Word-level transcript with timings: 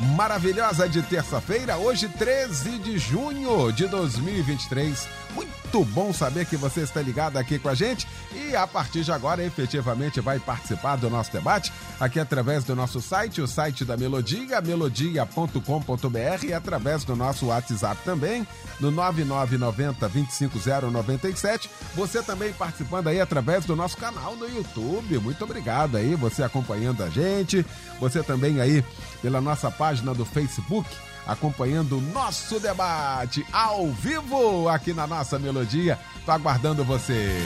maravilhosa 0.00 0.88
de 0.88 1.02
terça-feira, 1.02 1.76
hoje 1.76 2.08
13 2.08 2.78
de 2.78 2.98
junho 2.98 3.72
de 3.72 3.86
2023. 3.86 5.08
Muito 5.34 5.84
bom 5.84 6.12
saber 6.12 6.46
que 6.46 6.56
você 6.56 6.80
está 6.80 7.02
ligado 7.02 7.36
aqui 7.36 7.58
com 7.58 7.68
a 7.68 7.74
gente 7.74 8.06
e 8.34 8.56
a 8.56 8.66
partir 8.66 9.02
de 9.02 9.12
agora 9.12 9.42
efetivamente 9.42 10.20
vai 10.20 10.38
participar 10.38 10.96
do 10.96 11.10
nosso 11.10 11.30
debate 11.32 11.72
aqui 12.00 12.18
através 12.18 12.64
do 12.64 12.74
nosso 12.74 13.00
site, 13.00 13.40
o 13.40 13.46
site 13.46 13.84
da 13.84 13.96
Melodia, 13.96 14.60
melodia.com.br 14.60 16.44
e 16.44 16.52
através 16.52 17.04
do 17.04 17.14
nosso 17.14 17.46
WhatsApp 17.46 18.00
também, 18.04 18.46
no 18.80 18.90
9990 18.90 20.08
25097. 20.08 21.70
Você 21.94 22.22
também 22.22 22.52
participando 22.52 23.08
aí 23.08 23.20
através 23.20 23.64
do 23.64 23.76
nosso 23.76 23.96
canal 23.96 24.36
no 24.36 24.48
YouTube. 24.48 25.18
Muito 25.18 25.44
obrigado 25.44 25.96
aí, 25.96 26.14
você 26.14 26.42
acompanhando 26.42 27.02
a 27.02 27.10
gente. 27.10 27.64
Você 28.00 28.22
também 28.22 28.60
aí 28.60 28.84
pela 29.26 29.40
nossa 29.40 29.72
página 29.72 30.14
do 30.14 30.24
Facebook 30.24 30.88
acompanhando 31.26 31.98
o 31.98 32.00
nosso 32.00 32.60
debate 32.60 33.44
ao 33.52 33.88
vivo 33.88 34.68
aqui 34.68 34.92
na 34.92 35.04
nossa 35.04 35.36
melodia. 35.36 35.98
Tô 36.24 36.30
aguardando 36.30 36.84
você. 36.84 37.36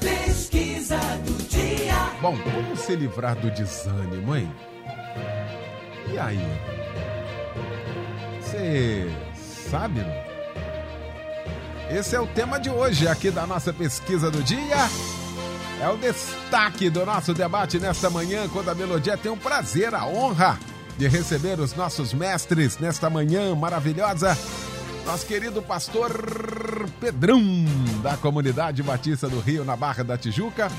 Pesquisa 0.00 0.96
do 1.26 1.46
dia. 1.46 1.92
Bom, 2.22 2.34
como 2.38 2.74
se 2.74 2.96
livrar 2.96 3.36
do 3.36 3.50
desânimo, 3.50 4.34
hein? 4.34 4.50
E 6.10 6.18
aí? 6.18 6.40
Você 8.40 9.14
sabe, 9.70 10.00
não? 10.00 11.98
Esse 11.98 12.16
é 12.16 12.20
o 12.20 12.26
tema 12.28 12.58
de 12.58 12.70
hoje 12.70 13.06
aqui 13.06 13.30
da 13.30 13.46
nossa 13.46 13.74
pesquisa 13.74 14.30
do 14.30 14.42
dia. 14.42 14.88
É 15.82 15.88
o 15.90 15.98
destaque 15.98 16.88
do 16.88 17.04
nosso 17.04 17.34
debate 17.34 17.78
nesta 17.78 18.08
manhã, 18.08 18.48
quando 18.48 18.70
a 18.70 18.74
Melodia 18.74 19.18
tem 19.18 19.30
o 19.30 19.36
prazer, 19.36 19.94
a 19.94 20.06
honra 20.06 20.58
de 20.98 21.06
receber 21.06 21.60
os 21.60 21.74
nossos 21.74 22.12
mestres 22.12 22.76
nesta 22.78 23.08
manhã 23.08 23.54
maravilhosa. 23.54 24.36
Nosso 25.06 25.24
querido 25.24 25.62
pastor 25.62 26.10
Pedrão, 27.00 27.40
da 28.02 28.16
comunidade 28.16 28.82
Batista 28.82 29.28
do 29.28 29.38
Rio, 29.38 29.64
na 29.64 29.76
Barra 29.76 30.02
da 30.02 30.18
Tijuca, 30.18 30.70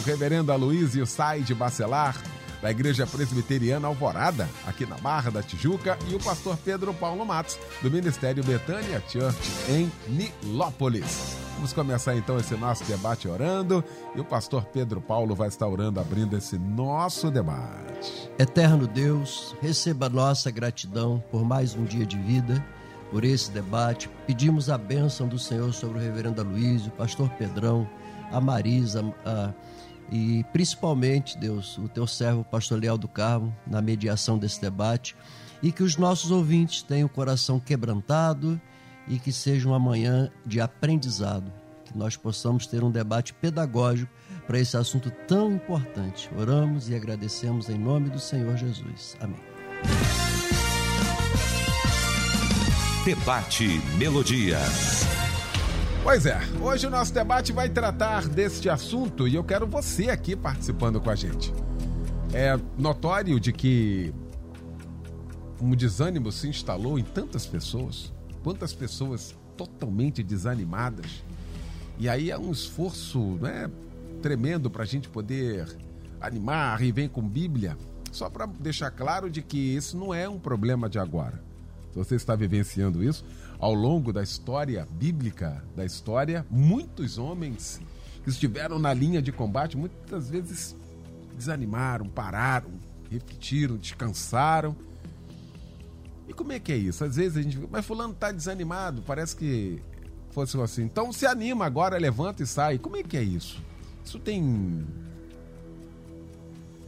o 0.00 0.02
reverendo 0.06 0.50
Aloysio 0.50 1.06
Said 1.06 1.54
Bacelar, 1.54 2.16
da 2.60 2.70
Igreja 2.70 3.06
Presbiteriana 3.06 3.86
Alvorada, 3.86 4.48
aqui 4.66 4.86
na 4.86 4.96
Barra 4.96 5.30
da 5.30 5.42
Tijuca, 5.42 5.96
e 6.08 6.14
o 6.14 6.18
pastor 6.18 6.56
Pedro 6.56 6.92
Paulo 6.94 7.24
Matos, 7.24 7.58
do 7.82 7.90
Ministério 7.90 8.42
Betânia 8.42 9.00
Church, 9.08 9.38
em 9.68 9.92
Nilópolis. 10.08 11.45
Vamos 11.56 11.72
começar 11.72 12.14
então 12.14 12.38
esse 12.38 12.54
nosso 12.54 12.84
debate 12.84 13.26
orando 13.26 13.82
e 14.14 14.20
o 14.20 14.24
pastor 14.24 14.66
Pedro 14.66 15.00
Paulo 15.00 15.34
vai 15.34 15.48
estar 15.48 15.66
orando, 15.66 15.98
abrindo 15.98 16.36
esse 16.36 16.58
nosso 16.58 17.30
debate. 17.30 18.30
Eterno 18.38 18.86
Deus, 18.86 19.56
receba 19.62 20.10
nossa 20.10 20.50
gratidão 20.50 21.24
por 21.30 21.42
mais 21.42 21.74
um 21.74 21.84
dia 21.84 22.04
de 22.04 22.18
vida, 22.18 22.62
por 23.10 23.24
esse 23.24 23.50
debate. 23.50 24.10
Pedimos 24.26 24.68
a 24.68 24.76
bênção 24.76 25.26
do 25.26 25.38
Senhor 25.38 25.72
sobre 25.72 25.98
o 25.98 26.02
reverendo 26.02 26.42
Aloysio, 26.42 26.88
o 26.88 26.96
pastor 26.96 27.30
Pedrão, 27.30 27.88
a 28.30 28.38
Marisa, 28.38 29.02
a, 29.24 29.50
e 30.12 30.44
principalmente, 30.52 31.38
Deus, 31.38 31.78
o 31.78 31.88
teu 31.88 32.06
servo, 32.06 32.44
pastor 32.44 32.78
Leal 32.78 32.98
do 32.98 33.08
Carmo, 33.08 33.52
na 33.66 33.80
mediação 33.80 34.36
desse 34.36 34.60
debate, 34.60 35.16
e 35.62 35.72
que 35.72 35.82
os 35.82 35.96
nossos 35.96 36.30
ouvintes 36.30 36.82
tenham 36.82 37.06
o 37.06 37.10
coração 37.10 37.58
quebrantado 37.58 38.60
e 39.08 39.18
que 39.18 39.32
seja 39.32 39.68
uma 39.68 39.78
manhã 39.78 40.30
de 40.44 40.60
aprendizado, 40.60 41.52
que 41.84 41.96
nós 41.96 42.16
possamos 42.16 42.66
ter 42.66 42.82
um 42.82 42.90
debate 42.90 43.32
pedagógico 43.34 44.12
para 44.46 44.58
esse 44.58 44.76
assunto 44.76 45.10
tão 45.26 45.52
importante. 45.52 46.30
Oramos 46.36 46.88
e 46.88 46.94
agradecemos 46.94 47.68
em 47.68 47.78
nome 47.78 48.10
do 48.10 48.18
Senhor 48.18 48.56
Jesus. 48.56 49.16
Amém. 49.20 49.40
Debate 53.04 53.80
Melodia. 53.98 54.58
Pois 56.02 56.26
é, 56.26 56.38
hoje 56.60 56.86
o 56.86 56.90
nosso 56.90 57.12
debate 57.12 57.52
vai 57.52 57.68
tratar 57.68 58.28
deste 58.28 58.68
assunto 58.68 59.26
e 59.26 59.34
eu 59.34 59.44
quero 59.44 59.66
você 59.66 60.08
aqui 60.10 60.36
participando 60.36 61.00
com 61.00 61.10
a 61.10 61.14
gente. 61.14 61.52
É 62.32 62.58
notório 62.76 63.38
de 63.38 63.52
que 63.52 64.12
um 65.60 65.74
desânimo 65.74 66.30
se 66.30 66.48
instalou 66.48 66.98
em 66.98 67.04
tantas 67.04 67.46
pessoas 67.46 68.12
quantas 68.46 68.72
pessoas 68.72 69.34
totalmente 69.56 70.22
desanimadas. 70.22 71.24
E 71.98 72.08
aí 72.08 72.30
é 72.30 72.38
um 72.38 72.52
esforço 72.52 73.18
né, 73.40 73.68
tremendo 74.22 74.70
para 74.70 74.84
a 74.84 74.86
gente 74.86 75.08
poder 75.08 75.66
animar 76.20 76.80
e 76.80 76.92
vem 76.92 77.08
com 77.08 77.28
Bíblia, 77.28 77.76
só 78.12 78.30
para 78.30 78.46
deixar 78.46 78.92
claro 78.92 79.28
de 79.28 79.42
que 79.42 79.58
isso 79.58 79.96
não 79.96 80.14
é 80.14 80.28
um 80.28 80.38
problema 80.38 80.88
de 80.88 80.96
agora. 80.96 81.42
Se 81.90 81.98
você 81.98 82.14
está 82.14 82.36
vivenciando 82.36 83.02
isso, 83.02 83.24
ao 83.58 83.74
longo 83.74 84.12
da 84.12 84.22
história 84.22 84.86
bíblica, 84.92 85.64
da 85.74 85.84
história, 85.84 86.46
muitos 86.48 87.18
homens 87.18 87.80
que 88.22 88.30
estiveram 88.30 88.78
na 88.78 88.94
linha 88.94 89.20
de 89.20 89.32
combate 89.32 89.76
muitas 89.76 90.30
vezes 90.30 90.76
desanimaram, 91.36 92.06
pararam, 92.06 92.70
repetiram, 93.10 93.76
descansaram 93.76 94.76
como 96.36 96.52
é 96.52 96.60
que 96.60 96.70
é 96.70 96.76
isso? 96.76 97.02
Às 97.04 97.16
vezes 97.16 97.38
a 97.38 97.42
gente 97.42 97.56
fica, 97.56 97.68
mas 97.70 97.84
fulano 97.84 98.14
tá 98.14 98.30
desanimado, 98.30 99.02
parece 99.02 99.34
que 99.34 99.80
fosse 100.30 100.60
assim. 100.60 100.82
Então 100.82 101.12
se 101.12 101.26
anima 101.26 101.64
agora, 101.64 101.98
levanta 101.98 102.42
e 102.42 102.46
sai. 102.46 102.78
Como 102.78 102.96
é 102.96 103.02
que 103.02 103.16
é 103.16 103.22
isso? 103.22 103.60
Isso 104.04 104.18
tem 104.18 104.86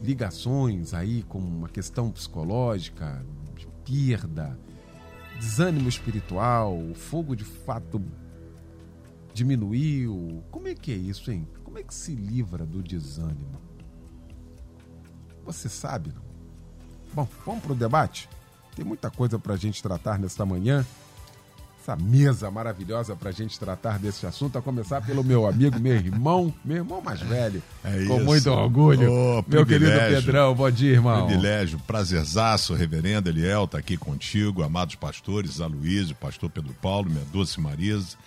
ligações 0.01 0.93
aí 0.93 1.23
com 1.23 1.39
uma 1.39 1.67
questão 1.67 2.11
psicológica, 2.11 3.25
de 3.57 3.67
perda, 3.85 4.57
desânimo 5.37 5.89
espiritual, 5.89 6.77
o 6.77 6.93
fogo 6.93 7.35
de 7.35 7.43
fato 7.43 8.01
diminuiu. 9.33 10.43
Como 10.51 10.67
é 10.67 10.75
que 10.75 10.91
é 10.91 10.95
isso, 10.95 11.31
hein? 11.31 11.47
Como 11.63 11.77
é 11.77 11.83
que 11.83 11.93
se 11.93 12.13
livra 12.13 12.65
do 12.65 12.81
desânimo? 12.81 13.59
Você 15.45 15.67
sabe, 15.67 16.13
não? 16.13 16.21
Bom, 17.13 17.27
vamos 17.45 17.63
para 17.63 17.73
o 17.73 17.75
debate? 17.75 18.29
Tem 18.75 18.85
muita 18.85 19.09
coisa 19.09 19.37
para 19.37 19.53
a 19.53 19.57
gente 19.57 19.81
tratar 19.81 20.17
nesta 20.17 20.45
manhã. 20.45 20.85
Essa 21.81 21.95
mesa 21.95 22.51
maravilhosa 22.51 23.15
para 23.15 23.29
a 23.29 23.31
gente 23.31 23.57
tratar 23.57 23.97
desse 23.97 24.25
assunto, 24.25 24.57
a 24.57 24.61
começar 24.61 25.01
pelo 25.01 25.23
meu 25.23 25.47
amigo, 25.47 25.79
meu 25.79 25.95
irmão, 25.95 26.53
meu 26.63 26.77
irmão 26.77 27.01
mais 27.01 27.21
velho. 27.21 27.63
É 27.83 28.05
com 28.05 28.19
muito 28.19 28.51
orgulho. 28.51 29.11
Ô, 29.11 29.45
meu 29.47 29.65
querido. 29.65 29.91
Pedrão, 29.91 30.53
bom 30.53 30.69
dia, 30.69 30.91
irmão. 30.91 31.25
Privilégio, 31.25 31.79
prazerzaço, 31.87 32.73
reverendo 32.75 33.29
Eliel, 33.29 33.65
tá 33.65 33.77
aqui 33.79 33.97
contigo, 33.97 34.61
amados 34.61 34.95
pastores, 34.95 35.61
Aloysio, 35.61 36.15
pastor 36.15 36.49
Pedro 36.49 36.75
Paulo, 36.81 37.09
minha 37.09 37.25
doce 37.31 37.59
Marisa. 37.59 38.17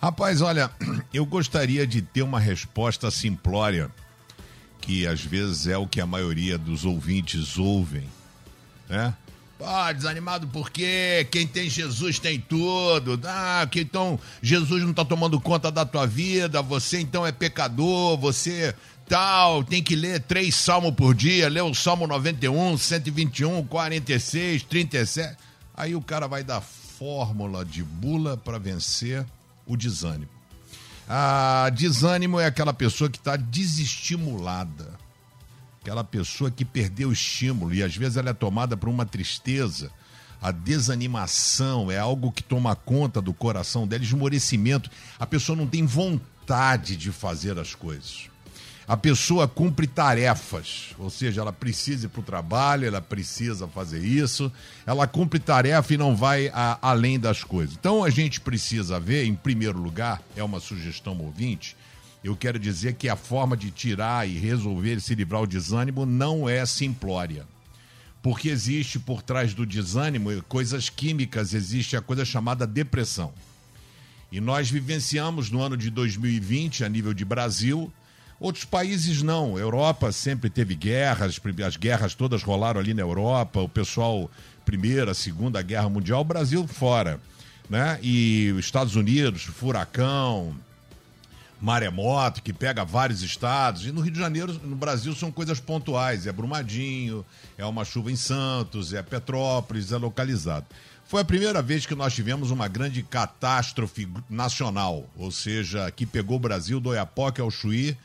Rapaz, 0.00 0.40
olha, 0.40 0.70
eu 1.12 1.24
gostaria 1.24 1.86
de 1.86 2.02
ter 2.02 2.22
uma 2.22 2.40
resposta 2.40 3.10
simplória, 3.10 3.90
que 4.80 5.06
às 5.06 5.20
vezes 5.20 5.66
é 5.66 5.76
o 5.76 5.86
que 5.86 6.00
a 6.00 6.06
maioria 6.06 6.58
dos 6.58 6.84
ouvintes 6.84 7.58
ouvem, 7.58 8.08
né? 8.88 9.14
Ah, 9.60 9.90
desanimado 9.92 10.46
por 10.48 10.70
quê? 10.70 11.26
Quem 11.30 11.46
tem 11.46 11.70
Jesus 11.70 12.18
tem 12.18 12.38
tudo. 12.38 13.18
Ah, 13.24 13.66
que 13.70 13.80
então 13.80 14.20
Jesus 14.42 14.82
não 14.82 14.90
está 14.90 15.04
tomando 15.04 15.40
conta 15.40 15.70
da 15.70 15.84
tua 15.84 16.06
vida, 16.06 16.60
você 16.60 17.00
então 17.00 17.26
é 17.26 17.32
pecador, 17.32 18.18
você 18.18 18.74
tal, 19.08 19.64
tem 19.64 19.82
que 19.82 19.96
ler 19.96 20.20
três 20.20 20.54
salmos 20.54 20.94
por 20.94 21.14
dia, 21.14 21.48
ler 21.48 21.62
o 21.62 21.74
Salmo 21.74 22.06
91, 22.06 22.76
121, 22.76 23.64
46, 23.66 24.62
37. 24.64 25.36
Aí 25.74 25.94
o 25.94 26.02
cara 26.02 26.26
vai 26.26 26.42
dar 26.42 26.60
fórmula 26.60 27.64
de 27.64 27.82
bula 27.82 28.36
para 28.36 28.58
vencer 28.58 29.24
o 29.64 29.76
desânimo. 29.76 30.30
Ah, 31.08 31.70
desânimo 31.72 32.40
é 32.40 32.46
aquela 32.46 32.74
pessoa 32.74 33.08
que 33.08 33.18
está 33.18 33.36
desestimulada 33.36 35.05
aquela 35.86 36.02
pessoa 36.02 36.50
que 36.50 36.64
perdeu 36.64 37.10
o 37.10 37.12
estímulo 37.12 37.72
e 37.72 37.80
às 37.80 37.96
vezes 37.96 38.16
ela 38.16 38.30
é 38.30 38.34
tomada 38.34 38.76
por 38.76 38.88
uma 38.88 39.06
tristeza. 39.06 39.92
A 40.42 40.50
desanimação 40.50 41.92
é 41.92 41.96
algo 41.96 42.32
que 42.32 42.42
toma 42.42 42.74
conta 42.74 43.22
do 43.22 43.32
coração 43.32 43.86
dela, 43.86 44.02
esmorecimento. 44.02 44.90
A 45.16 45.24
pessoa 45.24 45.56
não 45.56 45.66
tem 45.66 45.86
vontade 45.86 46.96
de 46.96 47.12
fazer 47.12 47.56
as 47.56 47.72
coisas. 47.72 48.28
a 48.88 48.96
pessoa 48.96 49.48
cumpre 49.48 49.86
tarefas, 49.86 50.94
ou 50.98 51.10
seja, 51.10 51.40
ela 51.40 51.52
precisa 51.52 52.06
ir 52.06 52.08
para 52.08 52.20
o 52.20 52.24
trabalho, 52.24 52.86
ela 52.86 53.00
precisa 53.00 53.66
fazer 53.66 54.04
isso, 54.04 54.50
ela 54.86 55.08
cumpre 55.08 55.40
tarefa 55.40 55.94
e 55.94 55.96
não 55.96 56.14
vai 56.14 56.48
a, 56.54 56.78
além 56.80 57.18
das 57.18 57.42
coisas. 57.42 57.74
Então 57.78 58.04
a 58.04 58.10
gente 58.10 58.40
precisa 58.40 59.00
ver, 59.00 59.24
em 59.24 59.34
primeiro 59.34 59.78
lugar, 59.78 60.22
é 60.36 60.44
uma 60.44 60.60
sugestão 60.60 61.18
ouvinte, 61.18 61.76
eu 62.22 62.36
quero 62.36 62.58
dizer 62.58 62.94
que 62.94 63.08
a 63.08 63.16
forma 63.16 63.56
de 63.56 63.70
tirar 63.70 64.28
e 64.28 64.38
resolver, 64.38 65.00
se 65.00 65.14
livrar 65.14 65.42
o 65.42 65.46
desânimo, 65.46 66.04
não 66.04 66.48
é 66.48 66.64
simplória. 66.66 67.46
Porque 68.22 68.48
existe 68.48 68.98
por 68.98 69.22
trás 69.22 69.54
do 69.54 69.64
desânimo 69.64 70.30
coisas 70.48 70.88
químicas, 70.88 71.54
existe 71.54 71.96
a 71.96 72.02
coisa 72.02 72.24
chamada 72.24 72.66
depressão. 72.66 73.32
E 74.32 74.40
nós 74.40 74.68
vivenciamos 74.68 75.50
no 75.50 75.62
ano 75.62 75.76
de 75.76 75.90
2020, 75.90 76.84
a 76.84 76.88
nível 76.88 77.14
de 77.14 77.24
Brasil, 77.24 77.92
outros 78.40 78.64
países 78.64 79.22
não. 79.22 79.56
A 79.56 79.60
Europa 79.60 80.10
sempre 80.10 80.50
teve 80.50 80.74
guerras, 80.74 81.40
as 81.64 81.76
guerras 81.76 82.14
todas 82.14 82.42
rolaram 82.42 82.80
ali 82.80 82.92
na 82.92 83.02
Europa, 83.02 83.60
o 83.60 83.68
pessoal, 83.68 84.28
Primeira, 84.64 85.14
Segunda 85.14 85.62
Guerra 85.62 85.88
Mundial, 85.88 86.22
o 86.22 86.24
Brasil 86.24 86.66
fora. 86.66 87.20
Né? 87.70 87.98
E 88.02 88.52
os 88.52 88.64
Estados 88.64 88.96
Unidos, 88.96 89.42
furacão, 89.44 90.56
maremoto, 91.66 92.42
que 92.42 92.52
pega 92.52 92.84
vários 92.84 93.22
estados. 93.22 93.84
E 93.84 93.90
no 93.90 94.00
Rio 94.00 94.12
de 94.12 94.20
Janeiro, 94.20 94.52
no 94.62 94.76
Brasil, 94.76 95.12
são 95.16 95.32
coisas 95.32 95.58
pontuais. 95.58 96.24
É 96.24 96.30
Brumadinho, 96.32 97.26
é 97.58 97.66
uma 97.66 97.84
chuva 97.84 98.12
em 98.12 98.14
Santos, 98.14 98.94
é 98.94 99.02
Petrópolis, 99.02 99.90
é 99.90 99.96
localizado. 99.96 100.64
Foi 101.06 101.22
a 101.22 101.24
primeira 101.24 101.60
vez 101.60 101.84
que 101.84 101.94
nós 101.96 102.14
tivemos 102.14 102.52
uma 102.52 102.68
grande 102.68 103.02
catástrofe 103.02 104.08
nacional, 104.30 105.10
ou 105.16 105.32
seja, 105.32 105.90
que 105.90 106.06
pegou 106.06 106.36
o 106.36 106.40
Brasil 106.40 106.78
do 106.78 106.90
Oiapoque 106.90 107.40
ao 107.40 107.50
Chuí, 107.50 107.96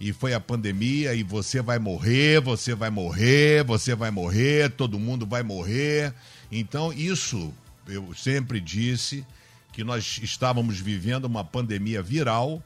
e 0.00 0.12
foi 0.12 0.32
a 0.32 0.40
pandemia, 0.40 1.12
e 1.12 1.24
você 1.24 1.60
vai 1.60 1.80
morrer, 1.80 2.40
você 2.40 2.76
vai 2.76 2.90
morrer, 2.90 3.64
você 3.64 3.92
vai 3.92 4.12
morrer, 4.12 4.70
todo 4.70 5.00
mundo 5.00 5.26
vai 5.26 5.42
morrer. 5.42 6.14
Então, 6.50 6.92
isso, 6.92 7.52
eu 7.88 8.14
sempre 8.14 8.60
disse 8.60 9.26
que 9.72 9.82
nós 9.82 10.20
estávamos 10.22 10.78
vivendo 10.78 11.24
uma 11.24 11.44
pandemia 11.44 12.02
viral 12.02 12.62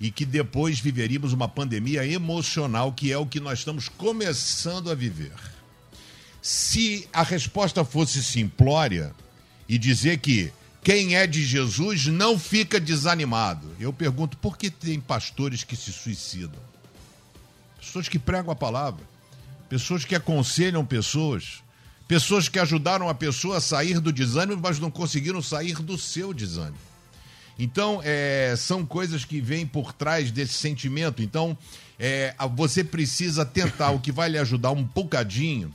e 0.00 0.10
que 0.10 0.24
depois 0.24 0.80
viveríamos 0.80 1.32
uma 1.32 1.48
pandemia 1.48 2.06
emocional, 2.06 2.92
que 2.92 3.12
é 3.12 3.18
o 3.18 3.26
que 3.26 3.40
nós 3.40 3.60
estamos 3.60 3.88
começando 3.88 4.90
a 4.90 4.94
viver. 4.94 5.32
Se 6.42 7.08
a 7.12 7.22
resposta 7.22 7.84
fosse 7.84 8.22
simplória 8.22 9.14
e 9.68 9.78
dizer 9.78 10.18
que 10.18 10.52
quem 10.82 11.16
é 11.16 11.26
de 11.26 11.42
Jesus 11.42 12.06
não 12.06 12.38
fica 12.38 12.78
desanimado, 12.78 13.66
eu 13.80 13.92
pergunto 13.92 14.36
por 14.36 14.58
que 14.58 14.70
tem 14.70 15.00
pastores 15.00 15.64
que 15.64 15.74
se 15.74 15.90
suicidam? 15.90 16.60
Pessoas 17.80 18.08
que 18.08 18.18
pregam 18.18 18.50
a 18.50 18.56
palavra, 18.56 19.02
pessoas 19.68 20.04
que 20.04 20.14
aconselham 20.14 20.84
pessoas, 20.84 21.62
pessoas 22.06 22.48
que 22.48 22.58
ajudaram 22.58 23.08
a 23.08 23.14
pessoa 23.14 23.56
a 23.56 23.60
sair 23.60 23.98
do 23.98 24.12
desânimo, 24.12 24.60
mas 24.62 24.78
não 24.78 24.90
conseguiram 24.90 25.40
sair 25.40 25.76
do 25.76 25.96
seu 25.96 26.34
desânimo. 26.34 26.93
Então, 27.58 28.00
é, 28.02 28.54
são 28.56 28.84
coisas 28.84 29.24
que 29.24 29.40
vêm 29.40 29.66
por 29.66 29.92
trás 29.92 30.30
desse 30.30 30.54
sentimento. 30.54 31.22
Então, 31.22 31.56
é, 31.98 32.34
você 32.54 32.82
precisa 32.82 33.44
tentar 33.44 33.90
o 33.90 34.00
que 34.00 34.10
vai 34.10 34.28
lhe 34.28 34.38
ajudar 34.38 34.72
um 34.72 34.82
bocadinho 34.82 35.72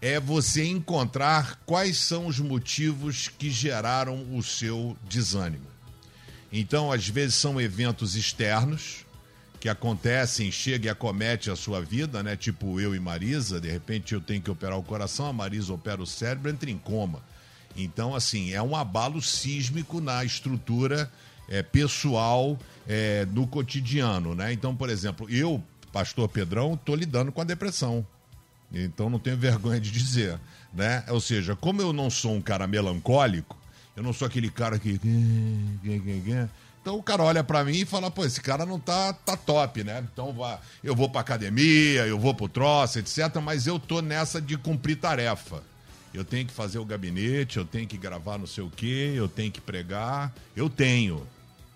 é 0.00 0.20
você 0.20 0.64
encontrar 0.64 1.60
quais 1.64 1.96
são 1.96 2.26
os 2.26 2.38
motivos 2.38 3.28
que 3.28 3.50
geraram 3.50 4.36
o 4.36 4.42
seu 4.42 4.96
desânimo. 5.08 5.66
Então, 6.52 6.92
às 6.92 7.08
vezes 7.08 7.34
são 7.34 7.60
eventos 7.60 8.14
externos 8.14 9.04
que 9.58 9.68
acontecem, 9.68 10.52
chega 10.52 10.86
e 10.86 10.90
acomete 10.90 11.50
a 11.50 11.56
sua 11.56 11.80
vida, 11.80 12.22
né? 12.22 12.36
Tipo 12.36 12.78
eu 12.78 12.94
e 12.94 13.00
Marisa, 13.00 13.60
de 13.60 13.70
repente 13.70 14.14
eu 14.14 14.20
tenho 14.20 14.42
que 14.42 14.50
operar 14.50 14.78
o 14.78 14.82
coração, 14.82 15.26
a 15.26 15.32
Marisa 15.32 15.72
opera 15.72 16.00
o 16.00 16.06
cérebro, 16.06 16.50
entra 16.50 16.70
em 16.70 16.78
coma. 16.78 17.22
Então, 17.76 18.14
assim, 18.14 18.52
é 18.52 18.62
um 18.62 18.74
abalo 18.74 19.20
sísmico 19.20 20.00
na 20.00 20.24
estrutura 20.24 21.10
é, 21.48 21.62
pessoal 21.62 22.58
é, 22.88 23.26
no 23.26 23.46
cotidiano, 23.46 24.34
né? 24.34 24.52
Então, 24.52 24.74
por 24.74 24.88
exemplo, 24.88 25.28
eu, 25.30 25.62
pastor 25.92 26.28
Pedrão, 26.28 26.74
estou 26.74 26.94
lidando 26.94 27.30
com 27.30 27.40
a 27.40 27.44
depressão. 27.44 28.06
Então 28.72 29.08
não 29.08 29.18
tenho 29.18 29.36
vergonha 29.38 29.80
de 29.80 29.90
dizer, 29.90 30.40
né? 30.72 31.04
Ou 31.08 31.20
seja, 31.20 31.54
como 31.54 31.80
eu 31.80 31.92
não 31.92 32.10
sou 32.10 32.34
um 32.34 32.40
cara 32.40 32.66
melancólico, 32.66 33.56
eu 33.96 34.02
não 34.02 34.12
sou 34.12 34.26
aquele 34.26 34.50
cara 34.50 34.78
que 34.78 35.00
então 36.82 36.96
o 36.96 37.02
cara 37.02 37.22
olha 37.24 37.42
para 37.42 37.64
mim 37.64 37.78
e 37.78 37.84
fala, 37.84 38.10
pô, 38.12 38.24
esse 38.24 38.40
cara 38.40 38.64
não 38.64 38.78
tá, 38.78 39.12
tá 39.12 39.36
top, 39.36 39.82
né? 39.82 40.04
Então 40.12 40.32
vá, 40.32 40.60
eu 40.84 40.94
vou 40.94 41.08
pra 41.08 41.20
academia, 41.20 42.06
eu 42.06 42.18
vou 42.18 42.32
pro 42.32 42.48
troço, 42.48 42.98
etc. 42.98 43.40
Mas 43.42 43.66
eu 43.66 43.78
tô 43.78 44.00
nessa 44.00 44.40
de 44.40 44.56
cumprir 44.56 44.96
tarefa 44.96 45.62
eu 46.16 46.24
tenho 46.24 46.46
que 46.46 46.52
fazer 46.52 46.78
o 46.78 46.84
gabinete, 46.84 47.58
eu 47.58 47.64
tenho 47.64 47.86
que 47.86 47.98
gravar 47.98 48.38
não 48.38 48.46
sei 48.46 48.64
o 48.64 48.70
quê, 48.70 49.12
eu 49.14 49.28
tenho 49.28 49.52
que 49.52 49.60
pregar. 49.60 50.34
Eu 50.56 50.70
tenho. 50.70 51.26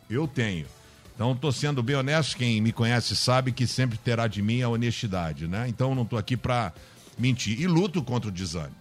Eu 0.09 0.27
tenho. 0.27 0.67
Então, 1.15 1.33
estou 1.33 1.53
sendo 1.53 1.83
bem 1.83 1.95
honesto. 1.95 2.39
Quem 2.39 2.59
me 2.59 2.73
conhece 2.73 3.15
sabe 3.15 3.53
que 3.53 3.67
sempre 3.67 3.99
terá 3.99 4.27
de 4.27 4.41
mim 4.41 4.63
a 4.63 4.69
honestidade, 4.71 5.47
né? 5.47 5.69
Então, 5.69 5.95
não 5.95 6.05
estou 6.05 6.19
aqui 6.19 6.39
para 6.39 6.73
mentir. 7.19 7.61
E 7.61 7.67
luto 7.67 8.03
contra 8.03 8.31
o 8.31 8.33
desânimo. 8.33 8.75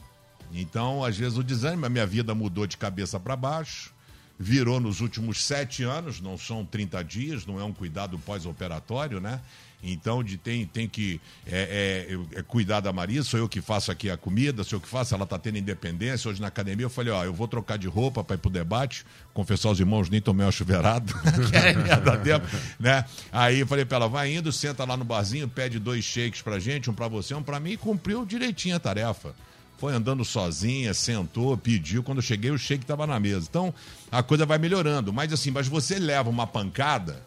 Então, 0.54 1.04
às 1.04 1.18
vezes, 1.18 1.38
o 1.38 1.44
desânimo, 1.44 1.86
a 1.86 1.90
minha 1.90 2.08
vida 2.08 2.34
mudou 2.34 2.66
de 2.66 2.78
cabeça 2.78 3.20
para 3.20 3.36
baixo, 3.36 3.94
virou 4.40 4.80
nos 4.80 5.02
últimos 5.02 5.44
sete 5.44 5.84
anos, 5.84 6.22
não 6.22 6.38
são 6.38 6.64
30 6.64 7.04
dias, 7.04 7.46
não 7.46 7.60
é 7.60 7.64
um 7.66 7.74
cuidado 7.74 8.18
pós-operatório, 8.20 9.20
né? 9.20 9.42
Então, 9.81 10.24
de, 10.24 10.38
tem, 10.38 10.66
tem 10.66 10.88
que 10.88 11.22
é, 11.46 12.08
é, 12.34 12.40
é, 12.40 12.44
cuidar 12.44 12.81
da 12.81 12.92
Maria, 12.92 13.24
sou 13.24 13.40
eu 13.40 13.48
que 13.48 13.62
faço 13.62 13.92
aqui 13.92 14.10
a 14.10 14.18
comida, 14.18 14.64
sou 14.64 14.78
eu 14.78 14.81
que 14.81 14.88
faço, 14.88 15.16
ela 15.16 15.24
está 15.24 15.40
tendo 15.40 15.58
independência. 15.58 16.30
Hoje 16.30 16.42
na 16.42 16.48
academia 16.48 16.86
eu 16.86 16.90
falei, 16.90 17.14
ó, 17.14 17.24
eu 17.24 17.34
vou 17.34 17.48
trocar 17.48 17.78
de 17.78 17.88
roupa 17.88 18.24
para 18.24 18.36
ir 18.36 18.40
pro 18.40 18.50
debate, 18.50 19.06
confessar 19.34 19.70
aos 19.70 19.80
irmãos, 19.80 20.10
nem 20.10 20.20
tomei 20.20 20.46
uma 20.46 20.52
chuveirada, 20.52 21.14
que 21.50 21.56
é 21.56 21.74
merda 21.74 22.18
tempo, 22.18 22.46
né? 22.80 23.06
Aí 23.31 23.60
eu 23.60 23.68
falei 23.68 23.86
para 23.86 23.98
ela, 23.98 24.08
vai 24.10 24.34
indo, 24.34 24.52
senta 24.52 24.84
lá 24.84 24.98
no 24.98 25.06
barzinho, 25.06 25.48
pede 25.48 25.80
dois 25.80 26.04
shakes 26.04 26.42
pra 26.42 26.60
gente, 26.60 26.90
um 26.90 26.94
para 26.94 27.08
você, 27.08 27.34
um 27.34 27.44
para 27.44 27.60
mim, 27.60 27.72
e 27.72 27.78
cumpriu 27.78 28.26
direitinho 28.26 28.76
a 28.76 28.80
tarefa 28.80 29.34
foi 29.80 29.94
andando 29.94 30.26
sozinha, 30.26 30.94
sentou, 30.94 31.58
pediu. 31.58 32.04
Quando 32.04 32.18
eu 32.18 32.22
cheguei, 32.22 32.52
o 32.52 32.58
shake 32.58 32.84
estava 32.84 33.08
na 33.08 33.18
mesa. 33.18 33.48
Então, 33.50 33.74
a 34.12 34.22
coisa 34.22 34.46
vai 34.46 34.58
melhorando. 34.58 35.14
Mas 35.14 35.31
assim, 35.31 35.52
mas 35.52 35.70
você 35.70 35.98
leva 35.98 36.30
uma 36.30 36.46
pancada, 36.46 37.24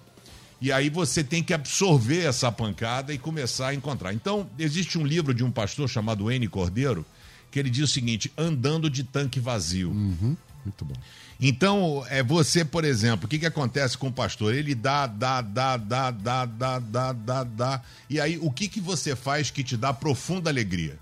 e 0.62 0.70
aí 0.70 0.88
você 0.88 1.25
tem 1.25 1.43
que 1.43 1.53
absorver 1.53 2.25
essa 2.25 2.53
pancada 2.53 3.12
e 3.12 3.19
começar 3.19 3.69
a 3.69 3.75
encontrar. 3.75 4.14
Então, 4.14 4.49
existe 4.56 4.97
um 4.97 5.05
livro 5.05 5.35
de 5.35 5.43
um 5.43 5.50
pastor 5.50 5.88
chamado 5.88 6.31
N. 6.31 6.47
Cordeiro, 6.47 7.05
que 7.50 7.59
ele 7.59 7.69
diz 7.69 7.91
o 7.91 7.93
seguinte: 7.93 8.32
andando 8.38 8.88
de 8.88 9.03
tanque 9.03 9.41
vazio. 9.41 9.91
Uhum. 9.91 10.37
Muito 10.64 10.85
bom. 10.85 10.95
Então, 11.40 12.07
é 12.09 12.23
você, 12.23 12.64
por 12.64 12.85
exemplo, 12.85 13.26
o 13.26 13.28
que, 13.28 13.40
que 13.40 13.47
acontece 13.47 13.99
com 13.99 14.07
o 14.07 14.12
pastor? 14.12 14.54
Ele 14.54 14.76
dá, 14.76 15.09
dá, 15.09 15.40
dá, 15.40 15.76
dá, 15.76 16.12
dá, 16.12 16.45
dá, 16.47 16.78
dá, 16.78 17.12
dá, 17.12 17.42
dá. 17.42 17.83
E 18.09 18.21
aí, 18.21 18.38
o 18.40 18.49
que, 18.49 18.69
que 18.69 18.81
você 18.81 19.16
faz 19.16 19.50
que 19.50 19.64
te 19.64 19.76
dá 19.76 19.92
profunda 19.92 20.49
alegria? 20.49 20.97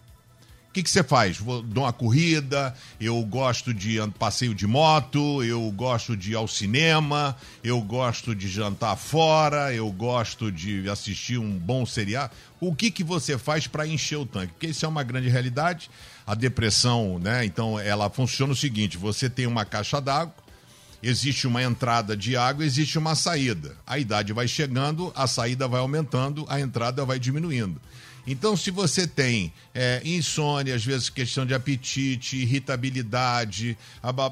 O 0.71 0.73
que, 0.73 0.89
você 0.89 1.03
faz? 1.03 1.37
Vou, 1.37 1.62
dou 1.62 1.83
uma 1.83 1.93
corrida, 1.93 2.73
eu 3.00 3.21
gosto 3.25 3.75
de 3.75 3.97
passeio 4.17 4.55
de 4.55 4.69
moto, 4.69 5.43
eu 5.43 5.69
gosto 5.73 6.17
de 6.17 6.31
ir 6.31 6.37
ao 6.37 6.47
cinema, 6.47 7.37
eu 7.65 7.81
gosto 7.81 8.37
de 8.37 8.49
jantar 8.49 8.97
fora, 8.97 9.75
eu 9.75 9.91
gosto 9.91 10.53
de 10.53 10.89
assistir 10.89 11.39
um 11.39 11.59
bom 11.59 11.85
seriado. 11.85 12.33
O 12.61 12.73
que, 12.73 12.89
que 12.89 13.03
você 13.03 13.37
faz 13.37 13.67
para 13.67 13.85
encher 13.85 14.19
o 14.19 14.25
tanque? 14.25 14.53
Porque 14.53 14.69
isso 14.69 14.87
é 14.87 14.89
uma 14.89 15.03
grande 15.03 15.29
realidade. 15.29 15.91
A 16.25 16.37
depressão, 16.37 17.19
né? 17.19 17.45
Então, 17.45 17.77
ela 17.77 18.09
funciona 18.09 18.53
o 18.53 18.57
seguinte: 18.57 18.97
você 18.97 19.29
tem 19.29 19.49
uma 19.49 19.65
caixa 19.65 20.00
d'água, 20.00 20.35
existe 21.03 21.49
uma 21.49 21.65
entrada 21.65 22.17
de 22.17 22.37
água, 22.37 22.65
existe 22.65 22.97
uma 22.97 23.17
saída. 23.17 23.77
A 23.85 23.99
idade 23.99 24.33
vai 24.33 24.47
chegando, 24.47 25.12
a 25.17 25.27
saída 25.27 25.67
vai 25.67 25.81
aumentando, 25.81 26.47
a 26.49 26.61
entrada 26.61 27.05
vai 27.05 27.19
diminuindo. 27.19 27.81
Então, 28.30 28.56
se 28.56 28.70
você 28.70 29.08
tem 29.08 29.52
é, 29.75 30.00
insônia, 30.04 30.76
às 30.76 30.84
vezes 30.84 31.10
questão 31.10 31.44
de 31.44 31.52
apetite, 31.52 32.37
irritabilidade, 32.37 33.76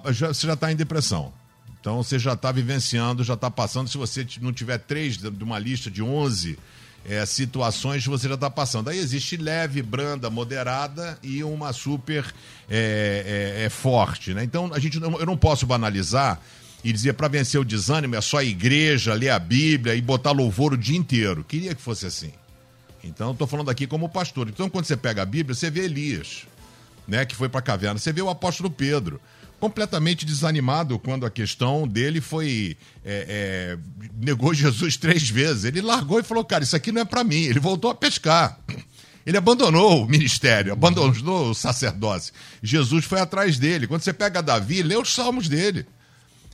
você 0.05 0.47
já 0.47 0.53
está 0.53 0.71
em 0.71 0.77
depressão. 0.77 1.33
Então, 1.81 2.01
você 2.01 2.17
já 2.17 2.35
está 2.35 2.53
vivenciando, 2.53 3.25
já 3.25 3.35
está 3.35 3.51
passando. 3.51 3.89
Se 3.89 3.99
você 3.99 4.25
não 4.41 4.53
tiver 4.53 4.79
três 4.79 5.17
de 5.17 5.43
uma 5.43 5.59
lista 5.59 5.91
de 5.91 6.01
11 6.01 6.57
é, 7.05 7.27
situações, 7.27 8.07
você 8.07 8.29
já 8.29 8.37
está 8.37 8.49
passando. 8.49 8.89
Aí 8.89 8.99
existe 8.99 9.37
leve, 9.37 9.83
branda, 9.83 10.31
moderada 10.31 11.19
e 11.21 11.43
uma 11.43 11.73
super 11.73 12.25
é, 12.71 13.57
é, 13.59 13.65
é 13.65 13.69
forte. 13.69 14.33
Né? 14.33 14.45
Então, 14.45 14.73
a 14.73 14.79
gente, 14.79 14.97
eu 15.03 15.27
não 15.27 15.37
posso 15.37 15.67
banalizar 15.67 16.41
e 16.85 16.93
dizer 16.93 17.15
para 17.15 17.27
vencer 17.27 17.61
o 17.61 17.65
desânimo 17.65 18.15
é 18.15 18.21
só 18.21 18.37
a 18.37 18.45
igreja, 18.45 19.13
ler 19.13 19.31
a 19.31 19.41
Bíblia 19.41 19.97
e 19.97 20.01
botar 20.01 20.31
louvor 20.31 20.75
o 20.75 20.79
dia 20.79 20.97
inteiro. 20.97 21.43
Queria 21.43 21.75
que 21.75 21.83
fosse 21.83 22.07
assim. 22.07 22.31
Então, 23.03 23.33
estou 23.33 23.47
falando 23.47 23.71
aqui 23.71 23.87
como 23.87 24.09
pastor. 24.09 24.49
Então, 24.49 24.69
quando 24.69 24.85
você 24.85 24.97
pega 24.97 25.23
a 25.23 25.27
Bíblia, 25.27 25.55
você 25.55 25.71
vê 25.71 25.85
Elias. 25.85 26.47
né, 27.07 27.25
que 27.25 27.35
foi 27.35 27.49
para 27.49 27.61
a 27.61 27.63
caverna. 27.63 27.99
Você 27.99 28.13
vê 28.13 28.21
o 28.21 28.29
apóstolo 28.29 28.71
Pedro 28.71 29.21
completamente 29.59 30.25
desanimado 30.25 30.99
quando 30.99 31.27
a 31.27 31.31
questão 31.31 31.87
dele 31.89 32.21
foi 32.21 32.77
é, 33.05 33.77
é, 33.77 33.79
negou 34.15 34.53
Jesus 34.55 34.97
três 34.97 35.29
vezes. 35.29 35.65
Ele 35.65 35.81
largou 35.81 36.21
e 36.21 36.23
falou, 36.23 36.45
cara, 36.45 36.63
isso 36.63 36.77
aqui 36.77 36.93
não 36.93 37.01
é 37.03 37.05
para 37.05 37.25
mim. 37.25 37.43
Ele 37.43 37.59
voltou 37.59 37.91
a 37.91 37.95
pescar. 37.95 38.59
Ele 39.27 39.37
abandonou 39.37 40.05
o 40.05 40.09
ministério, 40.09 40.73
abandonou 40.73 41.51
o 41.51 41.55
sacerdócio. 41.55 42.33
Jesus 42.63 43.05
foi 43.05 43.21
atrás 43.21 43.59
dele. 43.59 43.87
Quando 43.87 44.03
você 44.03 44.13
pega 44.13 44.43
Davi, 44.43 44.83
lê 44.83 44.97
os 44.97 45.15
salmos 45.15 45.49
dele. 45.49 45.87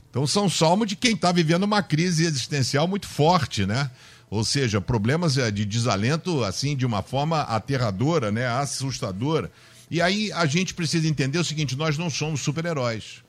Então 0.09 0.25
são 0.25 0.49
salmos 0.49 0.87
de 0.87 0.95
quem 0.95 1.13
está 1.13 1.31
vivendo 1.31 1.63
uma 1.63 1.83
crise 1.83 2.25
existencial 2.25 2.87
muito 2.87 3.07
forte, 3.07 3.65
né? 3.65 3.89
Ou 4.29 4.43
seja, 4.43 4.81
problemas 4.81 5.37
é, 5.37 5.51
de 5.51 5.65
desalento, 5.65 6.43
assim, 6.43 6.75
de 6.75 6.85
uma 6.85 7.01
forma 7.01 7.41
aterradora, 7.41 8.31
né? 8.31 8.47
Assustadora. 8.47 9.51
E 9.89 10.01
aí 10.01 10.31
a 10.31 10.45
gente 10.45 10.73
precisa 10.73 11.07
entender 11.07 11.37
o 11.37 11.43
seguinte: 11.43 11.75
nós 11.75 11.97
não 11.97 12.09
somos 12.09 12.41
super-heróis. 12.41 13.23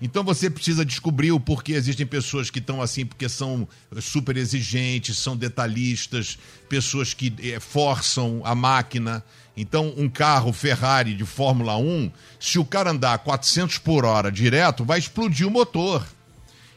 Então 0.00 0.22
você 0.22 0.50
precisa 0.50 0.84
descobrir 0.84 1.32
o 1.32 1.40
porquê 1.40 1.72
existem 1.72 2.06
pessoas 2.06 2.50
que 2.50 2.58
estão 2.58 2.82
assim, 2.82 3.06
porque 3.06 3.28
são 3.28 3.66
super 4.00 4.36
exigentes, 4.36 5.16
são 5.16 5.34
detalhistas, 5.34 6.38
pessoas 6.68 7.14
que 7.14 7.32
é, 7.42 7.58
forçam 7.58 8.42
a 8.44 8.54
máquina. 8.54 9.24
Então, 9.56 9.94
um 9.96 10.06
carro 10.06 10.52
Ferrari 10.52 11.14
de 11.14 11.24
Fórmula 11.24 11.78
1, 11.78 12.10
se 12.38 12.58
o 12.58 12.64
cara 12.64 12.90
andar 12.90 13.18
400 13.20 13.78
por 13.78 14.04
hora 14.04 14.30
direto, 14.30 14.84
vai 14.84 14.98
explodir 14.98 15.48
o 15.48 15.50
motor. 15.50 16.06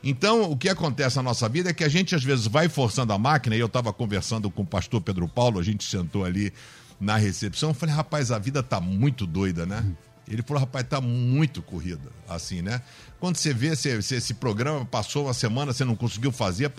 Então, 0.04 0.50
o 0.50 0.58
que 0.58 0.70
acontece 0.70 1.18
na 1.18 1.24
nossa 1.24 1.50
vida 1.50 1.70
é 1.70 1.74
que 1.74 1.84
a 1.84 1.90
gente 1.90 2.16
às 2.16 2.24
vezes 2.24 2.48
vai 2.48 2.70
forçando 2.70 3.12
a 3.12 3.18
máquina, 3.18 3.56
e 3.56 3.60
eu 3.60 3.66
estava 3.66 3.92
conversando 3.92 4.50
com 4.50 4.62
o 4.62 4.66
pastor 4.66 5.02
Pedro 5.02 5.28
Paulo, 5.28 5.60
a 5.60 5.64
gente 5.64 5.84
sentou 5.84 6.24
ali 6.24 6.54
na 7.00 7.18
recepção, 7.18 7.70
eu 7.70 7.74
falei, 7.74 7.96
rapaz, 7.96 8.32
a 8.32 8.40
vida 8.40 8.62
tá 8.64 8.80
muito 8.80 9.26
doida, 9.26 9.66
né? 9.66 9.86
Ele 10.28 10.44
falou, 10.44 10.62
rapaz, 10.62 10.86
tá 10.88 11.02
muito 11.02 11.62
corrida, 11.62 12.12
assim, 12.28 12.62
né? 12.62 12.82
Quando 13.20 13.36
você 13.36 13.54
vê 13.54 13.76
se 13.76 13.90
esse 13.90 14.34
programa 14.36 14.86
passou 14.86 15.26
uma 15.26 15.34
semana, 15.34 15.74
você 15.74 15.84
não 15.84 15.96
conseguiu 15.96 16.32
fazer, 16.32 16.72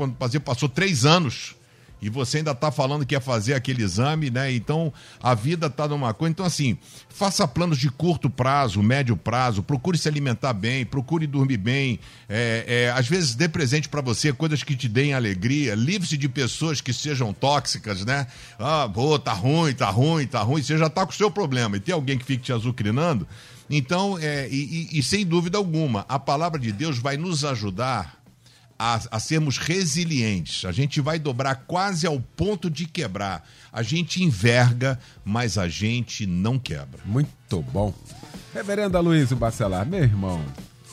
passou 0.45 0.69
três 0.69 1.05
anos 1.05 1.57
e 2.03 2.09
você 2.09 2.39
ainda 2.39 2.53
está 2.53 2.71
falando 2.71 3.05
que 3.05 3.15
ia 3.15 3.21
fazer 3.21 3.55
aquele 3.55 3.83
exame, 3.83 4.31
né? 4.31 4.53
Então 4.53 4.93
a 5.23 5.35
vida 5.35 5.67
está 5.67 5.87
numa 5.87 6.15
coisa. 6.15 6.31
Então, 6.31 6.47
assim, 6.47 6.79
faça 7.09 7.47
planos 7.47 7.79
de 7.79 7.91
curto 7.91 8.31
prazo, 8.31 8.83
médio 8.83 9.17
prazo, 9.17 9.63
procure 9.63 9.99
se 9.99 10.09
alimentar 10.09 10.53
bem, 10.53 10.85
procure 10.85 11.27
dormir 11.27 11.59
bem. 11.59 12.01
É, 12.29 12.65
é, 12.67 12.91
às 12.99 13.09
vezes 13.09 13.35
dê 13.35 13.49
presente 13.49 13.89
para 13.89 14.01
você 14.01 14.33
coisas 14.33 14.63
que 14.63 14.75
te 14.75 14.89
deem 14.89 15.15
alegria, 15.15 15.75
livre-se 15.75 16.17
de 16.17 16.29
pessoas 16.29 16.81
que 16.81 16.93
sejam 16.93 17.33
tóxicas, 17.33 18.05
né? 18.05 18.27
Ah, 18.59 18.89
pô, 18.93 19.19
tá 19.19 19.33
ruim, 19.33 19.75
tá 19.75 19.91
ruim, 19.91 20.27
tá 20.27 20.41
ruim. 20.43 20.63
Você 20.63 20.79
já 20.79 20.87
está 20.87 21.05
com 21.05 21.13
o 21.13 21.15
seu 21.15 21.31
problema 21.31 21.77
e 21.77 21.81
tem 21.81 21.95
alguém 21.95 22.17
que 22.17 22.25
fique 22.25 22.45
te 22.45 22.53
azucrinando. 22.53 23.27
Então, 23.69 24.19
é, 24.19 24.49
e, 24.51 24.89
e, 24.93 24.99
e 24.99 25.03
sem 25.03 25.25
dúvida 25.25 25.57
alguma, 25.57 26.05
a 26.09 26.19
palavra 26.19 26.59
de 26.59 26.73
Deus 26.73 26.99
vai 26.99 27.17
nos 27.17 27.45
ajudar 27.45 28.20
a, 28.83 28.99
a, 29.11 29.21
sermos 29.21 29.59
resilientes. 29.59 30.65
A 30.65 30.73
gente 30.73 31.03
vai 31.03 31.19
dobrar 31.19 31.67
quase 31.67 32.07
ao 32.07 32.19
ponto 32.19 32.71
de 32.71 32.87
quebrar. 32.87 33.47
A 33.71 33.83
gente 33.83 34.25
enverga, 34.25 34.99
mas 35.23 35.59
a 35.59 35.69
gente 35.69 36.25
não 36.25 36.59
quebra. 36.59 36.99
Muito 37.05 37.61
bom. 37.61 37.93
Reverendo 38.55 38.99
Luiz 39.03 39.31
Bacelar, 39.35 39.87
meu 39.87 40.03
irmão, 40.03 40.43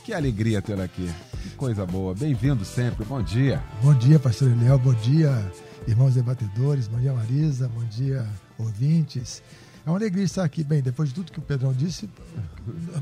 que 0.04 0.14
alegria 0.14 0.62
tê-lo 0.62 0.82
aqui. 0.82 1.10
Que 1.42 1.50
coisa 1.52 1.86
boa. 1.86 2.14
Bem-vindo 2.14 2.66
sempre. 2.66 3.06
Bom 3.06 3.22
dia. 3.24 3.64
Bom 3.82 3.94
dia, 3.94 4.20
pastor 4.20 4.52
Eliel. 4.52 4.78
Bom 4.78 4.94
dia, 4.96 5.50
irmãos 5.88 6.16
debatedores. 6.16 6.90
Bom 6.90 7.00
dia, 7.00 7.14
Marisa. 7.14 7.70
Bom 7.70 7.86
dia, 7.86 8.28
ouvintes. 8.58 9.42
É 9.88 9.90
uma 9.90 9.96
alegria 9.96 10.26
estar 10.26 10.44
aqui. 10.44 10.66
Bem, 10.66 10.82
depois 10.82 11.08
de 11.08 11.16
tudo 11.16 11.32
que 11.32 11.40
o 11.40 11.42
Pedrão 11.42 11.72
disse, 11.72 12.10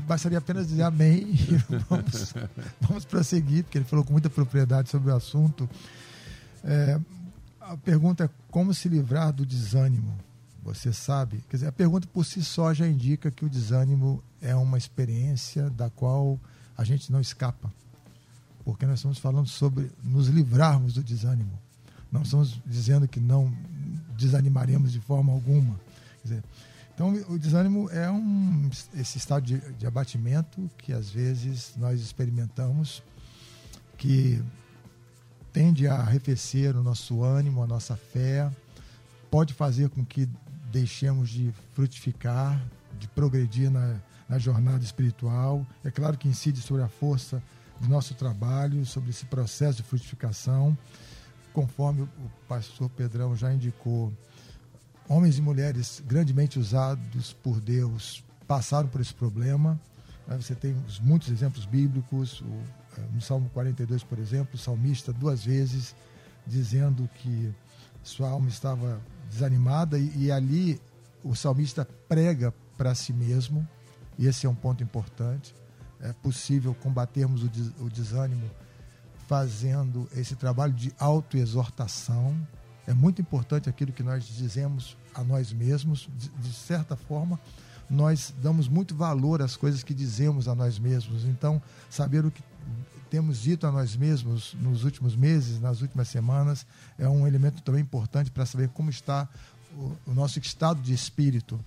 bastaria 0.06 0.38
apenas 0.38 0.68
dizer 0.68 0.84
amém 0.84 1.34
e 1.34 1.56
vamos, 1.90 2.32
vamos 2.80 3.04
prosseguir, 3.04 3.64
porque 3.64 3.78
ele 3.78 3.84
falou 3.84 4.04
com 4.04 4.12
muita 4.12 4.30
propriedade 4.30 4.88
sobre 4.88 5.10
o 5.10 5.16
assunto. 5.16 5.68
É, 6.62 7.00
a 7.60 7.76
pergunta 7.76 8.26
é 8.26 8.30
como 8.52 8.72
se 8.72 8.88
livrar 8.88 9.32
do 9.32 9.44
desânimo. 9.44 10.16
Você 10.62 10.92
sabe? 10.92 11.42
Quer 11.50 11.56
dizer, 11.56 11.66
a 11.66 11.72
pergunta 11.72 12.06
por 12.06 12.24
si 12.24 12.44
só 12.44 12.72
já 12.72 12.86
indica 12.86 13.32
que 13.32 13.44
o 13.44 13.50
desânimo 13.50 14.22
é 14.40 14.54
uma 14.54 14.78
experiência 14.78 15.68
da 15.70 15.90
qual 15.90 16.38
a 16.78 16.84
gente 16.84 17.10
não 17.10 17.20
escapa. 17.20 17.68
Porque 18.64 18.86
nós 18.86 19.00
estamos 19.00 19.18
falando 19.18 19.48
sobre 19.48 19.90
nos 20.04 20.28
livrarmos 20.28 20.94
do 20.94 21.02
desânimo. 21.02 21.58
Não 22.12 22.22
estamos 22.22 22.60
dizendo 22.64 23.08
que 23.08 23.18
não 23.18 23.52
desanimaremos 24.16 24.92
de 24.92 25.00
forma 25.00 25.32
alguma. 25.32 25.74
Quer 26.22 26.28
dizer, 26.28 26.44
então, 26.96 27.12
o 27.28 27.38
desânimo 27.38 27.90
é 27.90 28.10
um, 28.10 28.70
esse 28.94 29.18
estado 29.18 29.44
de, 29.44 29.58
de 29.74 29.86
abatimento 29.86 30.70
que 30.78 30.94
às 30.94 31.10
vezes 31.10 31.74
nós 31.76 32.00
experimentamos, 32.00 33.02
que 33.98 34.42
tende 35.52 35.86
a 35.86 35.96
arrefecer 35.96 36.74
o 36.74 36.82
nosso 36.82 37.22
ânimo, 37.22 37.62
a 37.62 37.66
nossa 37.66 37.96
fé, 37.96 38.50
pode 39.30 39.52
fazer 39.52 39.90
com 39.90 40.02
que 40.06 40.26
deixemos 40.72 41.28
de 41.28 41.52
frutificar, 41.74 42.58
de 42.98 43.06
progredir 43.08 43.70
na, 43.70 44.00
na 44.26 44.38
jornada 44.38 44.82
espiritual. 44.82 45.66
É 45.84 45.90
claro 45.90 46.16
que 46.16 46.26
incide 46.26 46.62
sobre 46.62 46.82
a 46.82 46.88
força 46.88 47.42
do 47.78 47.90
nosso 47.90 48.14
trabalho, 48.14 48.86
sobre 48.86 49.10
esse 49.10 49.26
processo 49.26 49.76
de 49.76 49.82
frutificação. 49.82 50.74
Conforme 51.52 52.04
o 52.04 52.10
pastor 52.48 52.88
Pedrão 52.88 53.36
já 53.36 53.52
indicou, 53.52 54.10
homens 55.08 55.38
e 55.38 55.42
mulheres 55.42 56.02
grandemente 56.06 56.58
usados 56.58 57.32
por 57.32 57.60
Deus 57.60 58.24
passaram 58.46 58.88
por 58.88 59.00
esse 59.00 59.14
problema. 59.14 59.80
Né? 60.26 60.36
Você 60.36 60.54
tem 60.54 60.76
muitos 61.00 61.28
exemplos 61.28 61.66
bíblicos, 61.66 62.42
é, 62.98 63.00
no 63.12 63.20
Salmo 63.20 63.48
42, 63.50 64.02
por 64.02 64.18
exemplo, 64.18 64.54
o 64.54 64.58
salmista 64.58 65.12
duas 65.12 65.44
vezes 65.44 65.94
dizendo 66.46 67.08
que 67.14 67.52
sua 68.02 68.30
alma 68.30 68.48
estava 68.48 69.00
desanimada 69.28 69.98
e, 69.98 70.30
ali 70.30 70.80
o 71.24 71.34
salmista 71.34 71.84
prega 72.08 72.54
para 72.76 72.94
si 72.94 73.12
mesmo, 73.12 73.66
e 74.16 74.26
esse 74.26 74.46
é 74.46 74.48
um 74.48 74.54
ponto 74.54 74.82
importante. 74.82 75.54
É 76.00 76.12
possível 76.12 76.74
combatermos 76.74 77.42
o 77.42 77.90
desânimo 77.90 78.48
fazendo 79.26 80.08
esse 80.14 80.36
trabalho 80.36 80.72
de 80.72 80.92
autoexortação, 80.98 82.36
é 82.86 82.94
muito 82.94 83.20
importante 83.20 83.68
aquilo 83.68 83.92
que 83.92 84.02
nós 84.02 84.24
dizemos 84.24 84.96
a 85.14 85.24
nós 85.24 85.52
mesmos. 85.52 86.08
De, 86.16 86.28
de, 86.28 86.52
certa 86.52 86.94
forma, 86.94 87.38
nós 87.90 88.32
damos 88.40 88.68
muito 88.68 88.94
valor 88.94 89.42
às 89.42 89.56
coisas 89.56 89.82
que 89.82 89.92
dizemos 89.92 90.46
a 90.46 90.54
nós 90.54 90.78
mesmos. 90.78 91.24
Então, 91.24 91.60
saber 91.90 92.24
o 92.24 92.30
que 92.30 92.42
temos 93.10 93.38
dito 93.38 93.66
a 93.66 93.72
nós 93.72 93.96
mesmos 93.96 94.54
nos 94.60 94.84
últimos 94.84 95.16
meses, 95.16 95.60
nas 95.60 95.82
últimas 95.82 96.08
semanas, 96.08 96.64
é 96.98 97.08
um 97.08 97.26
elemento 97.26 97.60
também 97.62 97.82
importante 97.82 98.30
para 98.30 98.46
saber 98.46 98.68
como 98.68 98.88
está 98.88 99.28
o, 99.76 100.10
o 100.10 100.14
nosso 100.14 100.38
estado 100.38 100.80
de 100.80 100.94
espírito. 100.94 101.58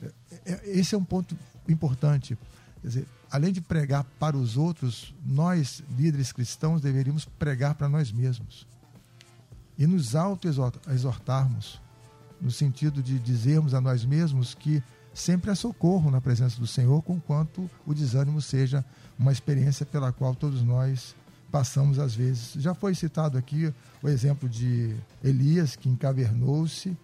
É, 0.00 0.52
é, 0.52 0.78
esse 0.78 0.94
é 0.94 0.98
um 0.98 1.04
ponto 1.04 1.36
importante. 1.68 2.38
Quer 2.80 2.86
dizer, 2.86 3.06
além 3.28 3.52
de 3.52 3.60
pregar 3.60 4.04
para 4.20 4.36
os 4.36 4.56
outros, 4.56 5.12
nós, 5.24 5.82
líderes 5.98 6.30
cristãos, 6.32 6.80
deveríamos 6.80 7.24
pregar 7.24 7.74
para 7.74 7.88
nós 7.88 8.12
mesmos 8.12 8.69
e 9.80 9.86
nos 9.86 10.14
auto-exortarmos, 10.14 11.80
no 12.38 12.50
sentido 12.50 13.02
de 13.02 13.18
dizermos 13.18 13.72
a 13.72 13.80
nós 13.80 14.04
mesmos 14.04 14.54
que 14.54 14.82
sempre 15.14 15.50
há 15.50 15.54
socorro 15.54 16.10
na 16.10 16.20
presença 16.20 16.60
do 16.60 16.66
Senhor, 16.66 17.02
conquanto 17.02 17.68
o 17.86 17.94
desânimo 17.94 18.42
seja 18.42 18.84
uma 19.18 19.32
experiência 19.32 19.86
pela 19.86 20.12
qual 20.12 20.34
todos 20.34 20.62
nós 20.62 21.16
passamos 21.50 21.98
às 21.98 22.14
vezes. 22.14 22.52
Já 22.56 22.74
foi 22.74 22.94
citado 22.94 23.38
aqui 23.38 23.72
o 24.02 24.08
exemplo 24.08 24.50
de 24.50 24.94
Elias, 25.24 25.76
que 25.76 25.88
encavernou-se 25.88 26.94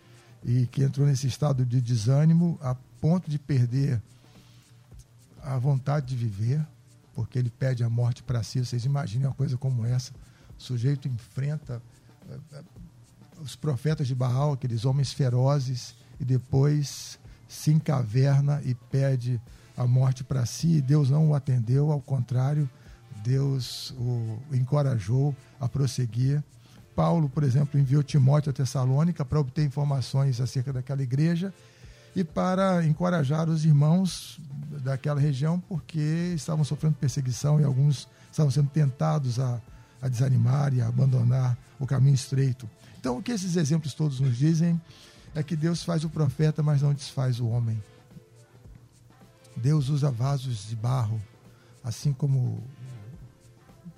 e 0.45 0.67
que 0.67 0.83
entrou 0.83 1.07
nesse 1.07 1.27
estado 1.27 1.65
de 1.65 1.81
desânimo 1.81 2.59
a 2.61 2.77
ponto 3.01 3.31
de 3.31 3.39
perder 3.39 4.03
a 5.43 5.57
vontade 5.57 6.09
de 6.09 6.17
viver, 6.17 6.65
porque 7.15 7.39
ele 7.39 7.49
pede 7.49 7.83
a 7.83 7.89
morte 7.89 8.23
para 8.23 8.43
si. 8.43 8.63
Vocês 8.63 8.85
imaginem 8.85 9.27
uma 9.27 9.35
coisa 9.35 9.57
como 9.57 9.87
essa. 9.87 10.13
O 10.59 10.63
sujeito 10.63 11.09
enfrenta 11.09 11.81
os 13.41 13.55
profetas 13.55 14.07
de 14.07 14.15
Baal, 14.15 14.53
aqueles 14.53 14.85
homens 14.85 15.13
ferozes, 15.13 15.95
e 16.19 16.25
depois 16.25 17.19
se 17.49 17.71
encaverna 17.71 18.61
e 18.65 18.75
pede 18.75 19.41
a 19.77 19.87
morte 19.87 20.25
para 20.25 20.47
si. 20.47 20.77
E 20.77 20.81
Deus 20.81 21.11
não 21.11 21.31
o 21.31 21.35
atendeu, 21.35 21.93
ao 21.93 22.01
contrário, 22.01 22.69
Deus 23.23 23.95
o 23.99 24.39
encorajou 24.53 25.35
a 25.61 25.69
prosseguir. 25.69 26.43
Paulo, 26.95 27.29
por 27.29 27.43
exemplo, 27.43 27.79
enviou 27.79 28.03
Timóteo 28.03 28.51
a 28.51 28.53
Tessalônica 28.53 29.25
para 29.25 29.39
obter 29.39 29.65
informações 29.65 30.41
acerca 30.41 30.73
daquela 30.73 31.03
igreja 31.03 31.53
e 32.15 32.25
para 32.25 32.85
encorajar 32.87 33.49
os 33.51 33.67
irmãos 33.67 34.41
daquela 34.83 35.21
região, 35.21 35.61
porque 35.61 36.33
estavam 36.35 36.65
sofrendo 36.65 36.97
perseguição 36.99 37.61
e 37.61 37.65
alguns 37.65 38.09
estavam 38.31 38.51
sendo 38.51 38.71
tentados 38.71 39.39
a 39.39 39.61
a 40.07 40.09
desanimar 40.09 40.73
e 40.75 40.81
a 40.81 40.89
abandonar 40.89 41.57
o 41.79 41.87
caminho 41.87 42.15
estreito. 42.15 42.69
Então, 42.99 43.19
o 43.19 43.23
que 43.23 43.33
esses 43.33 43.57
exemplos 43.57 43.95
todos 43.95 44.21
nos 44.21 44.37
dizem 44.37 44.81
é 45.35 45.43
que 45.43 45.55
Deus 45.55 45.83
faz 45.83 46.05
o 46.05 46.09
profeta, 46.09 46.63
mas 46.63 46.83
não 46.83 46.95
desfaz 46.95 47.41
o 47.41 47.47
homem. 47.47 47.83
Deus 49.57 49.89
usa 49.89 50.11
vasos 50.11 50.69
de 50.69 50.77
barro, 50.77 51.21
assim 51.85 52.13
como 52.13 52.39
o 52.39 52.63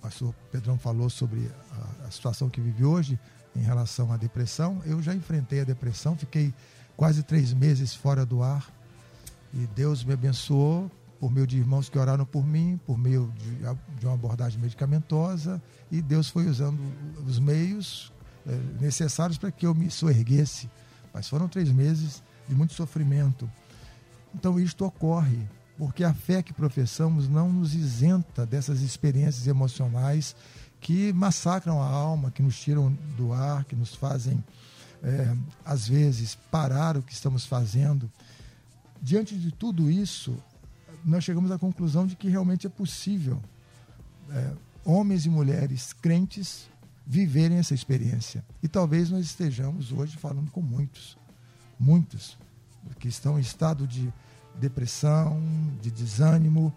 pastor 0.01 0.35
Pedrão 0.53 0.79
falou 0.79 1.09
sobre 1.09 1.51
a, 2.03 2.07
a 2.07 2.11
situação 2.11 2.49
que 2.49 2.61
vive 2.61 2.85
hoje 2.85 3.19
em 3.55 3.61
relação 3.61 4.13
à 4.13 4.17
depressão. 4.17 4.81
Eu 4.85 5.03
já 5.03 5.15
enfrentei 5.15 5.61
a 5.61 5.65
depressão, 5.65 6.17
fiquei 6.17 6.55
quase 6.97 7.23
três 7.23 7.53
meses 7.53 7.95
fora 7.95 8.25
do 8.25 8.43
ar 8.43 8.73
e 9.53 9.67
Deus 9.75 10.05
me 10.05 10.13
abençoou 10.13 10.91
por 11.21 11.31
meio 11.31 11.47
de 11.47 11.59
irmãos 11.59 11.89
que 11.89 11.99
oraram 11.99 12.25
por 12.25 12.47
mim, 12.47 12.79
por 12.87 12.97
meio 12.97 13.33
de, 13.39 13.99
de 13.99 14.07
uma 14.07 14.15
abordagem 14.15 14.61
medicamentosa 14.61 15.61
e 15.91 16.01
Deus 16.01 16.29
foi 16.29 16.47
usando 16.47 16.81
os 17.27 17.39
meios 17.39 18.13
é, 18.47 18.57
necessários 18.81 19.39
para 19.39 19.51
que 19.51 19.67
eu 19.67 19.75
me 19.75 19.91
soerguesse. 19.91 20.71
Mas 21.13 21.29
foram 21.29 21.49
três 21.49 21.71
meses 21.71 22.23
de 22.49 22.55
muito 22.55 22.75
sofrimento. 22.75 23.51
Então 24.35 24.59
isto 24.61 24.85
ocorre 24.85 25.47
porque 25.77 26.03
a 26.03 26.13
fé 26.13 26.43
que 26.43 26.53
professamos 26.53 27.29
não 27.29 27.53
nos 27.53 27.75
isenta 27.75 28.45
dessas 28.45 28.81
experiências 28.81 29.47
emocionais 29.47 30.35
que 30.81 31.13
massacram 31.13 31.81
a 31.81 31.87
alma, 31.87 32.31
que 32.31 32.43
nos 32.43 32.59
tiram 32.59 32.93
do 33.17 33.33
ar, 33.33 33.65
que 33.65 33.77
nos 33.77 33.95
fazem, 33.95 34.43
é, 35.03 35.37
às 35.65 35.89
vezes, 35.89 36.37
parar 36.51 36.97
o 36.97 37.03
que 37.03 37.13
estamos 37.13 37.47
fazendo. 37.47 38.11
Diante 39.01 39.37
de 39.37 39.53
tudo 39.53 39.91
isso, 39.91 40.37
nós 41.05 41.25
chegamos 41.25 41.51
à 41.51 41.59
conclusão 41.59 42.07
de 42.07 42.17
que 42.17 42.29
realmente 42.29 42.67
é 42.67 42.71
possível 42.71 43.41
é, 44.31 44.53
homens 44.85 45.27
e 45.27 45.31
mulheres 45.31 45.93
crentes 45.93 46.69
viverem 47.07 47.59
essa 47.59 47.75
experiência. 47.75 48.45
E 48.63 48.69
talvez 48.69 49.11
nós 49.11 49.25
estejamos 49.25 49.93
hoje 49.93 50.17
falando 50.17 50.51
com 50.51 50.61
muitos, 50.61 51.17
muitos 51.79 52.37
que 52.99 53.09
estão 53.09 53.39
em 53.39 53.43
estado 53.43 53.87
de 53.87 54.13
depressão, 54.59 55.41
de 55.81 55.91
desânimo. 55.91 56.73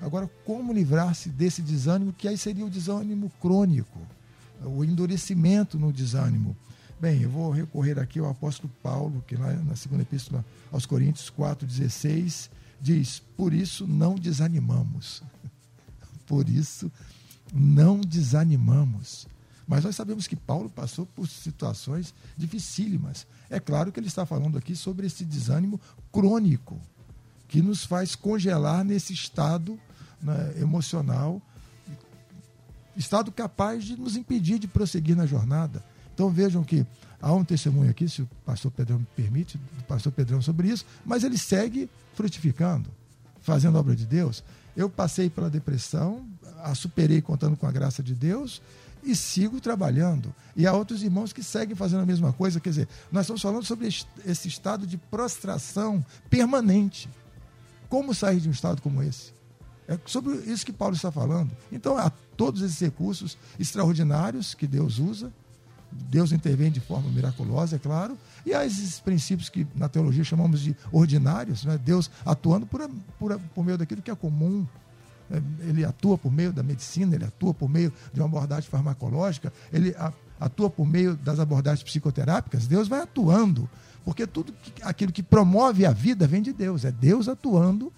Agora, 0.00 0.28
como 0.44 0.72
livrar-se 0.72 1.30
desse 1.30 1.62
desânimo, 1.62 2.12
que 2.12 2.28
aí 2.28 2.36
seria 2.36 2.64
o 2.64 2.70
desânimo 2.70 3.30
crônico, 3.40 3.98
o 4.62 4.84
endurecimento 4.84 5.78
no 5.78 5.92
desânimo? 5.92 6.56
Bem, 7.00 7.22
eu 7.22 7.30
vou 7.30 7.50
recorrer 7.50 7.98
aqui 7.98 8.18
ao 8.18 8.28
apóstolo 8.28 8.70
Paulo, 8.82 9.24
que 9.26 9.34
lá 9.34 9.52
na 9.54 9.74
segunda 9.74 10.02
epístola 10.02 10.44
aos 10.70 10.84
Coríntios 10.84 11.30
4,16 11.30 12.50
diz: 12.80 13.22
Por 13.36 13.52
isso 13.52 13.86
não 13.86 14.14
desanimamos. 14.14 15.22
Por 16.26 16.48
isso 16.48 16.90
não 17.52 18.00
desanimamos. 18.00 19.26
Mas 19.66 19.84
nós 19.84 19.94
sabemos 19.94 20.26
que 20.26 20.34
Paulo 20.34 20.68
passou 20.68 21.06
por 21.06 21.28
situações 21.28 22.12
dificílimas. 22.36 23.24
É 23.48 23.60
claro 23.60 23.92
que 23.92 24.00
ele 24.00 24.08
está 24.08 24.26
falando 24.26 24.58
aqui 24.58 24.74
sobre 24.74 25.06
esse 25.06 25.24
desânimo 25.24 25.80
crônico, 26.10 26.76
que 27.46 27.62
nos 27.62 27.84
faz 27.84 28.16
congelar 28.16 28.84
nesse 28.84 29.12
estado 29.12 29.78
né, 30.20 30.54
emocional, 30.60 31.40
estado 32.96 33.30
capaz 33.30 33.84
de 33.84 33.96
nos 33.96 34.16
impedir 34.16 34.58
de 34.58 34.66
prosseguir 34.66 35.16
na 35.16 35.24
jornada. 35.24 35.84
Então 36.12 36.28
vejam 36.28 36.64
que 36.64 36.84
há 37.20 37.32
um 37.32 37.44
testemunho 37.44 37.90
aqui, 37.90 38.08
se 38.08 38.22
o 38.22 38.28
pastor 38.44 38.70
Pedrão 38.70 38.98
me 38.98 39.06
permite, 39.16 39.58
do 39.58 39.84
pastor 39.84 40.12
Pedrão 40.12 40.40
sobre 40.40 40.68
isso, 40.68 40.84
mas 41.04 41.24
ele 41.24 41.38
segue 41.38 41.88
frutificando, 42.14 42.90
fazendo 43.40 43.76
a 43.76 43.80
obra 43.80 43.94
de 43.94 44.06
Deus. 44.06 44.42
Eu 44.76 44.88
passei 44.88 45.28
pela 45.28 45.50
depressão, 45.50 46.26
a 46.62 46.74
superei 46.74 47.20
contando 47.20 47.56
com 47.56 47.66
a 47.66 47.72
graça 47.72 48.02
de 48.02 48.14
Deus 48.14 48.62
e 49.02 49.16
sigo 49.16 49.60
trabalhando. 49.60 50.34
E 50.54 50.66
há 50.66 50.72
outros 50.72 51.02
irmãos 51.02 51.32
que 51.32 51.42
seguem 51.42 51.74
fazendo 51.74 52.02
a 52.02 52.06
mesma 52.06 52.32
coisa. 52.32 52.60
Quer 52.60 52.70
dizer, 52.70 52.88
nós 53.10 53.22
estamos 53.22 53.42
falando 53.42 53.64
sobre 53.64 53.88
esse 54.24 54.48
estado 54.48 54.86
de 54.86 54.96
prostração 54.96 56.04
permanente. 56.28 57.08
Como 57.88 58.14
sair 58.14 58.40
de 58.40 58.48
um 58.48 58.52
estado 58.52 58.80
como 58.82 59.02
esse? 59.02 59.32
É 59.88 59.98
sobre 60.06 60.36
isso 60.36 60.64
que 60.64 60.72
Paulo 60.72 60.94
está 60.94 61.10
falando. 61.10 61.50
Então, 61.72 61.96
há 61.96 62.10
todos 62.36 62.62
esses 62.62 62.78
recursos 62.78 63.36
extraordinários 63.58 64.54
que 64.54 64.66
Deus 64.66 64.98
usa. 64.98 65.32
Deus 65.92 66.32
intervém 66.32 66.70
de 66.70 66.80
forma 66.80 67.10
miraculosa, 67.10 67.76
é 67.76 67.78
claro. 67.78 68.16
E 68.44 68.54
há 68.54 68.64
esses 68.64 69.00
princípios 69.00 69.48
que 69.48 69.66
na 69.74 69.88
teologia 69.88 70.22
chamamos 70.24 70.60
de 70.60 70.76
ordinários, 70.92 71.64
né? 71.64 71.78
Deus 71.78 72.10
atuando 72.24 72.66
por, 72.66 72.88
por, 73.18 73.38
por 73.54 73.64
meio 73.64 73.78
daquilo 73.78 74.02
que 74.02 74.10
é 74.10 74.14
comum, 74.14 74.66
é, 75.30 75.40
ele 75.68 75.84
atua 75.84 76.18
por 76.18 76.32
meio 76.32 76.52
da 76.52 76.62
medicina, 76.62 77.14
ele 77.14 77.24
atua 77.24 77.54
por 77.54 77.68
meio 77.68 77.92
de 78.12 78.20
uma 78.20 78.26
abordagem 78.26 78.68
farmacológica, 78.68 79.52
ele 79.72 79.94
atua 80.40 80.70
por 80.70 80.86
meio 80.86 81.16
das 81.16 81.38
abordagens 81.38 81.82
psicoterápicas, 81.82 82.66
Deus 82.66 82.88
vai 82.88 83.00
atuando, 83.00 83.68
porque 84.04 84.26
tudo 84.26 84.54
aquilo 84.82 85.12
que 85.12 85.22
promove 85.22 85.86
a 85.86 85.92
vida 85.92 86.26
vem 86.26 86.42
de 86.42 86.52
Deus, 86.52 86.84
é 86.84 86.90
Deus 86.90 87.28
atuando 87.28 87.92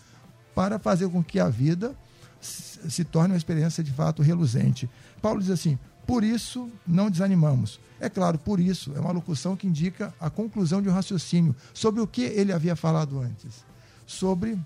para 0.55 0.79
fazer 0.79 1.09
com 1.09 1.23
que 1.23 1.41
a 1.41 1.49
vida 1.49 1.95
se 2.43 3.05
torne 3.05 3.33
uma 3.33 3.39
experiência 3.39 3.83
de 3.85 3.93
fato 3.93 4.21
reluzente. 4.23 4.91
Paulo 5.21 5.41
diz 5.41 5.51
assim: 5.51 5.79
por 6.07 6.25
isso 6.25 6.71
não 6.87 7.11
desanimamos. 7.11 7.81
É 8.01 8.09
claro, 8.09 8.39
por 8.39 8.59
isso, 8.59 8.93
é 8.97 9.01
uma 9.01 9.13
locução 9.13 9.57
que 9.57 9.67
indica 9.67 10.13
a 10.21 10.29
conclusão 10.29 10.83
de 10.83 10.89
um 10.89 10.93
raciocínio 10.93 11.55
sobre 11.73 12.01
o 12.01 12.07
que 12.07 12.23
ele 12.23 12.53
havia 12.53 12.75
falado 12.75 13.21
antes. 13.21 13.65
Sobre 14.07 14.59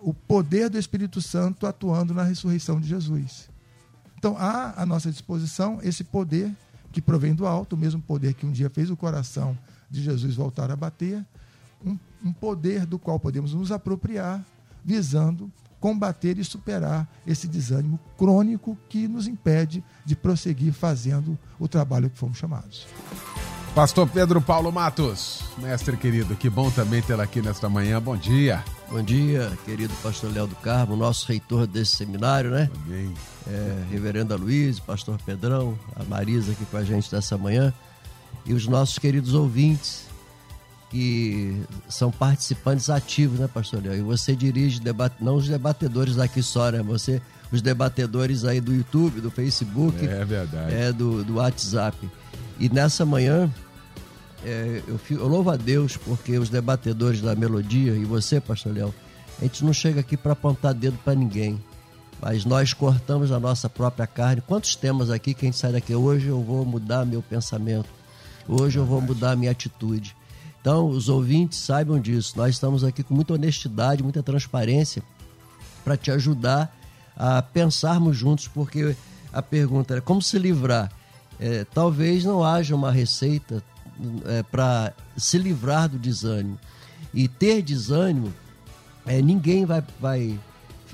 o 0.00 0.12
poder 0.12 0.68
do 0.68 0.78
Espírito 0.78 1.20
Santo 1.20 1.66
atuando 1.66 2.12
na 2.12 2.22
ressurreição 2.22 2.80
de 2.80 2.88
Jesus. 2.88 3.48
Então, 4.16 4.36
há 4.36 4.80
à 4.80 4.84
nossa 4.84 5.10
disposição 5.10 5.78
esse 5.82 6.02
poder 6.02 6.54
que 6.90 7.00
provém 7.00 7.34
do 7.34 7.46
alto, 7.46 7.74
o 7.74 7.78
mesmo 7.78 8.00
poder 8.00 8.34
que 8.34 8.46
um 8.46 8.52
dia 8.52 8.68
fez 8.68 8.90
o 8.90 8.96
coração 8.96 9.56
de 9.90 10.02
Jesus 10.02 10.34
voltar 10.34 10.70
a 10.70 10.76
bater, 10.76 11.24
um, 11.84 11.96
um 12.24 12.32
poder 12.32 12.84
do 12.84 12.98
qual 12.98 13.20
podemos 13.20 13.54
nos 13.54 13.70
apropriar, 13.70 14.44
visando 14.84 15.50
combater 15.80 16.38
e 16.38 16.44
superar 16.44 17.08
esse 17.26 17.46
desânimo 17.46 17.98
crônico 18.16 18.76
que 18.88 19.06
nos 19.06 19.26
impede 19.26 19.84
de 20.04 20.16
prosseguir 20.16 20.72
fazendo 20.72 21.38
o 21.58 21.68
trabalho 21.68 22.10
que 22.10 22.18
fomos 22.18 22.38
chamados. 22.38 22.86
Pastor 23.74 24.08
Pedro 24.08 24.40
Paulo 24.40 24.72
Matos, 24.72 25.44
mestre 25.58 25.96
querido, 25.96 26.34
que 26.34 26.50
bom 26.50 26.68
também 26.68 27.00
tê-lo 27.00 27.22
aqui 27.22 27.40
nesta 27.40 27.68
manhã. 27.68 28.02
Bom 28.02 28.16
dia. 28.16 28.64
Bom 28.90 29.02
dia, 29.02 29.56
querido 29.64 29.94
pastor 30.02 30.32
Léo 30.32 30.46
do 30.46 30.56
Carmo, 30.56 30.96
nosso 30.96 31.28
reitor 31.28 31.66
desse 31.66 31.94
seminário, 31.94 32.50
né? 32.50 32.68
Amém. 32.86 33.14
É, 33.46 33.84
Reverenda 33.90 34.34
Luiz, 34.34 34.80
pastor 34.80 35.20
Pedrão, 35.24 35.78
a 35.94 36.02
Marisa 36.02 36.52
aqui 36.52 36.64
com 36.64 36.76
a 36.76 36.82
gente 36.82 37.10
dessa 37.10 37.38
manhã 37.38 37.72
e 38.44 38.54
os 38.54 38.66
nossos 38.66 38.98
queridos 38.98 39.34
ouvintes 39.34 40.07
que 40.90 41.62
são 41.88 42.10
participantes 42.10 42.88
ativos, 42.88 43.38
né, 43.38 43.48
pastor 43.52 43.82
Léo? 43.82 43.96
E 43.96 44.00
você 44.02 44.34
dirige 44.34 44.80
debate, 44.80 45.16
não 45.20 45.36
os 45.36 45.48
debatedores 45.48 46.16
daqui 46.16 46.42
só, 46.42 46.70
né? 46.70 46.82
Você, 46.82 47.20
os 47.52 47.60
debatedores 47.60 48.44
aí 48.44 48.60
do 48.60 48.74
YouTube, 48.74 49.20
do 49.20 49.30
Facebook, 49.30 50.06
é 50.06 50.24
verdade, 50.24 50.74
é 50.74 50.92
do, 50.92 51.24
do 51.24 51.34
WhatsApp. 51.34 51.96
E 52.58 52.68
nessa 52.68 53.04
manhã 53.04 53.50
é, 54.44 54.82
eu, 54.86 55.00
eu, 55.10 55.26
louvo 55.26 55.50
a 55.50 55.56
Deus 55.56 55.96
porque 55.96 56.38
os 56.38 56.48
debatedores 56.48 57.20
da 57.20 57.34
melodia 57.34 57.92
e 57.94 58.04
você, 58.04 58.40
pastor 58.40 58.72
Léo, 58.72 58.94
a 59.40 59.44
gente 59.44 59.64
não 59.64 59.72
chega 59.72 60.00
aqui 60.00 60.16
para 60.16 60.32
apontar 60.32 60.74
dedo 60.74 60.98
para 61.04 61.14
ninguém, 61.14 61.62
mas 62.20 62.44
nós 62.44 62.72
cortamos 62.72 63.32
a 63.32 63.38
nossa 63.38 63.68
própria 63.68 64.06
carne. 64.06 64.40
Quantos 64.40 64.74
temas 64.76 65.10
aqui 65.10 65.34
que 65.34 65.44
a 65.44 65.48
gente 65.48 65.58
sai 65.58 65.72
daqui? 65.72 65.94
Hoje 65.94 66.28
eu 66.28 66.42
vou 66.42 66.64
mudar 66.64 67.04
meu 67.04 67.22
pensamento, 67.22 67.88
hoje 68.46 68.78
eu 68.78 68.84
vou 68.84 69.00
mudar 69.00 69.36
minha 69.36 69.50
atitude. 69.50 70.16
Então, 70.60 70.88
os 70.88 71.08
ouvintes 71.08 71.58
saibam 71.58 72.00
disso. 72.00 72.34
Nós 72.36 72.54
estamos 72.54 72.84
aqui 72.84 73.02
com 73.02 73.14
muita 73.14 73.34
honestidade, 73.34 74.02
muita 74.02 74.22
transparência 74.22 75.02
para 75.84 75.96
te 75.96 76.10
ajudar 76.10 76.76
a 77.16 77.40
pensarmos 77.42 78.16
juntos, 78.16 78.48
porque 78.48 78.94
a 79.32 79.42
pergunta 79.42 79.96
é 79.96 80.00
como 80.00 80.20
se 80.20 80.38
livrar. 80.38 80.90
É, 81.40 81.64
talvez 81.64 82.24
não 82.24 82.44
haja 82.44 82.74
uma 82.74 82.90
receita 82.90 83.62
é, 84.26 84.42
para 84.42 84.92
se 85.16 85.38
livrar 85.38 85.88
do 85.88 85.98
desânimo. 85.98 86.58
E 87.14 87.28
ter 87.28 87.62
desânimo, 87.62 88.32
é, 89.06 89.22
ninguém 89.22 89.64
vai, 89.64 89.82
vai 90.00 90.38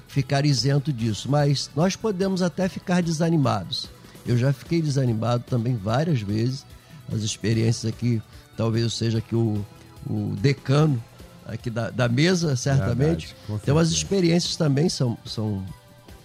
ficar 0.08 0.46
isento 0.46 0.92
disso, 0.92 1.28
mas 1.30 1.70
nós 1.74 1.96
podemos 1.96 2.40
até 2.40 2.68
ficar 2.68 3.02
desanimados. 3.02 3.88
Eu 4.26 4.38
já 4.38 4.52
fiquei 4.52 4.80
desanimado 4.80 5.44
também 5.44 5.76
várias 5.76 6.20
vezes. 6.20 6.64
As 7.12 7.22
experiências 7.22 7.92
aqui, 7.92 8.22
talvez 8.56 8.84
eu 8.84 8.90
seja 8.90 9.18
aqui 9.18 9.34
o, 9.34 9.64
o 10.08 10.34
decano 10.36 11.02
aqui 11.46 11.70
da, 11.70 11.90
da 11.90 12.08
mesa, 12.08 12.56
certamente. 12.56 13.26
Verdade, 13.26 13.60
então 13.62 13.78
as 13.78 13.90
experiências 13.90 14.56
também 14.56 14.88
são, 14.88 15.16
são 15.24 15.64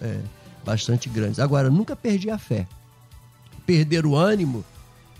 é, 0.00 0.18
bastante 0.64 1.08
grandes. 1.08 1.38
Agora, 1.38 1.70
nunca 1.70 1.94
perdi 1.94 2.30
a 2.30 2.38
fé. 2.38 2.66
Perder 3.66 4.06
o 4.06 4.16
ânimo 4.16 4.64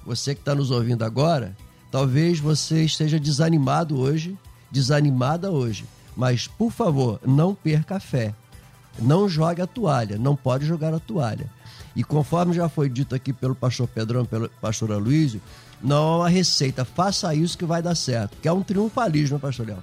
você 0.05 0.35
que 0.35 0.41
está 0.41 0.55
nos 0.55 0.71
ouvindo 0.71 1.05
agora, 1.05 1.55
talvez 1.91 2.41
você 2.41 2.83
esteja 2.85 3.21
desanimado 3.21 3.99
hoje, 3.99 4.37
desanimada 4.71 5.51
hoje. 5.51 5.85
Mas, 6.17 6.47
por 6.47 6.73
favor, 6.73 7.21
não 7.25 7.55
perca 7.55 7.97
a 7.97 8.01
fé. 8.01 8.35
Não 8.99 9.29
jogue 9.29 9.63
a 9.63 9.67
toalha, 9.67 10.19
não 10.19 10.35
pode 10.35 10.67
jogar 10.67 10.93
a 10.93 10.99
toalha. 10.99 11.51
E 11.95 12.05
conforme 12.05 12.55
já 12.55 12.69
foi 12.69 12.89
dito 12.89 13.15
aqui 13.15 13.33
pelo 13.33 13.55
pastor 13.55 13.89
Pedrão, 13.89 14.25
pelo 14.25 14.49
pastor 14.61 14.93
Aloysio, 14.93 15.41
não 15.83 15.97
é 15.97 16.17
uma 16.19 16.29
receita, 16.29 16.85
faça 16.85 17.35
isso 17.35 17.57
que 17.57 17.65
vai 17.65 17.83
dar 17.83 17.95
certo. 17.95 18.37
Que 18.41 18.49
é 18.49 18.53
um 18.53 18.63
triunfalismo, 18.63 19.39
pastor 19.39 19.67
Léo. 19.67 19.83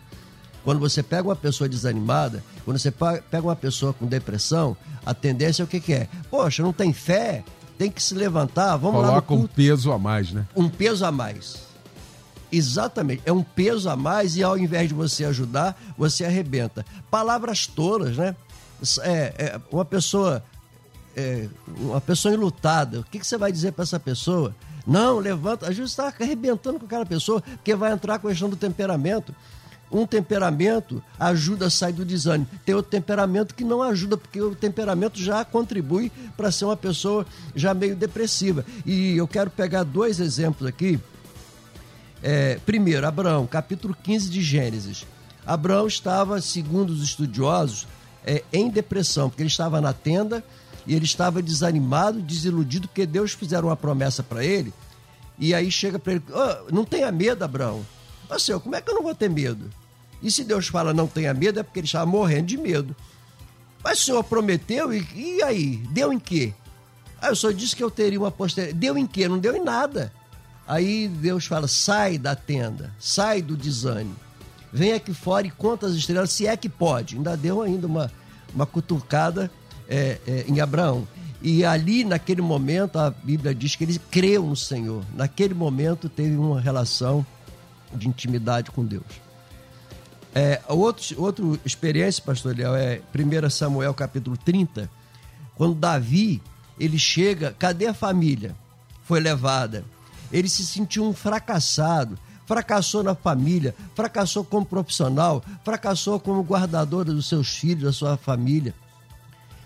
Quando 0.63 0.79
você 0.79 1.01
pega 1.01 1.27
uma 1.27 1.35
pessoa 1.35 1.69
desanimada, 1.69 2.43
quando 2.65 2.77
você 2.77 2.91
pega 2.91 3.47
uma 3.47 3.55
pessoa 3.55 3.93
com 3.93 4.05
depressão, 4.05 4.75
a 5.05 5.13
tendência 5.13 5.63
é 5.63 5.65
o 5.65 5.67
que, 5.67 5.79
que 5.79 5.93
é? 5.93 6.09
Poxa, 6.29 6.61
não 6.61 6.73
tem 6.73 6.91
fé, 6.91 7.43
tem 7.77 7.89
que 7.89 8.03
se 8.03 8.13
levantar, 8.13 8.75
vamos 8.75 9.01
lá 9.01 9.15
no 9.15 9.21
Coloca 9.21 9.33
um 9.33 9.47
peso 9.47 9.91
a 9.91 9.97
mais, 9.97 10.31
né? 10.31 10.45
Um 10.55 10.67
peso 10.67 11.05
a 11.05 11.11
mais. 11.11 11.67
Exatamente, 12.51 13.21
é 13.25 13.31
um 13.31 13.43
peso 13.43 13.89
a 13.89 13.95
mais 13.95 14.35
e 14.35 14.43
ao 14.43 14.57
invés 14.57 14.89
de 14.89 14.93
você 14.93 15.25
ajudar, 15.25 15.79
você 15.97 16.25
arrebenta. 16.25 16.85
Palavras 17.09 17.67
tolas, 17.67 18.17
né? 18.17 18.35
É, 19.01 19.33
é, 19.37 19.61
uma 19.71 19.85
pessoa 19.85 20.43
é, 21.17 21.49
uma 21.79 21.99
pessoa 21.99 22.31
enlutada, 22.31 22.99
o 22.99 23.03
que, 23.03 23.17
que 23.17 23.25
você 23.25 23.37
vai 23.39 23.51
dizer 23.51 23.71
para 23.71 23.81
essa 23.81 23.99
pessoa? 23.99 24.55
Não, 24.85 25.17
levanta. 25.17 25.65
Vezes 25.65 25.91
você 25.91 26.01
está 26.01 26.23
arrebentando 26.23 26.79
com 26.79 26.85
aquela 26.85 27.05
pessoa, 27.05 27.41
porque 27.41 27.75
vai 27.75 27.91
entrar 27.91 28.15
a 28.15 28.19
questão 28.19 28.47
do 28.47 28.55
temperamento. 28.55 29.33
Um 29.91 30.05
temperamento 30.05 31.03
ajuda 31.19 31.67
a 31.67 31.69
sair 31.69 31.93
do 31.93 32.05
desânimo. 32.05 32.47
Tem 32.63 32.75
outro 32.75 32.91
temperamento 32.91 33.55
que 33.55 33.63
não 33.63 33.81
ajuda, 33.81 34.15
porque 34.15 34.39
o 34.39 34.53
temperamento 34.53 35.19
já 35.19 35.43
contribui 35.43 36.11
para 36.35 36.51
ser 36.51 36.65
uma 36.65 36.77
pessoa 36.77 37.25
já 37.55 37.73
meio 37.73 37.95
depressiva. 37.95 38.63
E 38.85 39.17
eu 39.17 39.27
quero 39.27 39.49
pegar 39.49 39.83
dois 39.83 40.19
exemplos 40.19 40.67
aqui. 40.67 40.99
É, 42.21 42.59
primeiro, 42.65 43.07
Abraão, 43.07 43.47
capítulo 43.47 43.95
15 44.03 44.29
de 44.29 44.41
Gênesis. 44.41 45.05
Abraão 45.45 45.87
estava, 45.87 46.39
segundo 46.41 46.91
os 46.91 47.01
estudiosos, 47.01 47.87
é, 48.25 48.43
em 48.51 48.69
depressão, 48.69 49.29
porque 49.29 49.41
ele 49.41 49.49
estava 49.49 49.81
na 49.81 49.93
tenda 49.93 50.43
e 50.87 50.95
ele 50.95 51.05
estava 51.05 51.41
desanimado, 51.41 52.21
desiludido, 52.21 52.87
porque 52.87 53.05
Deus 53.05 53.33
fizeram 53.33 53.67
uma 53.67 53.75
promessa 53.75 54.23
para 54.23 54.43
ele. 54.43 54.73
E 55.37 55.53
aí 55.53 55.69
chega 55.69 55.99
para 55.99 56.13
ele: 56.13 56.23
"Ô, 56.31 56.71
Não 56.73 56.85
tenha 56.85 57.11
medo, 57.11 57.43
Abraão. 57.43 57.85
Ô 58.29 58.39
Senhor, 58.39 58.59
como 58.61 58.75
é 58.75 58.81
que 58.81 58.89
eu 58.89 58.95
não 58.95 59.03
vou 59.03 59.13
ter 59.13 59.29
medo? 59.29 59.69
E 60.23 60.31
se 60.31 60.43
Deus 60.43 60.67
fala 60.67 60.93
não 60.93 61.05
tenha 61.05 61.33
medo, 61.33 61.59
é 61.59 61.63
porque 61.63 61.79
ele 61.79 61.85
estava 61.85 62.05
morrendo 62.05 62.47
de 62.47 62.57
medo. 62.57 62.95
Mas 63.83 64.01
o 64.01 64.05
Senhor 64.05 64.23
prometeu, 64.23 64.91
e, 64.93 65.05
e 65.13 65.43
aí? 65.43 65.77
Deu 65.91 66.11
em 66.11 66.19
quê? 66.19 66.53
Ah, 67.21 67.31
o 67.31 67.35
Senhor 67.35 67.53
disse 67.53 67.75
que 67.75 67.83
eu 67.83 67.91
teria 67.91 68.19
uma 68.19 68.31
posteridade. 68.31 68.79
Deu 68.79 68.97
em 68.97 69.05
quê? 69.05 69.27
Não 69.27 69.37
deu 69.37 69.55
em 69.55 69.63
nada. 69.63 70.11
Aí 70.65 71.07
Deus 71.07 71.45
fala: 71.45 71.67
sai 71.67 72.17
da 72.17 72.35
tenda, 72.35 72.93
sai 72.97 73.41
do 73.41 73.55
desânimo. 73.55 74.15
Vem 74.71 74.93
aqui 74.93 75.13
fora 75.13 75.47
e 75.47 75.51
conta 75.51 75.85
as 75.85 75.93
estrelas, 75.93 76.31
se 76.31 76.47
é 76.47 76.55
que 76.57 76.69
pode. 76.69 77.15
Ainda 77.15 77.37
deu 77.37 77.61
ainda 77.61 77.87
uma, 77.87 78.11
uma 78.53 78.65
cutucada 78.65 79.51
é, 79.87 80.19
é, 80.27 80.45
em 80.47 80.59
Abraão. 80.59 81.07
E 81.41 81.63
ali, 81.63 82.03
naquele 82.03 82.41
momento, 82.41 82.97
a 82.97 83.09
Bíblia 83.11 83.53
diz 83.53 83.75
que 83.75 83.83
ele 83.83 83.99
creu 84.11 84.43
no 84.43 84.55
Senhor. 84.55 85.03
Naquele 85.15 85.53
momento, 85.53 86.09
teve 86.09 86.35
uma 86.35 86.59
relação 86.59 87.25
de 87.93 88.07
intimidade 88.07 88.71
com 88.71 88.83
Deus. 88.83 89.05
É, 90.33 90.61
outro, 90.67 91.21
outra 91.21 91.45
experiência, 91.65 92.23
pastor 92.23 92.55
é 92.59 93.01
1 93.15 93.49
Samuel 93.49 93.93
capítulo 93.93 94.37
30, 94.37 94.89
quando 95.55 95.75
Davi, 95.75 96.41
ele 96.79 96.99
chega, 96.99 97.55
cadê 97.57 97.87
a 97.87 97.93
família? 97.93 98.55
Foi 99.03 99.19
levada. 99.19 99.83
Ele 100.31 100.49
se 100.49 100.65
sentiu 100.65 101.05
um 101.05 101.13
fracassado, 101.13 102.19
fracassou 102.45 103.01
na 103.01 103.15
família, 103.15 103.73
fracassou 103.95 104.43
como 104.43 104.65
profissional, 104.65 105.43
fracassou 105.63 106.19
como 106.19 106.43
guardador 106.43 107.05
dos 107.05 107.27
seus 107.27 107.49
filhos, 107.57 107.83
da 107.83 107.93
sua 107.93 108.17
família. 108.17 108.75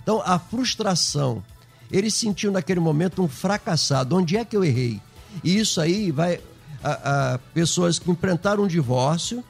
Então, 0.01 0.21
a 0.25 0.39
frustração, 0.39 1.43
ele 1.91 2.09
sentiu 2.09 2.51
naquele 2.51 2.79
momento 2.79 3.21
um 3.21 3.27
fracassado. 3.27 4.15
Onde 4.15 4.37
é 4.37 4.45
que 4.45 4.55
eu 4.55 4.63
errei? 4.63 5.01
E 5.43 5.57
isso 5.57 5.79
aí 5.79 6.11
vai 6.11 6.39
a, 6.83 7.33
a 7.33 7.37
pessoas 7.53 7.99
que 7.99 8.09
enfrentaram 8.09 8.63
um 8.63 8.67
divórcio. 8.67 9.43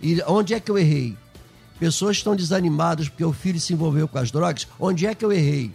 E 0.00 0.22
onde 0.26 0.54
é 0.54 0.60
que 0.60 0.70
eu 0.70 0.78
errei? 0.78 1.16
Pessoas 1.78 2.16
estão 2.16 2.34
desanimadas 2.34 3.08
porque 3.08 3.24
o 3.24 3.32
filho 3.32 3.60
se 3.60 3.72
envolveu 3.72 4.08
com 4.08 4.18
as 4.18 4.30
drogas. 4.30 4.66
Onde 4.78 5.06
é 5.06 5.14
que 5.14 5.24
eu 5.24 5.32
errei? 5.32 5.72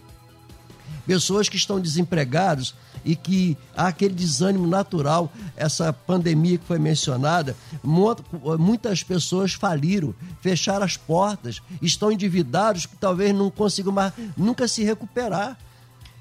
Pessoas 1.05 1.49
que 1.49 1.57
estão 1.57 1.79
desempregados 1.79 2.75
e 3.05 3.15
que 3.15 3.57
há 3.75 3.87
aquele 3.87 4.13
desânimo 4.13 4.65
natural, 4.67 5.31
essa 5.55 5.91
pandemia 5.91 6.57
que 6.57 6.65
foi 6.65 6.79
mencionada, 6.79 7.55
mu- 7.83 8.15
muitas 8.57 9.03
pessoas 9.03 9.53
faliram, 9.53 10.13
fecharam 10.41 10.85
as 10.85 10.95
portas, 10.97 11.61
estão 11.81 12.11
endividados 12.11 12.85
que 12.85 12.95
talvez 12.95 13.33
não 13.35 13.49
consigam 13.51 13.91
mais 13.91 14.13
nunca 14.37 14.67
se 14.67 14.83
recuperar. 14.83 15.57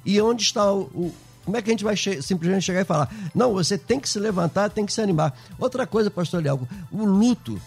E 0.05 0.21
onde 0.21 0.43
está 0.43 0.73
o. 0.73 0.81
o- 0.83 1.15
como 1.45 1.57
é 1.57 1.63
que 1.63 1.71
a 1.71 1.73
gente 1.73 1.83
vai 1.85 1.97
che- 1.97 2.23
simplesmente 2.23 2.65
chegar 2.65 2.81
e 2.83 2.85
falar? 2.85 3.13
Não, 3.35 3.53
você 3.53 3.77
tem 3.77 3.99
que 3.99 4.09
se 4.09 4.19
levantar, 4.21 4.71
tem 4.71 4.87
que 4.87 4.93
se 4.93 5.01
animar. 5.01 5.37
Outra 5.59 5.87
coisa, 5.87 6.11
pastor 6.11 6.43
Léo, 6.43 6.69
o 6.91 7.05
luto. 7.05 7.61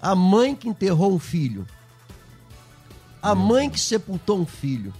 A 0.00 0.14
mãe 0.14 0.54
que 0.54 0.68
enterrou 0.68 1.12
um 1.12 1.18
filho. 1.18 1.66
A 3.22 3.34
mãe 3.34 3.68
que 3.68 3.78
sepultou 3.78 4.40
um 4.40 4.46
filho. 4.46 4.94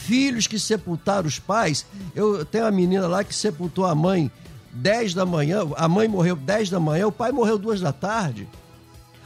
Filhos 0.00 0.46
que 0.46 0.58
sepultaram 0.58 1.28
os 1.28 1.38
pais. 1.38 1.86
Eu 2.14 2.44
tenho 2.44 2.64
uma 2.64 2.70
menina 2.70 3.06
lá 3.06 3.22
que 3.22 3.34
sepultou 3.34 3.84
a 3.84 3.94
mãe 3.94 4.30
10 4.72 5.14
da 5.14 5.26
manhã. 5.26 5.60
A 5.76 5.86
mãe 5.88 6.08
morreu 6.08 6.36
10 6.36 6.70
da 6.70 6.80
manhã, 6.80 7.06
o 7.06 7.12
pai 7.12 7.32
morreu 7.32 7.58
2 7.58 7.80
da 7.80 7.92
tarde. 7.92 8.48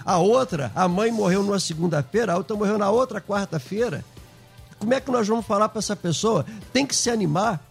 A 0.04 0.18
outra, 0.18 0.70
a 0.74 0.86
mãe 0.86 1.10
morreu 1.10 1.42
numa 1.42 1.58
segunda-feira, 1.58 2.34
a 2.34 2.36
outra 2.36 2.56
morreu 2.56 2.76
na 2.76 2.90
outra 2.90 3.20
quarta-feira. 3.20 4.04
Como 4.78 4.92
é 4.92 5.00
que 5.00 5.10
nós 5.10 5.26
vamos 5.26 5.46
falar 5.46 5.68
para 5.68 5.78
essa 5.78 5.96
pessoa? 5.96 6.44
Tem 6.72 6.84
que 6.84 6.94
se 6.94 7.08
animar. 7.08 7.62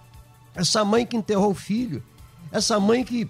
Essa 0.56 0.84
mãe 0.84 1.06
que 1.06 1.16
enterrou 1.18 1.52
o 1.52 1.56
filho, 1.56 2.02
essa 2.52 2.80
mãe 2.80 3.04
que, 3.04 3.30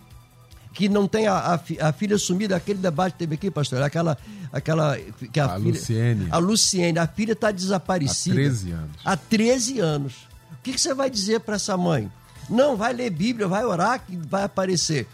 que 0.74 0.90
não 0.90 1.08
tem 1.08 1.28
a, 1.28 1.38
a 1.38 1.88
a 1.88 1.94
filha 1.94 2.18
sumida, 2.18 2.56
aquele 2.56 2.80
debate 2.80 3.14
que 3.14 3.20
teve 3.20 3.36
aqui, 3.36 3.52
pastor, 3.52 3.82
aquela. 3.82 4.18
aquela 4.52 4.98
que 5.32 5.40
a, 5.40 5.46
A 5.46 5.58
filha, 5.58 5.70
Luciene. 5.72 6.28
A 6.32 6.38
Luciene, 6.38 7.00
a 7.00 7.08
filha 7.08 7.34
está 7.34 7.52
desaparecida. 7.52 8.36
Há 8.36 8.44
13 8.44 8.72
anos. 8.72 8.92
Há 9.06 9.18
13 9.18 9.80
anos. 9.80 10.14
O 10.52 10.64
que, 10.64 10.74
que 10.74 10.82
você 10.82 10.94
vai 10.94 11.10
dizer 11.10 11.42
para 11.42 11.56
essa 11.56 11.78
mãe? 11.78 12.12
Não, 12.50 12.76
vai 12.76 12.94
ler 12.94 13.10
Bíblia, 13.10 13.48
vai 13.48 13.64
orar, 13.64 14.04
que 14.06 14.18
vai 14.18 14.44
aparecer. 14.44 15.08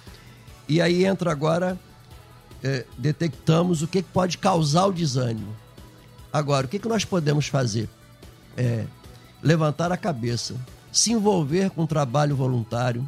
E 0.68 0.82
aí 0.82 1.06
entra 1.06 1.32
agora, 1.32 1.78
é, 2.64 2.86
detectamos 2.98 3.82
o 3.82 3.88
que, 3.88 4.02
que 4.02 4.10
pode 4.10 4.38
causar 4.38 4.86
o 4.86 4.94
desânimo. 4.94 5.56
Agora, 6.32 6.66
o 6.66 6.70
que, 6.70 6.80
que 6.80 6.88
nós 6.88 7.04
podemos 7.04 7.48
fazer? 7.48 7.90
É, 8.56 8.86
levantar 9.42 9.92
a 9.92 9.98
cabeça, 9.98 10.56
se 10.92 11.12
envolver 11.12 11.70
com 11.72 11.84
um 11.84 11.88
trabalho 11.88 12.36
voluntário, 12.36 13.08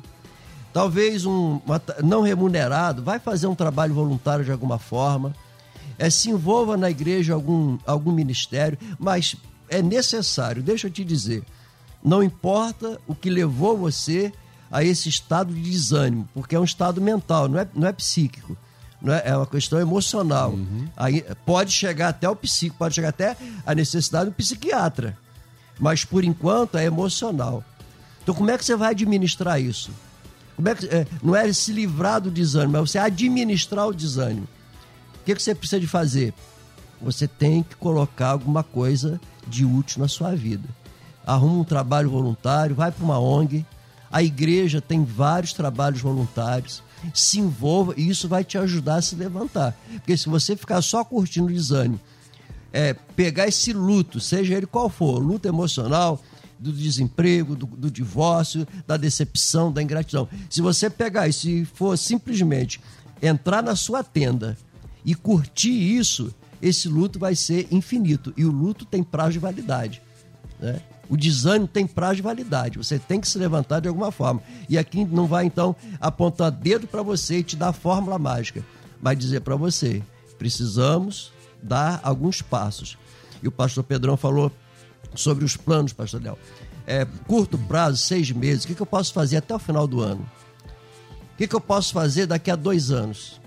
talvez 0.74 1.26
um 1.26 1.60
não 2.04 2.22
remunerado, 2.22 3.04
vai 3.04 3.20
fazer 3.20 3.48
um 3.48 3.56
trabalho 3.56 3.94
voluntário 3.94 4.46
de 4.46 4.52
alguma 4.52 4.80
forma, 4.80 5.36
é, 5.98 6.10
se 6.10 6.30
envolva 6.30 6.78
na 6.78 6.90
igreja 6.90 7.34
algum, 7.34 7.78
algum 7.86 8.12
ministério, 8.12 8.78
mas 8.98 9.36
é 9.70 9.82
necessário, 9.82 10.64
deixa 10.64 10.88
eu 10.88 10.92
te 10.92 11.04
dizer, 11.04 11.44
não 12.04 12.24
importa 12.24 13.00
o 13.08 13.14
que 13.14 13.30
levou 13.30 13.78
você 13.78 14.34
a 14.72 14.84
esse 14.84 15.10
estado 15.10 15.54
de 15.54 15.62
desânimo, 15.62 16.28
porque 16.34 16.56
é 16.56 16.60
um 16.60 16.64
estado 16.64 17.02
mental, 17.02 17.48
não 17.48 17.60
é, 17.60 17.68
não 17.74 17.88
é 17.88 17.94
psíquico. 17.94 18.58
Não 19.02 19.14
é, 19.14 19.24
é 19.26 19.36
uma 19.36 19.48
questão 19.48 19.80
emocional. 19.80 20.54
Aí 20.96 21.26
pode 21.44 21.72
chegar 21.72 22.10
até 22.10 22.30
o 22.30 22.36
psíquico, 22.36 22.78
pode 22.78 22.94
chegar 22.94 23.10
até 23.10 23.36
a 23.66 23.74
necessidade 23.74 24.26
do 24.26 24.32
psiquiatra. 24.32 25.18
Mas 25.80 26.06
por 26.06 26.24
enquanto 26.24 26.78
é 26.78 26.86
emocional. 26.86 27.64
Então 28.22 28.36
como 28.36 28.52
é 28.52 28.58
que 28.58 28.64
você 28.64 28.76
vai 28.76 28.92
administrar 28.92 29.60
isso? 29.60 29.92
Como 30.62 30.70
é 30.70 30.76
que, 30.76 30.86
é, 30.86 31.08
não 31.24 31.36
é 31.36 31.52
se 31.52 31.74
livrar 31.74 32.22
do 32.22 32.30
desânimo, 32.30 32.78
é 32.78 32.80
você 32.80 33.00
administrar 33.00 33.88
o 33.88 33.94
desânimo. 33.94 34.48
O 35.16 35.24
que, 35.26 35.34
que 35.34 35.42
você 35.42 35.56
precisa 35.56 35.80
de 35.80 35.88
fazer? 35.88 36.36
Você 37.02 37.28
tem 37.28 37.64
que 37.64 37.76
colocar 37.76 38.30
alguma 38.30 38.64
coisa 38.64 39.20
de 39.48 39.66
útil 39.66 40.02
na 40.02 40.08
sua 40.08 40.36
vida. 40.36 40.70
Arruma 41.26 41.62
um 41.62 41.64
trabalho 41.64 42.12
voluntário, 42.12 42.76
vai 42.76 42.92
para 42.92 43.04
uma 43.04 43.20
ONG. 43.20 43.66
A 44.12 44.22
igreja 44.22 44.80
tem 44.80 45.04
vários 45.04 45.52
trabalhos 45.52 46.00
voluntários. 46.00 46.84
Se 47.12 47.40
envolva 47.40 47.96
e 47.98 48.08
isso 48.08 48.28
vai 48.28 48.44
te 48.44 48.56
ajudar 48.60 48.98
a 48.98 49.02
se 49.02 49.16
levantar. 49.16 49.76
Porque 49.96 50.16
se 50.16 50.30
você 50.30 50.56
ficar 50.56 50.84
só 50.84 51.04
curtindo 51.04 51.48
o 51.48 51.54
desânimo, 51.54 52.00
é, 52.72 52.94
pegar 53.16 53.48
esse 53.48 53.74
luto, 53.74 54.20
seja 54.20 54.54
ele 54.54 54.68
qual 54.68 54.90
for, 54.90 55.18
luto 55.18 55.48
emocional, 55.48 56.22
do 56.62 56.72
desemprego, 56.72 57.56
do, 57.56 57.66
do 57.66 57.90
divórcio, 57.90 58.68
da 58.86 58.96
decepção, 58.96 59.72
da 59.72 59.82
ingratidão. 59.82 60.30
Se 60.50 60.62
você 60.62 60.90
pegar 60.90 61.28
isso 61.28 61.50
e 61.50 61.66
for 61.66 61.98
simplesmente 61.98 62.80
entrar 63.22 63.64
na 63.64 63.76
sua 63.76 64.04
tenda 64.04 64.56
e 65.04 65.16
curtir 65.16 65.72
isso, 65.72 66.34
esse 66.62 66.88
luto 66.88 67.18
vai 67.18 67.36
ser 67.36 67.68
infinito. 67.72 68.32
E 68.38 68.46
o 68.46 68.52
luto 68.52 68.86
tem 68.86 69.02
prazo 69.02 69.34
de 69.34 69.40
validade. 69.40 70.02
Né? 70.60 70.80
O 71.10 71.18
desânimo 71.18 71.68
tem 71.68 71.88
prazo 71.88 72.18
de 72.18 72.22
validade. 72.22 72.78
Você 72.78 73.00
tem 73.00 73.20
que 73.20 73.28
se 73.28 73.40
levantar 73.40 73.80
de 73.80 73.88
alguma 73.88 74.12
forma. 74.12 74.42
E 74.70 74.78
aqui 74.78 75.04
não 75.04 75.26
vai, 75.26 75.46
então, 75.46 75.76
apontar 76.00 76.52
dedo 76.52 76.86
para 76.86 77.02
você 77.02 77.40
e 77.40 77.44
te 77.44 77.56
dar 77.56 77.70
a 77.70 77.74
fórmula 77.74 78.20
mágica. 78.20 78.64
Vai 79.02 79.16
dizer 79.16 79.42
para 79.42 79.56
você: 79.56 80.04
precisamos 80.38 81.34
dar 81.62 82.00
alguns 82.04 82.44
passos. 82.44 82.98
E 83.42 83.48
o 83.48 83.52
pastor 83.52 83.84
Pedrão 83.84 84.16
falou 84.16 84.52
sobre 85.16 85.46
os 85.46 85.56
planos, 85.58 85.94
pastor 85.94 86.22
Léo. 86.22 86.38
É, 86.86 87.06
curto 87.28 87.58
prazo, 87.58 87.98
seis 87.98 88.32
meses, 88.32 88.64
o 88.64 88.68
que, 88.68 88.76
que 88.76 88.82
eu 88.82 88.86
posso 88.86 89.14
fazer 89.14 89.38
até 89.38 89.54
o 89.54 89.60
final 89.60 89.88
do 89.88 90.02
ano? 90.02 90.30
O 91.34 91.38
que, 91.38 91.48
que 91.48 91.56
eu 91.56 91.62
posso 91.62 91.94
fazer 91.94 92.26
daqui 92.26 92.52
a 92.52 92.56
dois 92.56 92.92
anos? 92.92 93.40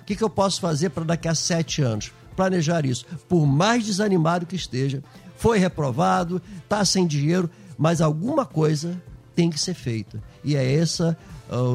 O 0.00 0.04
que, 0.04 0.16
que 0.16 0.24
eu 0.24 0.30
posso 0.30 0.60
fazer 0.60 0.90
para 0.90 1.04
daqui 1.04 1.28
a 1.28 1.34
sete 1.34 1.82
anos? 1.82 2.12
planejar 2.40 2.86
isso. 2.86 3.04
Por 3.28 3.46
mais 3.46 3.84
desanimado 3.84 4.46
que 4.46 4.56
esteja, 4.56 5.02
foi 5.36 5.58
reprovado, 5.58 6.40
está 6.64 6.82
sem 6.86 7.06
dinheiro, 7.06 7.50
mas 7.76 8.00
alguma 8.00 8.46
coisa 8.46 9.00
tem 9.34 9.50
que 9.50 9.60
ser 9.60 9.74
feita. 9.74 10.22
E 10.42 10.56
é 10.56 10.74
essa 10.74 11.16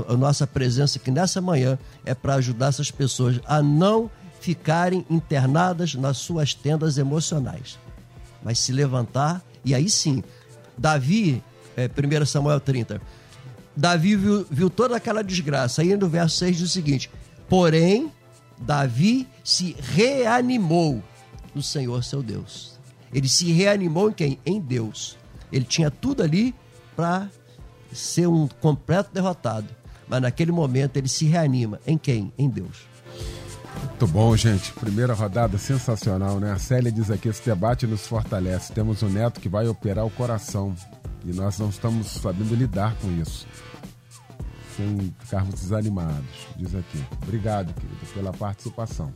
a, 0.07 0.17
nossa 0.17 0.47
presença 0.47 0.97
aqui 0.97 1.11
nessa 1.11 1.39
manhã, 1.39 1.77
é 2.03 2.15
para 2.15 2.35
ajudar 2.35 2.67
essas 2.67 2.89
pessoas 2.89 3.39
a 3.45 3.61
não 3.61 4.09
ficarem 4.39 5.05
internadas 5.09 5.93
nas 5.93 6.17
suas 6.17 6.53
tendas 6.53 6.97
emocionais, 6.97 7.77
mas 8.45 8.59
se 8.59 8.71
levantar 8.71 9.43
e 9.65 9.73
aí 9.73 9.89
sim, 9.89 10.23
Davi, 10.77 11.43
é, 11.75 11.87
1 11.87 12.25
Samuel 12.27 12.59
30, 12.59 13.01
Davi 13.75 14.15
viu, 14.15 14.45
viu 14.49 14.69
toda 14.69 14.95
aquela 14.95 15.23
desgraça. 15.23 15.81
Aí 15.81 15.97
no 15.97 16.07
verso 16.07 16.37
6 16.37 16.57
diz 16.57 16.69
o 16.69 16.71
seguinte: 16.71 17.09
Porém, 17.49 18.11
Davi 18.59 19.27
se 19.43 19.75
reanimou 19.79 21.03
no 21.53 21.63
Senhor 21.63 22.03
seu 22.03 22.21
Deus. 22.21 22.79
Ele 23.11 23.27
se 23.27 23.51
reanimou 23.51 24.09
em 24.09 24.13
quem? 24.13 24.39
Em 24.45 24.61
Deus. 24.61 25.17
Ele 25.51 25.65
tinha 25.65 25.89
tudo 25.89 26.21
ali 26.21 26.53
para 26.95 27.29
ser 27.91 28.27
um 28.27 28.47
completo 28.47 29.09
derrotado. 29.11 29.67
Mas 30.07 30.21
naquele 30.21 30.51
momento 30.51 30.97
ele 30.97 31.07
se 31.07 31.25
reanima. 31.25 31.79
Em 31.87 31.97
quem? 31.97 32.31
Em 32.37 32.47
Deus. 32.47 32.85
Muito 33.95 34.07
bom, 34.07 34.35
gente. 34.35 34.73
Primeira 34.73 35.13
rodada 35.13 35.57
sensacional, 35.57 36.37
né? 36.37 36.51
A 36.51 36.59
Célia 36.59 36.91
diz 36.91 37.09
aqui: 37.09 37.29
esse 37.29 37.45
debate 37.45 37.87
nos 37.87 38.05
fortalece. 38.05 38.73
Temos 38.73 39.01
um 39.01 39.07
neto 39.07 39.39
que 39.39 39.47
vai 39.47 39.69
operar 39.69 40.05
o 40.05 40.09
coração. 40.09 40.75
E 41.23 41.31
nós 41.31 41.57
não 41.57 41.69
estamos 41.69 42.07
sabendo 42.07 42.53
lidar 42.53 42.93
com 42.95 43.09
isso. 43.21 43.47
Sem 44.75 45.15
ficarmos 45.19 45.61
desanimados, 45.61 46.25
diz 46.57 46.75
aqui. 46.75 47.01
Obrigado, 47.23 47.73
querido, 47.73 48.05
pela 48.13 48.33
participação. 48.33 49.13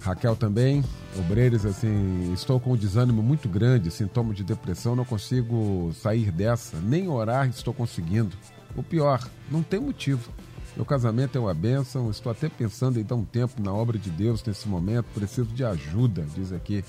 Raquel 0.00 0.36
também, 0.36 0.84
obreiros, 1.18 1.66
assim, 1.66 2.32
estou 2.32 2.60
com 2.60 2.74
um 2.74 2.76
desânimo 2.76 3.20
muito 3.20 3.48
grande, 3.48 3.90
sintoma 3.90 4.32
de 4.32 4.44
depressão, 4.44 4.94
não 4.94 5.04
consigo 5.04 5.92
sair 6.00 6.30
dessa, 6.30 6.78
nem 6.78 7.08
orar 7.08 7.48
estou 7.48 7.74
conseguindo. 7.74 8.36
O 8.76 8.82
pior, 8.84 9.28
não 9.50 9.60
tem 9.60 9.80
motivo. 9.80 10.30
Meu 10.76 10.84
casamento 10.84 11.38
é 11.38 11.40
uma 11.40 11.54
bênção, 11.54 12.10
estou 12.10 12.30
até 12.30 12.50
pensando 12.50 13.00
em 13.00 13.02
dar 13.02 13.14
um 13.14 13.24
tempo 13.24 13.62
na 13.62 13.72
obra 13.72 13.98
de 13.98 14.10
Deus 14.10 14.44
nesse 14.44 14.68
momento, 14.68 15.06
preciso 15.14 15.48
de 15.48 15.64
ajuda, 15.64 16.26
diz 16.34 16.52
aqui. 16.52 16.84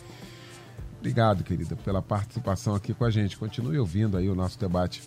Obrigado, 1.00 1.41
querida, 1.41 1.73
pela 1.78 2.02
participação 2.02 2.76
aqui 2.76 2.93
com 2.93 3.06
a 3.06 3.10
gente. 3.10 3.38
Continue 3.38 3.80
ouvindo 3.80 4.17
aí 4.17 4.30
o 4.30 4.36
nosso 4.36 4.60
debate. 4.60 5.04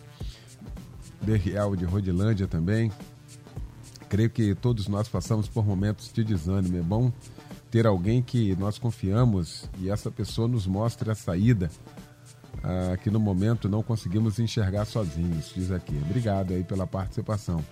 Derriel 1.21 1.77
de 1.77 1.85
Rodilândia 1.85 2.49
também. 2.49 2.90
Creio 4.09 4.31
que 4.31 4.55
todos 4.55 4.88
nós 4.88 5.09
passamos 5.09 5.47
por 5.47 5.66
momentos 5.66 6.11
de 6.11 6.25
desânimo. 6.25 6.79
É 6.79 6.83
bom 6.83 7.12
ter 7.71 7.87
alguém 7.87 8.23
que 8.23 8.57
nós 8.57 8.79
confiamos 8.79 9.69
e 9.79 9.90
essa 9.90 10.11
pessoa 10.11 10.49
nos 10.49 10.66
mostre 10.66 11.11
a 11.11 11.14
saída 11.14 11.71
ah, 12.64 12.97
que 12.97 13.11
no 13.11 13.21
momento 13.21 13.69
não 13.69 13.83
conseguimos 13.83 14.38
enxergar 14.38 14.87
sozinhos, 14.87 15.53
diz 15.55 15.71
aqui. 15.71 15.97
Obrigado 16.07 16.55
aí 16.55 16.64
pela 16.64 16.87
participação. 16.87 17.62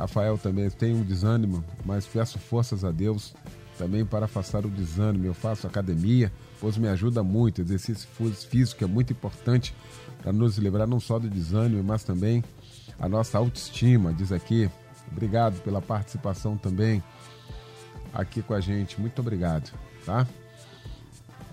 Rafael 0.00 0.38
também 0.38 0.70
tem 0.70 0.94
um 0.94 1.02
desânimo, 1.02 1.62
mas 1.84 2.06
peço 2.06 2.38
forças 2.38 2.84
a 2.84 2.90
Deus 2.90 3.34
também 3.76 4.04
para 4.04 4.24
afastar 4.24 4.64
o 4.64 4.70
desânimo. 4.70 5.26
Eu 5.26 5.34
faço 5.34 5.66
academia, 5.66 6.32
pois 6.58 6.78
me 6.78 6.88
ajuda 6.88 7.22
muito. 7.22 7.60
Exercício 7.60 8.08
físico 8.48 8.82
é 8.82 8.86
muito 8.86 9.12
importante 9.12 9.74
para 10.22 10.32
nos 10.32 10.56
livrar 10.56 10.86
não 10.86 11.00
só 11.00 11.18
do 11.18 11.28
desânimo, 11.28 11.84
mas 11.84 12.02
também 12.02 12.42
a 12.98 13.08
nossa 13.08 13.36
autoestima, 13.36 14.12
diz 14.12 14.32
aqui. 14.32 14.70
Obrigado 15.12 15.60
pela 15.62 15.82
participação 15.82 16.56
também 16.56 17.02
aqui 18.12 18.42
com 18.42 18.54
a 18.54 18.60
gente. 18.60 18.98
Muito 18.98 19.18
obrigado, 19.20 19.70
tá? 20.06 20.26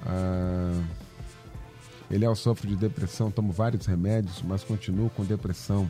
Ah, 0.05 0.83
Eliel 2.09 2.35
sofre 2.35 2.69
de 2.69 2.77
depressão, 2.77 3.29
tomo 3.29 3.51
vários 3.51 3.85
remédios, 3.85 4.41
mas 4.41 4.63
continuo 4.63 5.09
com 5.09 5.25
depressão. 5.25 5.89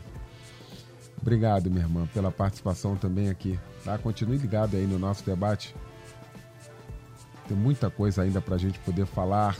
Obrigado, 1.20 1.70
minha 1.70 1.82
irmã, 1.82 2.06
pela 2.12 2.30
participação 2.30 2.96
também 2.96 3.28
aqui. 3.28 3.58
Tá? 3.84 3.98
Continue 3.98 4.38
ligado 4.38 4.76
aí 4.76 4.86
no 4.86 4.98
nosso 4.98 5.24
debate. 5.24 5.74
Tem 7.46 7.56
muita 7.56 7.90
coisa 7.90 8.22
ainda 8.22 8.40
para 8.40 8.54
a 8.54 8.58
gente 8.58 8.78
poder 8.80 9.06
falar. 9.06 9.56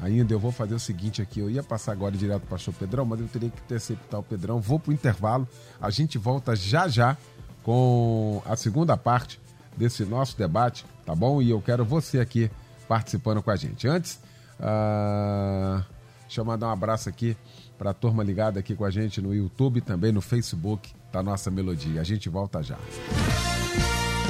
Ainda 0.00 0.32
eu 0.32 0.38
vou 0.38 0.50
fazer 0.50 0.74
o 0.74 0.80
seguinte 0.80 1.20
aqui. 1.20 1.40
Eu 1.40 1.50
ia 1.50 1.62
passar 1.62 1.92
agora 1.92 2.16
direto 2.16 2.40
para 2.40 2.46
o 2.46 2.50
pastor 2.50 2.74
Pedrão, 2.74 3.04
mas 3.04 3.20
eu 3.20 3.28
teria 3.28 3.50
que 3.50 3.60
interceptar 3.60 4.20
o 4.20 4.22
Pedrão. 4.22 4.60
Vou 4.60 4.78
para 4.78 4.90
o 4.90 4.94
intervalo. 4.94 5.46
A 5.80 5.90
gente 5.90 6.18
volta 6.18 6.56
já 6.56 6.88
já 6.88 7.16
com 7.62 8.42
a 8.46 8.56
segunda 8.56 8.96
parte 8.96 9.40
desse 9.76 10.04
nosso 10.04 10.36
debate, 10.36 10.84
tá 11.04 11.14
bom? 11.14 11.40
E 11.40 11.50
eu 11.50 11.60
quero 11.60 11.84
você 11.84 12.20
aqui 12.20 12.50
participando 12.88 13.42
com 13.42 13.50
a 13.50 13.56
gente. 13.56 13.86
Antes, 13.86 14.18
uh, 14.58 15.84
deixa 16.32 16.40
eu 16.40 16.44
mandar 16.46 16.68
um 16.68 16.70
abraço 16.70 17.10
aqui 17.10 17.36
para 17.76 17.90
a 17.90 17.94
turma 17.94 18.24
ligada 18.24 18.58
aqui 18.58 18.74
com 18.74 18.86
a 18.86 18.90
gente 18.90 19.20
no 19.20 19.34
YouTube, 19.34 19.82
também 19.82 20.10
no 20.10 20.22
Facebook 20.22 20.90
da 21.12 21.22
nossa 21.22 21.50
melodia. 21.50 22.00
A 22.00 22.04
gente 22.04 22.30
volta 22.30 22.62
já. 22.62 22.78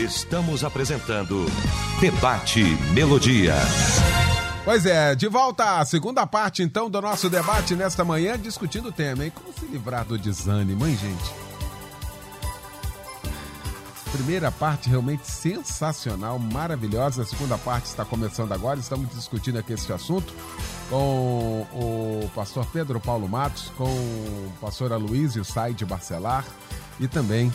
Estamos 0.01 0.65
apresentando 0.65 1.47
Debate 2.01 2.65
Melodia. 2.93 3.55
Pois 4.65 4.85
é, 4.85 5.15
de 5.15 5.29
volta 5.29 5.79
à 5.79 5.85
segunda 5.85 6.27
parte 6.27 6.63
então 6.63 6.91
do 6.91 7.01
nosso 7.01 7.31
debate 7.31 7.77
nesta 7.77 8.05
manhã, 8.05 8.37
discutindo 8.37 8.89
o 8.89 8.93
tema, 8.93 9.25
hein? 9.25 9.33
Como 9.33 9.53
se 9.53 9.65
livrar 9.67 10.05
do 10.05 10.19
desânimo, 10.19 10.85
hein, 10.85 10.97
gente? 10.97 11.52
Primeira 14.13 14.53
parte 14.53 14.91
realmente 14.91 15.27
sensacional, 15.27 16.39
maravilhosa. 16.39 17.23
A 17.23 17.25
segunda 17.25 17.57
parte 17.57 17.87
está 17.87 18.05
começando 18.05 18.53
agora. 18.53 18.79
Estamos 18.79 19.09
discutindo 19.09 19.59
aqui 19.59 19.73
esse 19.73 19.91
assunto 19.91 20.35
com 20.91 21.67
o 21.73 22.31
pastor 22.35 22.67
Pedro 22.67 23.01
Paulo 23.01 23.27
Matos, 23.27 23.73
com 23.77 23.85
o 23.85 24.53
pastor 24.61 24.93
Aloysio 24.93 25.43
Said 25.47 25.83
Barcelar 25.87 26.45
e 27.01 27.09
também 27.09 27.51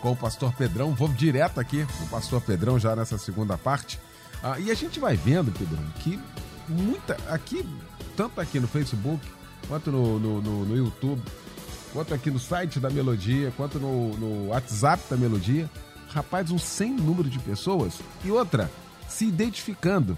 com 0.00 0.10
o 0.10 0.16
pastor 0.16 0.52
Pedrão. 0.52 0.94
Vou 0.94 1.06
direto 1.06 1.60
aqui 1.60 1.86
com 1.86 2.04
o 2.04 2.08
pastor 2.08 2.40
Pedrão 2.40 2.76
já 2.76 2.96
nessa 2.96 3.16
segunda 3.16 3.56
parte. 3.56 4.00
Ah, 4.42 4.58
e 4.58 4.68
a 4.68 4.74
gente 4.74 4.98
vai 4.98 5.16
vendo, 5.16 5.52
Pedrão, 5.52 5.84
que 6.00 6.18
muita. 6.68 7.16
Aqui, 7.32 7.64
tanto 8.16 8.40
aqui 8.40 8.58
no 8.58 8.66
Facebook, 8.66 9.24
quanto 9.68 9.92
no, 9.92 10.18
no, 10.18 10.42
no, 10.42 10.64
no 10.64 10.76
YouTube, 10.76 11.22
quanto 11.92 12.14
aqui 12.14 12.30
no 12.30 12.38
site 12.38 12.80
da 12.80 12.90
Melodia, 12.90 13.52
quanto 13.56 13.78
no, 13.78 14.16
no 14.16 14.48
WhatsApp 14.48 15.02
da 15.10 15.16
Melodia. 15.16 15.68
Rapaz, 16.08 16.50
um 16.50 16.58
sem 16.58 16.92
número 16.92 17.28
de 17.28 17.38
pessoas. 17.38 18.00
E 18.24 18.30
outra, 18.30 18.70
se 19.08 19.26
identificando. 19.26 20.16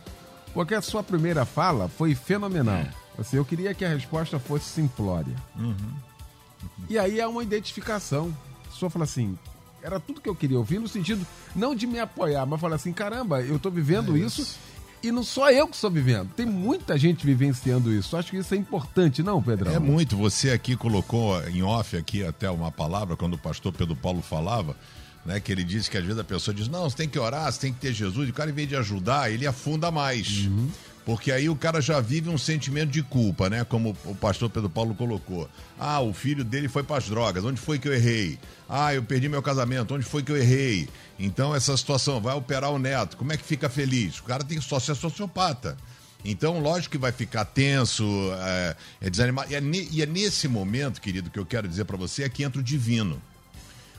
Porque 0.53 0.75
a 0.75 0.83
sua 0.83 1.03
primeira 1.03 1.45
fala 1.45 1.89
foi 1.89 2.15
fenomenal. 2.15 2.77
É. 2.77 2.91
Assim, 3.19 3.37
eu 3.37 3.45
queria 3.45 3.75
que 3.75 3.85
a 3.85 3.89
resposta 3.89 4.39
fosse 4.39 4.67
simplória. 4.67 5.35
Uhum. 5.57 5.67
Uhum. 5.71 6.85
E 6.89 6.99
aí 6.99 7.21
é 7.21 7.27
uma 7.27 7.43
identificação. 7.43 8.35
A 8.67 8.71
pessoa 8.71 8.91
fala 8.91 9.05
assim, 9.05 9.39
era 9.83 10.01
tudo 10.01 10.21
que 10.21 10.29
eu 10.29 10.35
queria 10.35 10.59
ouvir, 10.59 10.79
no 10.79 10.89
sentido 10.89 11.27
não 11.55 11.75
de 11.75 11.87
me 11.87 11.99
apoiar, 12.01 12.47
mas 12.47 12.61
falar 12.61 12.77
assim, 12.77 12.93
caramba, 12.93 13.43
eu 13.43 13.57
estou 13.57 13.71
vivendo 13.71 14.17
é 14.17 14.21
isso. 14.21 14.43
isso 14.43 14.59
e 15.05 15.12
não 15.12 15.23
só 15.23 15.51
eu 15.51 15.67
que 15.69 15.75
estou 15.75 15.90
vivendo, 15.90 16.31
tem 16.35 16.47
muita 16.47 16.97
gente 16.97 17.27
vivenciando 17.27 17.93
isso. 17.93 18.17
Acho 18.17 18.31
que 18.31 18.38
isso 18.38 18.55
é 18.55 18.57
importante, 18.57 19.23
não, 19.23 19.43
Pedrão? 19.43 19.73
É 19.73 19.79
muito. 19.79 20.17
Você 20.17 20.51
aqui 20.51 20.77
colocou 20.77 21.40
em 21.49 21.62
off 21.62 21.97
aqui 21.97 22.25
até 22.25 22.51
uma 22.51 22.71
palavra 22.71 23.17
quando 23.17 23.35
o 23.35 23.38
pastor 23.38 23.73
Pedro 23.73 23.95
Paulo 23.95 24.23
falava, 24.23 24.77
né, 25.25 25.40
que 25.40 25.53
ele 25.53 25.64
disse 25.64 25.90
que 25.90 25.99
às 25.99 26.05
vezes 26.05 26.19
a 26.19 26.25
pessoa 26.25 26.55
diz: 26.55 26.69
"Não, 26.69 26.88
você 26.88 26.97
tem 26.97 27.09
que 27.09 27.19
orar, 27.19 27.51
você 27.53 27.61
tem 27.61 27.73
que 27.73 27.81
ter 27.81 27.93
Jesus". 27.93 28.29
E 28.29 28.31
o 28.31 28.35
cara 28.35 28.51
em 28.51 28.55
vez 28.55 28.69
de 28.69 28.77
ajudar, 28.77 29.31
ele 29.31 29.47
afunda 29.47 29.90
mais. 29.90 30.47
Uhum. 30.47 30.69
Porque 31.05 31.31
aí 31.31 31.51
o 31.51 31.57
cara 31.57 31.83
já 31.83 32.01
vive 32.01 32.31
um 32.31 32.38
sentimento 32.38 32.90
de 32.90 33.03
culpa, 33.03 33.51
né? 33.51 33.62
Como 33.62 33.95
o 34.05 34.14
pastor 34.14 34.49
Pedro 34.49 34.71
Paulo 34.71 34.95
colocou. 34.95 35.49
Ah, 35.79 36.01
o 36.01 36.14
filho 36.14 36.43
dele 36.43 36.67
foi 36.67 36.83
para 36.83 36.97
as 36.97 37.09
drogas. 37.09 37.45
Onde 37.45 37.61
foi 37.61 37.79
que 37.79 37.87
eu 37.87 37.93
errei? 37.93 38.38
Ah, 38.67 38.95
eu 38.95 39.03
perdi 39.03 39.29
meu 39.29 39.43
casamento. 39.43 39.95
Onde 39.95 40.05
foi 40.05 40.23
que 40.23 40.33
eu 40.33 40.37
errei? 40.37 40.88
Então, 41.19 41.55
essa 41.55 41.77
situação, 41.77 42.23
vai 42.23 42.35
operar 42.35 42.71
o 42.71 42.79
neto. 42.79 43.19
Como 43.19 43.33
é 43.33 43.37
que 43.37 43.45
fica 43.45 43.69
feliz? 43.69 44.19
O 44.19 44.23
cara 44.23 44.43
tem 44.43 44.59
só 44.62 44.81
ser 44.81 44.95
sociopata. 44.95 45.77
Então, 46.25 46.59
lógico 46.59 46.93
que 46.93 46.99
vai 46.99 47.12
ficar 47.12 47.45
tenso, 47.45 48.05
é, 48.38 48.77
é 49.03 49.11
desanimado. 49.11 49.53
E 49.53 49.57
é, 49.57 49.62
e 49.90 50.03
é, 50.03 50.07
nesse 50.07 50.49
momento, 50.49 51.03
querido, 51.03 51.29
que 51.29 51.38
eu 51.38 51.45
quero 51.45 51.69
dizer 51.69 51.85
para 51.85 51.99
você 51.99 52.23
é 52.23 52.29
que 52.31 52.43
entra 52.43 52.61
o 52.61 52.64
divino. 52.64 53.21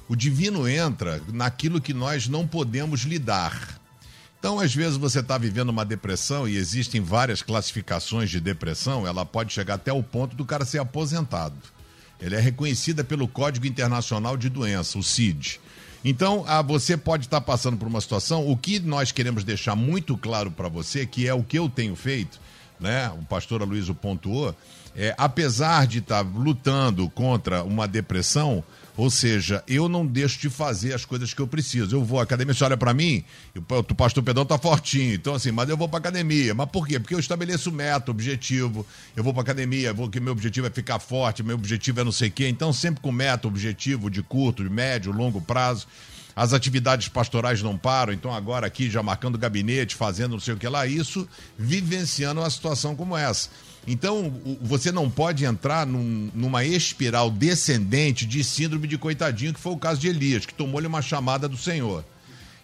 O 0.09 0.15
divino 0.15 0.67
entra 0.67 1.21
naquilo 1.31 1.79
que 1.79 1.93
nós 1.93 2.27
não 2.27 2.47
podemos 2.47 3.01
lidar. 3.01 3.79
Então, 4.39 4.59
às 4.59 4.73
vezes 4.73 4.97
você 4.97 5.21
está 5.21 5.37
vivendo 5.37 5.69
uma 5.69 5.85
depressão 5.85 6.47
e 6.47 6.55
existem 6.55 7.01
várias 7.01 7.41
classificações 7.41 8.29
de 8.29 8.39
depressão, 8.39 9.07
ela 9.07 9.25
pode 9.25 9.53
chegar 9.53 9.75
até 9.75 9.91
o 9.91 10.03
ponto 10.03 10.35
do 10.35 10.45
cara 10.45 10.65
ser 10.65 10.79
aposentado. 10.79 11.55
Ela 12.19 12.35
é 12.35 12.39
reconhecida 12.39 13.03
pelo 13.03 13.27
Código 13.27 13.65
Internacional 13.65 14.37
de 14.37 14.49
Doença, 14.49 14.97
o 14.97 15.03
CID. 15.03 15.59
Então, 16.03 16.45
ah, 16.47 16.61
você 16.61 16.95
pode 16.95 17.25
estar 17.25 17.41
tá 17.41 17.45
passando 17.45 17.77
por 17.77 17.87
uma 17.87 17.99
situação. 17.99 18.47
O 18.47 18.55
que 18.55 18.79
nós 18.79 19.11
queremos 19.11 19.43
deixar 19.43 19.75
muito 19.75 20.15
claro 20.15 20.51
para 20.51 20.69
você, 20.69 21.05
que 21.05 21.27
é 21.27 21.33
o 21.33 21.43
que 21.43 21.57
eu 21.57 21.67
tenho 21.67 21.95
feito, 21.95 22.39
né? 22.79 23.09
O 23.09 23.25
pastor 23.25 23.63
Aloysio 23.63 23.95
pontuou, 23.95 24.55
é, 24.95 25.15
apesar 25.17 25.87
de 25.87 25.97
estar 25.97 26.23
tá 26.23 26.29
lutando 26.29 27.09
contra 27.09 27.63
uma 27.63 27.87
depressão, 27.87 28.63
ou 28.97 29.09
seja, 29.09 29.63
eu 29.67 29.89
não 29.89 30.05
deixo 30.05 30.39
de 30.39 30.49
fazer 30.49 30.93
as 30.93 31.03
coisas 31.03 31.33
que 31.33 31.41
eu 31.41 31.47
preciso. 31.47 31.95
Eu 31.95 32.03
vou 32.03 32.19
à 32.19 32.23
academia, 32.23 32.53
você 32.53 32.63
olha 32.63 32.77
para 32.77 32.93
mim, 32.93 33.23
o 33.55 33.95
pastor 33.95 34.23
Pedrão 34.23 34.45
tá 34.45 34.57
fortinho, 34.57 35.13
então 35.13 35.35
assim, 35.35 35.51
mas 35.51 35.67
eu 35.67 35.75
vou 35.75 35.89
para 35.89 35.99
academia. 35.99 36.53
Mas 36.55 36.69
por 36.69 36.87
quê? 36.87 36.99
Porque 36.99 37.13
eu 37.13 37.19
estabeleço 37.19 37.71
meta, 37.71 38.09
objetivo. 38.09 38.85
Eu 39.15 39.23
vou 39.23 39.33
para 39.33 39.41
academia, 39.41 39.93
vou 39.93 40.09
que 40.09 40.19
meu 40.19 40.31
objetivo 40.31 40.67
é 40.67 40.69
ficar 40.69 40.99
forte, 40.99 41.43
meu 41.43 41.55
objetivo 41.55 41.99
é 41.99 42.03
não 42.03 42.11
sei 42.11 42.29
o 42.29 42.31
quê. 42.31 42.47
Então 42.47 42.71
sempre 42.71 43.01
com 43.01 43.11
meta, 43.11 43.47
objetivo 43.47 44.09
de 44.09 44.23
curto, 44.23 44.63
de 44.63 44.69
médio, 44.69 45.11
longo 45.11 45.41
prazo. 45.41 45.87
As 46.33 46.51
atividades 46.51 47.07
pastorais 47.07 47.61
não 47.61 47.77
param, 47.77 48.11
então 48.11 48.33
agora 48.33 48.67
aqui 48.67 48.89
já 48.89 49.01
marcando 49.01 49.37
gabinete, 49.37 49.95
fazendo 49.95 50.33
não 50.33 50.39
sei 50.39 50.53
o 50.53 50.57
que 50.57 50.67
lá, 50.67 50.85
isso 50.85 51.25
vivenciando 51.57 52.41
uma 52.41 52.49
situação 52.49 52.93
como 52.93 53.15
essa. 53.15 53.49
Então, 53.87 54.33
você 54.61 54.91
não 54.91 55.09
pode 55.09 55.45
entrar 55.45 55.85
num, 55.85 56.31
numa 56.33 56.63
espiral 56.65 57.29
descendente 57.29 58.25
de 58.25 58.43
síndrome 58.43 58.87
de 58.87 58.97
coitadinho, 58.97 59.53
que 59.53 59.59
foi 59.59 59.73
o 59.73 59.77
caso 59.77 60.01
de 60.01 60.07
Elias, 60.07 60.45
que 60.45 60.53
tomou-lhe 60.53 60.87
uma 60.87 61.01
chamada 61.01 61.47
do 61.47 61.57
Senhor. 61.57 62.03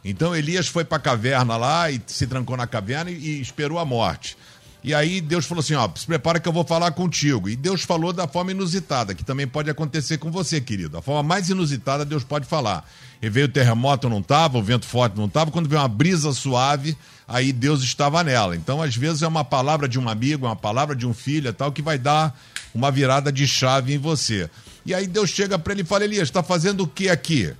Então, 0.03 0.35
Elias 0.35 0.67
foi 0.67 0.83
para 0.83 0.97
a 0.97 1.01
caverna 1.01 1.57
lá 1.57 1.91
e 1.91 2.01
se 2.07 2.25
trancou 2.25 2.57
na 2.57 2.65
caverna 2.65 3.11
e, 3.11 3.15
e 3.15 3.41
esperou 3.41 3.77
a 3.77 3.85
morte. 3.85 4.35
E 4.83 4.93
aí 4.93 5.21
Deus 5.21 5.45
falou 5.45 5.61
assim: 5.61 5.75
ó, 5.75 5.89
se 5.95 6.05
prepara 6.05 6.39
que 6.39 6.47
eu 6.47 6.53
vou 6.53 6.63
falar 6.63 6.91
contigo. 6.91 7.47
E 7.47 7.55
Deus 7.55 7.83
falou 7.83 8.11
da 8.11 8.27
forma 8.27 8.51
inusitada, 8.51 9.13
que 9.13 9.23
também 9.23 9.47
pode 9.47 9.69
acontecer 9.69 10.17
com 10.17 10.31
você, 10.31 10.59
querido. 10.59 10.97
A 10.97 11.01
forma 11.01 11.21
mais 11.21 11.49
inusitada 11.49 12.03
Deus 12.03 12.23
pode 12.23 12.45
falar. 12.45 12.87
E 13.21 13.29
veio 13.29 13.45
o 13.45 13.49
terremoto, 13.49 14.09
não 14.09 14.19
estava, 14.19 14.57
o 14.57 14.63
vento 14.63 14.85
forte 14.85 15.15
não 15.15 15.25
estava. 15.25 15.51
Quando 15.51 15.69
veio 15.69 15.81
uma 15.81 15.87
brisa 15.87 16.33
suave, 16.33 16.97
aí 17.27 17.53
Deus 17.53 17.83
estava 17.83 18.23
nela. 18.23 18.55
Então, 18.55 18.81
às 18.81 18.95
vezes, 18.95 19.21
é 19.21 19.27
uma 19.27 19.43
palavra 19.43 19.87
de 19.87 19.99
um 19.99 20.09
amigo, 20.09 20.45
é 20.45 20.49
uma 20.49 20.55
palavra 20.55 20.95
de 20.95 21.05
um 21.05 21.13
filho, 21.13 21.49
é 21.49 21.51
tal, 21.51 21.71
que 21.71 21.83
vai 21.83 21.99
dar 21.99 22.35
uma 22.73 22.89
virada 22.89 23.31
de 23.31 23.47
chave 23.47 23.93
em 23.93 23.99
você. 23.99 24.49
E 24.83 24.95
aí 24.95 25.05
Deus 25.05 25.29
chega 25.29 25.59
para 25.59 25.73
ele 25.73 25.83
e 25.83 25.85
fala: 25.85 26.03
Elias, 26.03 26.27
está 26.27 26.41
fazendo 26.41 26.81
o 26.81 26.87
que 26.87 27.09
aqui? 27.09 27.53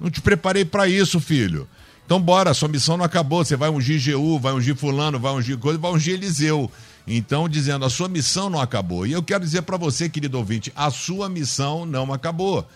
Não 0.00 0.10
te 0.10 0.20
preparei 0.20 0.64
para 0.64 0.86
isso, 0.86 1.18
filho. 1.18 1.68
Então, 2.12 2.20
bora, 2.20 2.52
sua 2.52 2.68
missão 2.68 2.98
não 2.98 3.06
acabou. 3.06 3.42
Você 3.42 3.56
vai 3.56 3.70
ungir 3.70 3.98
Jeú, 3.98 4.38
vai 4.38 4.52
ungir 4.52 4.76
Fulano, 4.76 5.18
vai 5.18 5.32
ungir 5.32 5.56
coisa, 5.56 5.78
vai 5.78 5.90
ungir 5.92 6.12
Eliseu. 6.12 6.70
Então, 7.06 7.48
dizendo, 7.48 7.86
a 7.86 7.88
sua 7.88 8.06
missão 8.06 8.50
não 8.50 8.60
acabou. 8.60 9.06
E 9.06 9.12
eu 9.12 9.22
quero 9.22 9.42
dizer 9.42 9.62
para 9.62 9.78
você, 9.78 10.10
querido 10.10 10.36
ouvinte, 10.36 10.70
a 10.76 10.90
sua 10.90 11.26
missão 11.30 11.86
não 11.86 12.12
acabou. 12.12 12.68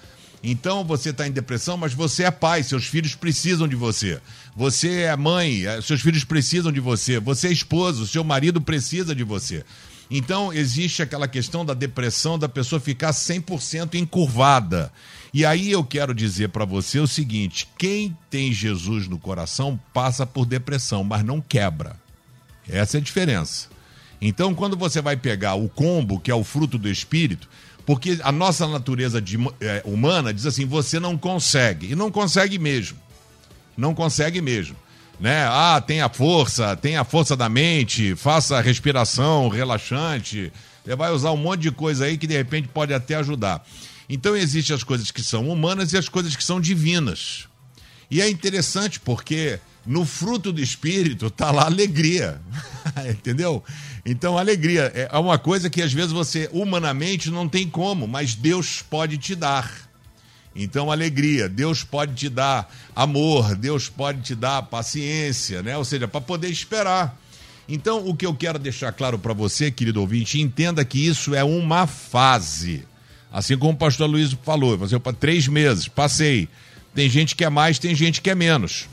Então 0.43 0.83
você 0.83 1.11
está 1.11 1.29
em 1.29 1.31
depressão, 1.31 1.77
mas 1.77 1.93
você 1.93 2.23
é 2.25 2.31
pai, 2.31 2.63
seus 2.63 2.87
filhos 2.87 3.15
precisam 3.15 3.69
de 3.69 3.77
você. 3.77 4.23
Você 4.57 5.03
é 5.03 5.15
mãe, 5.15 5.67
é, 5.67 5.83
seus 5.83 6.01
filhos 6.01 6.25
precisam 6.25 6.73
de 6.73 6.81
você. 6.81 7.21
Você 7.21 7.49
é 7.49 7.53
esposo, 7.53 8.07
seu 8.07 8.25
marido 8.25 8.59
precisa 8.59 9.15
de 9.15 9.23
você. 9.23 9.67
Então 10.11 10.51
existe 10.51 11.03
aquela 11.03 11.29
questão 11.29 11.63
da 11.63 11.75
depressão, 11.75 12.39
da 12.39 12.49
pessoa 12.49 12.81
ficar 12.81 13.11
100% 13.11 13.97
encurvada. 13.97 14.91
E 15.33 15.45
aí 15.45 15.71
eu 15.71 15.85
quero 15.85 16.15
dizer 16.15 16.49
para 16.49 16.65
você 16.65 16.99
o 16.99 17.07
seguinte: 17.07 17.69
quem 17.79 18.17
tem 18.31 18.53
Jesus 18.53 19.09
no 19.09 19.19
coração 19.19 19.79
passa 19.93 20.27
por 20.27 20.47
depressão, 20.47 21.05
mas 21.05 21.25
não 21.25 21.41
quebra. 21.41 21.97
Essa 22.69 22.97
é 22.97 23.01
a 23.01 23.03
diferença. 23.03 23.69
Então, 24.21 24.55
quando 24.55 24.77
você 24.77 25.01
vai 25.01 25.17
pegar 25.17 25.55
o 25.55 25.69
combo, 25.69 26.19
que 26.19 26.31
é 26.31 26.35
o 26.35 26.43
fruto 26.43 26.79
do 26.79 26.89
espírito, 26.89 27.49
porque 27.85 28.19
a 28.23 28.33
nossa 28.33 28.67
natureza 28.67 29.21
de, 29.21 29.39
é, 29.61 29.83
humana 29.85 30.33
diz 30.35 30.47
assim: 30.47 30.67
você 30.67 30.99
não 30.99 31.17
consegue. 31.17 31.93
E 31.93 31.95
não 31.95 32.11
consegue 32.11 32.59
mesmo. 32.59 32.99
Não 33.77 33.95
consegue 33.95 34.41
mesmo. 34.41 34.77
Né? 35.21 35.47
Ah, 35.49 35.83
tem 35.85 36.01
a 36.03 36.09
força, 36.09 36.77
tem 36.77 36.97
a 36.97 37.05
força 37.05 37.37
da 37.37 37.49
mente, 37.49 38.15
faça 38.17 38.59
a 38.59 38.61
respiração 38.61 39.49
relaxante. 39.49 40.53
Você 40.85 40.95
vai 40.95 41.11
usar 41.11 41.33
um 41.33 41.37
monte 41.37 41.63
de 41.63 41.71
coisa 41.71 42.05
aí 42.05 42.19
que 42.19 42.27
de 42.27 42.37
repente 42.37 42.69
pode 42.69 42.93
até 42.93 43.15
ajudar. 43.15 43.65
Então 44.09 44.37
existem 44.37 44.75
as 44.75 44.85
coisas 44.85 45.11
que 45.11 45.23
são 45.23 45.49
humanas 45.49 45.93
e 45.93 45.97
as 45.97 46.09
coisas 46.09 46.37
que 46.37 46.45
são 46.45 46.61
divinas. 46.61 47.49
E 48.11 48.21
é 48.21 48.29
interessante 48.29 49.01
porque 49.01 49.59
no 49.87 50.05
fruto 50.05 50.53
do 50.53 50.61
espírito 50.61 51.27
está 51.27 51.51
lá 51.51 51.65
alegria. 51.65 52.41
Entendeu? 53.09 53.63
Então, 54.05 54.39
alegria 54.39 54.93
é 54.95 55.19
uma 55.19 55.39
coisa 55.39 55.71
que 55.71 55.83
às 55.83 55.93
vezes 55.93 56.13
você 56.13 56.49
humanamente 56.53 57.31
não 57.31 57.49
tem 57.49 57.69
como, 57.69 58.07
mas 58.07 58.35
Deus 58.35 58.83
pode 58.83 59.19
te 59.19 59.35
dar. 59.35 59.87
Então, 60.55 60.91
alegria, 60.91 61.49
Deus 61.49 61.85
pode 61.85 62.15
te 62.15 62.29
dar 62.29 62.73
amor, 62.95 63.55
Deus 63.55 63.89
pode 63.89 64.23
te 64.23 64.35
dar 64.35 64.63
paciência, 64.63 65.63
né? 65.63 65.77
Ou 65.77 65.85
seja, 65.85 66.09
para 66.09 66.21
poder 66.21 66.49
esperar. 66.49 67.21
Então, 67.69 68.07
o 68.09 68.17
que 68.17 68.25
eu 68.25 68.35
quero 68.35 68.59
deixar 68.59 68.93
claro 68.93 69.19
para 69.19 69.35
você, 69.35 69.71
querido 69.71 70.01
ouvinte, 70.01 70.41
entenda 70.41 70.85
que 70.85 71.05
isso 71.05 71.35
é 71.35 71.45
uma 71.45 71.87
fase. 71.87 72.85
Assim 73.37 73.59
como 73.59 73.75
o 73.75 73.77
pastor 73.77 74.09
Luiz 74.09 74.35
falou, 74.43 74.79
você 74.79 74.99
para 74.99 75.13
três 75.13 75.47
meses, 75.47 75.87
passei. 75.87 76.49
Tem 76.95 77.07
gente 77.07 77.37
que 77.37 77.45
é 77.45 77.51
mais, 77.51 77.79
tem 77.79 77.95
gente 77.95 78.23
que 78.23 78.31
é 78.31 78.35
menos. 78.35 78.89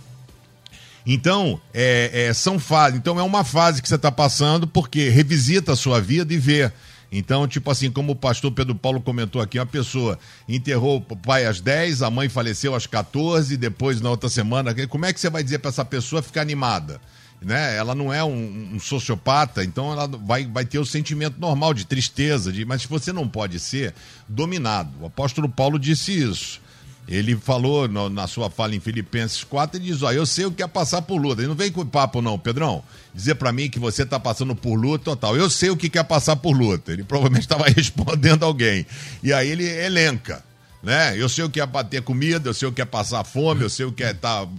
Então, 1.05 1.61
é, 1.73 2.27
é, 2.27 2.33
são 2.33 2.59
fases. 2.59 2.99
Então, 2.99 3.17
é 3.17 3.23
uma 3.23 3.45
fase 3.45 3.81
que 3.81 3.87
você 3.87 3.95
está 3.95 4.11
passando, 4.11 4.67
porque 4.67 5.07
revisita 5.07 5.71
a 5.71 5.75
sua 5.77 6.01
vida 6.01 6.33
e 6.33 6.37
vê. 6.37 6.69
Então, 7.09 7.47
tipo 7.47 7.71
assim, 7.71 7.89
como 7.89 8.11
o 8.11 8.15
pastor 8.17 8.51
Pedro 8.51 8.75
Paulo 8.75 8.99
comentou 8.99 9.41
aqui, 9.41 9.57
uma 9.57 9.65
pessoa 9.65 10.19
enterrou 10.45 10.97
o 10.97 11.15
pai 11.15 11.45
às 11.45 11.61
10, 11.61 12.01
a 12.01 12.11
mãe 12.11 12.27
faleceu 12.27 12.75
às 12.75 12.85
14, 12.85 13.55
depois 13.55 14.01
na 14.01 14.09
outra 14.09 14.27
semana. 14.27 14.75
Como 14.89 15.05
é 15.05 15.13
que 15.13 15.21
você 15.21 15.29
vai 15.29 15.41
dizer 15.41 15.59
para 15.59 15.69
essa 15.69 15.85
pessoa 15.85 16.21
ficar 16.21 16.41
animada? 16.41 16.99
Né? 17.43 17.75
Ela 17.75 17.93
não 17.93 18.13
é 18.13 18.23
um, 18.23 18.75
um, 18.75 18.79
sociopata, 18.79 19.63
então 19.63 19.91
ela 19.91 20.07
vai, 20.07 20.45
vai 20.45 20.63
ter 20.63 20.79
o 20.79 20.85
sentimento 20.85 21.39
normal 21.39 21.73
de 21.73 21.85
tristeza, 21.85 22.53
de, 22.53 22.63
mas 22.63 22.85
você 22.85 23.11
não 23.11 23.27
pode 23.27 23.59
ser 23.59 23.93
dominado. 24.29 24.89
O 25.01 25.05
apóstolo 25.05 25.49
Paulo 25.49 25.77
disse 25.77 26.17
isso. 26.17 26.63
Ele 27.05 27.35
falou 27.35 27.85
no, 27.87 28.09
na 28.09 28.27
sua 28.27 28.49
fala 28.49 28.75
em 28.75 28.79
Filipenses 28.79 29.43
4, 29.43 29.77
ele 29.77 29.91
diz, 29.91 30.01
ó, 30.01 30.11
eu 30.13 30.25
sei 30.25 30.45
o 30.45 30.51
que 30.51 30.63
é 30.63 30.67
passar 30.67 31.01
por 31.01 31.17
luta. 31.21 31.41
Ele 31.41 31.49
não 31.49 31.55
vem 31.55 31.69
com 31.69 31.85
papo 31.85 32.21
não, 32.21 32.39
Pedrão, 32.39 32.81
dizer 33.13 33.35
para 33.35 33.51
mim 33.51 33.69
que 33.69 33.77
você 33.77 34.05
tá 34.05 34.17
passando 34.17 34.55
por 34.55 34.75
luta 34.75 35.03
total. 35.03 35.35
Eu 35.35 35.49
sei 35.49 35.69
o 35.69 35.75
que 35.75 35.97
é 35.97 36.03
passar 36.03 36.37
por 36.37 36.57
luta. 36.57 36.93
Ele 36.93 37.03
provavelmente 37.03 37.43
estava 37.43 37.65
respondendo 37.65 38.43
alguém. 38.43 38.85
E 39.21 39.33
aí 39.33 39.49
ele 39.49 39.65
elenca, 39.65 40.41
né? 40.81 41.17
Eu 41.17 41.27
sei 41.27 41.43
o 41.43 41.49
que 41.49 41.59
é 41.59 41.65
bater 41.65 42.01
comida, 42.01 42.49
eu 42.49 42.53
sei 42.53 42.69
o 42.69 42.71
que 42.71 42.81
é 42.81 42.85
passar 42.85 43.25
fome, 43.25 43.63
eu 43.63 43.69
sei 43.69 43.85
o 43.85 43.91
que 43.91 44.03
é 44.03 44.11
estar 44.11 44.45
tá 44.45 44.51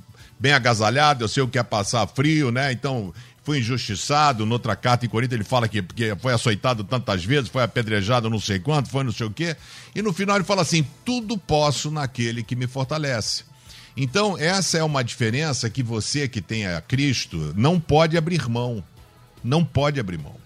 bem 0.45 0.53
agasalhado, 0.53 1.25
eu 1.25 1.29
sei 1.29 1.43
o 1.43 1.49
que 1.49 1.59
é 1.59 1.63
passar 1.63 2.07
frio, 2.07 2.51
né? 2.51 2.71
Então, 2.71 3.15
foi 3.43 3.61
injustiçado. 3.61 4.45
Noutra 4.45 4.77
carta 4.77 5.07
em 5.07 5.09
Corinto 5.09 5.35
ele 5.35 5.43
fala 5.43 5.67
que 5.67 5.81
porque 5.81 6.15
foi 6.17 6.35
açoitado 6.35 6.85
tantas 6.85 7.25
vezes, 7.25 7.49
foi 7.49 7.63
apedrejado 7.63 8.29
não 8.29 8.39
sei 8.39 8.59
quanto, 8.59 8.91
foi 8.91 9.05
não 9.05 9.11
sei 9.11 9.27
o 9.27 9.31
quê. 9.31 9.57
E 9.95 10.03
no 10.03 10.13
final 10.13 10.37
ele 10.37 10.45
fala 10.45 10.61
assim: 10.61 10.87
tudo 11.03 11.39
posso 11.39 11.91
naquele 11.91 12.43
que 12.43 12.55
me 12.55 12.67
fortalece. 12.67 13.45
Então, 13.97 14.37
essa 14.37 14.77
é 14.77 14.85
uma 14.85 15.03
diferença 15.03 15.71
que 15.71 15.83
você 15.83 16.29
que 16.29 16.43
tem 16.43 16.67
a 16.67 16.79
Cristo 16.83 17.55
não 17.57 17.81
pode 17.81 18.19
abrir 18.19 18.47
mão. 18.47 18.85
Não 19.43 19.65
pode 19.65 19.99
abrir 19.99 20.19
mão. 20.19 20.37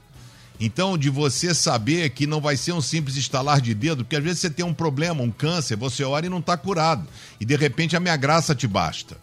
Então, 0.61 0.97
de 0.97 1.11
você 1.11 1.53
saber 1.53 2.11
que 2.11 2.25
não 2.25 2.41
vai 2.41 2.57
ser 2.57 2.73
um 2.73 2.81
simples 2.81 3.17
estalar 3.17 3.61
de 3.61 3.75
dedo, 3.75 4.05
porque 4.05 4.17
às 4.17 4.23
vezes 4.23 4.41
você 4.41 4.51
tem 4.51 4.65
um 4.65 4.75
problema, 4.75 5.23
um 5.23 5.31
câncer, 5.31 5.77
você 5.77 6.05
ora 6.05 6.27
e 6.27 6.29
não 6.29 6.39
está 6.39 6.57
curado. 6.57 7.05
E 7.41 7.45
de 7.45 7.57
repente 7.57 7.97
a 7.97 8.01
minha 8.01 8.17
graça 8.17 8.55
te 8.55 8.69
basta. 8.69 9.17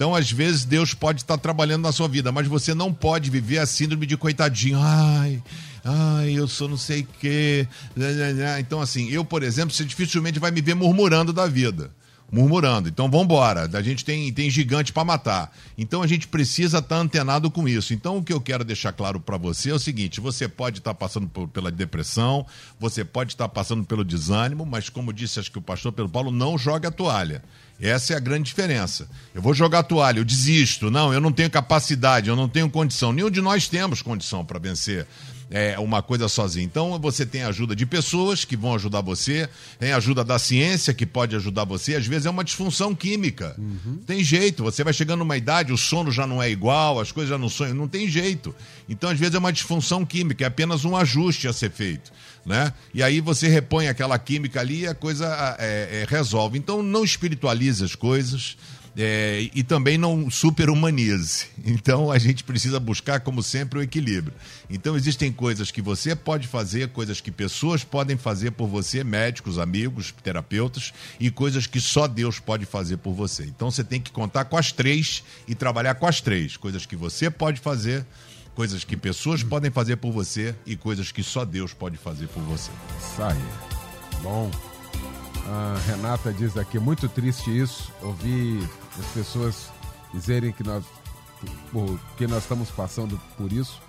Então, 0.00 0.14
às 0.14 0.32
vezes, 0.32 0.64
Deus 0.64 0.94
pode 0.94 1.20
estar 1.20 1.36
trabalhando 1.36 1.82
na 1.82 1.92
sua 1.92 2.08
vida, 2.08 2.32
mas 2.32 2.46
você 2.46 2.72
não 2.72 2.90
pode 2.90 3.28
viver 3.28 3.58
a 3.58 3.66
síndrome 3.66 4.06
de 4.06 4.16
coitadinho. 4.16 4.78
Ai, 4.80 5.42
ai, 5.84 6.32
eu 6.32 6.48
sou 6.48 6.70
não 6.70 6.78
sei 6.78 7.02
o 7.02 7.08
quê. 7.20 7.68
Então, 8.58 8.80
assim, 8.80 9.10
eu, 9.10 9.26
por 9.26 9.42
exemplo, 9.42 9.74
você 9.74 9.84
dificilmente 9.84 10.38
vai 10.38 10.50
me 10.50 10.62
ver 10.62 10.72
murmurando 10.72 11.34
da 11.34 11.46
vida 11.46 11.90
murmurando. 12.30 12.88
Então 12.88 13.10
vamos 13.10 13.24
embora. 13.24 13.68
A 13.72 13.82
gente 13.82 14.04
tem, 14.04 14.32
tem 14.32 14.48
gigante 14.48 14.92
para 14.92 15.04
matar. 15.04 15.52
Então 15.76 16.02
a 16.02 16.06
gente 16.06 16.28
precisa 16.28 16.78
estar 16.78 16.96
tá 16.96 17.00
antenado 17.00 17.50
com 17.50 17.68
isso. 17.68 17.92
Então 17.92 18.18
o 18.18 18.24
que 18.24 18.32
eu 18.32 18.40
quero 18.40 18.64
deixar 18.64 18.92
claro 18.92 19.20
para 19.20 19.36
você 19.36 19.70
é 19.70 19.74
o 19.74 19.78
seguinte: 19.78 20.20
você 20.20 20.48
pode 20.48 20.78
estar 20.78 20.94
tá 20.94 20.94
passando 20.94 21.28
por, 21.28 21.48
pela 21.48 21.70
depressão, 21.70 22.46
você 22.78 23.04
pode 23.04 23.32
estar 23.32 23.48
tá 23.48 23.54
passando 23.54 23.84
pelo 23.84 24.04
desânimo, 24.04 24.64
mas 24.64 24.88
como 24.88 25.12
disse 25.12 25.40
acho 25.40 25.50
que 25.50 25.58
o 25.58 25.62
pastor 25.62 25.92
Pedro 25.92 26.10
Paulo, 26.10 26.30
não 26.30 26.56
joga 26.56 26.88
a 26.88 26.92
toalha. 26.92 27.42
Essa 27.80 28.12
é 28.12 28.16
a 28.16 28.20
grande 28.20 28.44
diferença. 28.44 29.08
Eu 29.34 29.40
vou 29.40 29.54
jogar 29.54 29.78
a 29.78 29.82
toalha, 29.82 30.18
eu 30.18 30.24
desisto. 30.24 30.90
Não, 30.90 31.14
eu 31.14 31.20
não 31.20 31.32
tenho 31.32 31.48
capacidade, 31.48 32.28
eu 32.28 32.36
não 32.36 32.46
tenho 32.46 32.68
condição. 32.68 33.10
Nenhum 33.10 33.30
de 33.30 33.40
nós 33.40 33.68
temos 33.68 34.02
condição 34.02 34.44
para 34.44 34.58
vencer 34.58 35.06
é, 35.50 35.78
uma 35.78 36.02
coisa 36.02 36.28
sozinho. 36.28 36.64
Então 36.64 36.98
você 36.98 37.26
tem 37.26 37.42
ajuda 37.42 37.74
de 37.74 37.84
pessoas 37.84 38.44
que 38.44 38.56
vão 38.56 38.74
ajudar 38.74 39.00
você, 39.00 39.48
tem 39.78 39.92
ajuda 39.92 40.22
da 40.24 40.38
ciência 40.38 40.94
que 40.94 41.04
pode 41.04 41.34
ajudar 41.34 41.64
você. 41.64 41.96
Às 41.96 42.06
vezes 42.06 42.26
é 42.26 42.30
uma 42.30 42.44
disfunção 42.44 42.94
química. 42.94 43.54
Uhum. 43.58 43.98
Tem 44.06 44.22
jeito, 44.22 44.62
você 44.62 44.84
vai 44.84 44.92
chegando 44.92 45.20
numa 45.20 45.36
idade, 45.36 45.72
o 45.72 45.76
sono 45.76 46.10
já 46.12 46.26
não 46.26 46.42
é 46.42 46.48
igual, 46.48 47.00
as 47.00 47.10
coisas 47.10 47.30
já 47.30 47.38
não 47.38 47.48
são, 47.48 47.74
não 47.74 47.88
tem 47.88 48.08
jeito. 48.08 48.54
Então 48.88 49.10
às 49.10 49.18
vezes 49.18 49.34
é 49.34 49.38
uma 49.38 49.52
disfunção 49.52 50.06
química, 50.06 50.44
é 50.44 50.46
apenas 50.46 50.84
um 50.84 50.96
ajuste 50.96 51.48
a 51.48 51.52
ser 51.52 51.70
feito. 51.70 52.12
Né? 52.46 52.72
E 52.94 53.02
aí 53.02 53.20
você 53.20 53.48
repõe 53.48 53.88
aquela 53.88 54.18
química 54.18 54.60
ali 54.60 54.80
e 54.80 54.86
a 54.86 54.94
coisa 54.94 55.56
é, 55.58 56.02
é, 56.02 56.06
resolve. 56.08 56.56
Então 56.56 56.82
não 56.82 57.04
espiritualize 57.04 57.84
as 57.84 57.94
coisas 57.94 58.56
é, 59.02 59.48
e 59.54 59.62
também 59.62 59.96
não 59.96 60.30
superhumanize. 60.30 61.46
Então 61.64 62.12
a 62.12 62.18
gente 62.18 62.44
precisa 62.44 62.78
buscar, 62.78 63.20
como 63.20 63.42
sempre, 63.42 63.78
o 63.78 63.82
equilíbrio. 63.82 64.34
Então 64.68 64.94
existem 64.94 65.32
coisas 65.32 65.70
que 65.70 65.80
você 65.80 66.14
pode 66.14 66.46
fazer, 66.46 66.88
coisas 66.88 67.18
que 67.18 67.30
pessoas 67.30 67.82
podem 67.82 68.18
fazer 68.18 68.50
por 68.50 68.68
você, 68.68 69.02
médicos, 69.02 69.58
amigos, 69.58 70.12
terapeutas, 70.22 70.92
e 71.18 71.30
coisas 71.30 71.66
que 71.66 71.80
só 71.80 72.06
Deus 72.06 72.38
pode 72.38 72.66
fazer 72.66 72.98
por 72.98 73.14
você. 73.14 73.44
Então 73.44 73.70
você 73.70 73.82
tem 73.82 74.02
que 74.02 74.12
contar 74.12 74.44
com 74.44 74.58
as 74.58 74.70
três 74.70 75.24
e 75.48 75.54
trabalhar 75.54 75.94
com 75.94 76.06
as 76.06 76.20
três. 76.20 76.58
Coisas 76.58 76.84
que 76.84 76.94
você 76.94 77.30
pode 77.30 77.58
fazer, 77.58 78.04
coisas 78.54 78.84
que 78.84 78.98
pessoas 78.98 79.42
podem 79.42 79.70
fazer 79.70 79.96
por 79.96 80.12
você 80.12 80.54
e 80.66 80.76
coisas 80.76 81.10
que 81.10 81.22
só 81.22 81.46
Deus 81.46 81.72
pode 81.72 81.96
fazer 81.96 82.26
por 82.28 82.42
você. 82.42 82.70
Isso 82.98 83.22
aí. 83.22 84.20
Bom. 84.22 84.69
A 85.46 85.78
Renata 85.86 86.32
diz 86.32 86.56
aqui, 86.56 86.78
muito 86.78 87.08
triste 87.08 87.56
isso, 87.56 87.92
ouvir 88.02 88.68
as 88.98 89.06
pessoas 89.06 89.70
dizerem 90.12 90.52
que 90.52 90.62
nós, 90.62 90.84
que 92.16 92.26
nós 92.26 92.42
estamos 92.42 92.70
passando 92.70 93.20
por 93.36 93.52
isso, 93.52 93.80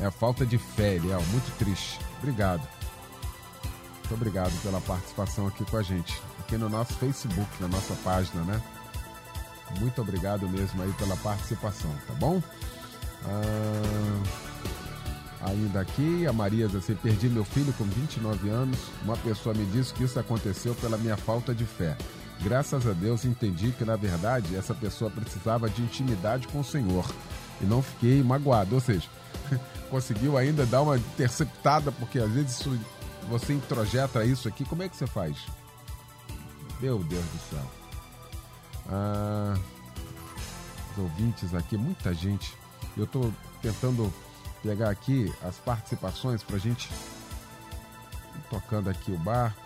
é 0.00 0.06
a 0.06 0.10
falta 0.10 0.44
de 0.44 0.58
fé, 0.58 0.94
Eliel, 0.94 1.22
muito 1.30 1.56
triste. 1.58 2.00
Obrigado. 2.18 2.66
Muito 4.00 4.14
obrigado 4.14 4.52
pela 4.62 4.80
participação 4.80 5.46
aqui 5.46 5.64
com 5.64 5.76
a 5.76 5.82
gente, 5.82 6.20
aqui 6.40 6.56
no 6.56 6.68
nosso 6.68 6.94
Facebook, 6.94 7.48
na 7.60 7.68
nossa 7.68 7.94
página, 8.04 8.42
né? 8.42 8.62
Muito 9.80 10.00
obrigado 10.00 10.48
mesmo 10.48 10.82
aí 10.82 10.92
pela 10.92 11.16
participação, 11.16 11.90
tá 12.06 12.14
bom? 12.14 12.42
Ah, 13.24 14.22
ainda 15.44 15.80
aqui, 15.80 16.26
a 16.26 16.32
Maria 16.32 16.66
assim, 16.66 16.94
perdi 16.94 17.28
meu 17.28 17.44
filho 17.44 17.72
com 17.74 17.84
29 17.84 18.48
anos, 18.48 18.78
uma 19.02 19.16
pessoa 19.16 19.54
me 19.54 19.64
disse 19.66 19.92
que 19.92 20.04
isso 20.04 20.18
aconteceu 20.18 20.74
pela 20.74 20.96
minha 20.96 21.16
falta 21.16 21.54
de 21.54 21.64
fé. 21.64 21.96
Graças 22.40 22.86
a 22.86 22.92
Deus 22.92 23.24
entendi 23.24 23.70
que, 23.72 23.84
na 23.84 23.96
verdade, 23.96 24.56
essa 24.56 24.74
pessoa 24.74 25.10
precisava 25.10 25.68
de 25.68 25.82
intimidade 25.82 26.48
com 26.48 26.60
o 26.60 26.64
Senhor. 26.64 27.06
E 27.60 27.64
não 27.64 27.80
fiquei 27.80 28.22
magoado. 28.22 28.74
Ou 28.74 28.80
seja, 28.80 29.08
conseguiu 29.88 30.36
ainda 30.36 30.66
dar 30.66 30.82
uma 30.82 30.96
interceptada, 30.96 31.92
porque 31.92 32.18
às 32.18 32.30
vezes 32.30 32.60
isso, 32.60 32.78
você 33.28 33.52
introjeta 33.52 34.24
isso 34.24 34.48
aqui. 34.48 34.64
Como 34.64 34.82
é 34.82 34.88
que 34.88 34.96
você 34.96 35.06
faz? 35.06 35.36
Meu 36.80 36.98
Deus 36.98 37.24
do 37.24 37.38
céu. 37.50 37.70
Ah, 38.88 39.54
os 40.92 40.98
ouvintes 40.98 41.54
aqui, 41.54 41.76
muita 41.76 42.12
gente. 42.12 42.52
Eu 42.96 43.04
estou 43.04 43.32
tentando 43.62 44.12
pegar 44.64 44.88
aqui 44.88 45.30
as 45.42 45.56
participações 45.56 46.42
para 46.42 46.56
a 46.56 46.58
gente 46.58 46.90
tocando 48.48 48.88
aqui 48.88 49.12
o 49.12 49.18
barco. 49.18 49.62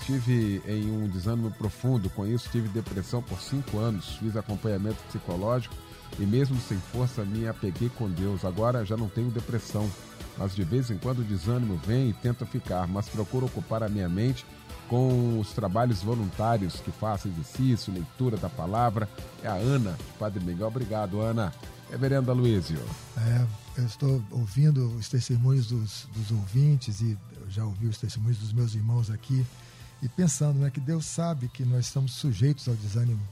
Estive 0.00 0.62
em 0.66 0.90
um 0.90 1.06
desânimo 1.08 1.50
profundo 1.50 2.08
com 2.10 2.26
isso, 2.26 2.48
tive 2.50 2.68
depressão 2.68 3.22
por 3.22 3.40
cinco 3.40 3.78
anos, 3.78 4.16
fiz 4.16 4.36
acompanhamento 4.36 5.02
psicológico 5.08 5.74
e 6.18 6.22
mesmo 6.24 6.58
sem 6.60 6.78
força 6.78 7.24
me 7.24 7.46
apeguei 7.46 7.90
com 7.90 8.08
Deus. 8.08 8.44
Agora 8.44 8.84
já 8.84 8.96
não 8.96 9.08
tenho 9.08 9.30
depressão, 9.30 9.90
mas 10.38 10.54
de 10.54 10.62
vez 10.62 10.90
em 10.90 10.96
quando 10.96 11.18
o 11.18 11.24
desânimo 11.24 11.78
vem 11.84 12.10
e 12.10 12.12
tenta 12.14 12.46
ficar, 12.46 12.86
mas 12.86 13.08
procuro 13.08 13.46
ocupar 13.46 13.82
a 13.82 13.88
minha 13.88 14.08
mente 14.08 14.46
com 14.88 15.38
os 15.38 15.52
trabalhos 15.52 16.02
voluntários 16.02 16.80
que 16.80 16.90
faço, 16.90 17.28
exercício, 17.28 17.92
leitura 17.92 18.36
da 18.38 18.48
palavra. 18.48 19.08
É 19.42 19.48
a 19.48 19.54
Ana, 19.54 19.96
Padre 20.18 20.42
Miguel. 20.42 20.68
Obrigado, 20.68 21.20
Ana. 21.20 21.52
Reverendo 21.90 22.30
Aloysio. 22.30 22.80
É, 23.16 23.67
eu 23.78 23.86
estou 23.86 24.24
ouvindo 24.32 24.88
os 24.96 25.08
testemunhos 25.08 25.68
dos, 25.68 26.08
dos 26.12 26.32
ouvintes 26.32 27.00
e 27.00 27.16
já 27.48 27.64
ouvi 27.64 27.86
os 27.86 27.96
testemunhos 27.96 28.38
dos 28.38 28.52
meus 28.52 28.74
irmãos 28.74 29.08
aqui 29.08 29.46
e 30.02 30.08
pensando 30.08 30.58
né, 30.58 30.68
que 30.68 30.80
Deus 30.80 31.06
sabe 31.06 31.48
que 31.48 31.64
nós 31.64 31.86
estamos 31.86 32.12
sujeitos 32.12 32.66
ao 32.66 32.74
desânimo 32.74 33.22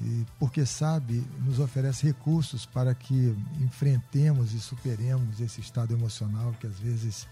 e 0.00 0.26
porque 0.38 0.64
sabe 0.64 1.22
nos 1.44 1.58
oferece 1.58 2.06
recursos 2.06 2.64
para 2.64 2.94
que 2.94 3.36
enfrentemos 3.60 4.54
e 4.54 4.60
superemos 4.60 5.38
esse 5.38 5.60
estado 5.60 5.92
emocional 5.92 6.54
que 6.58 6.66
às 6.66 6.78
vezes 6.78 7.28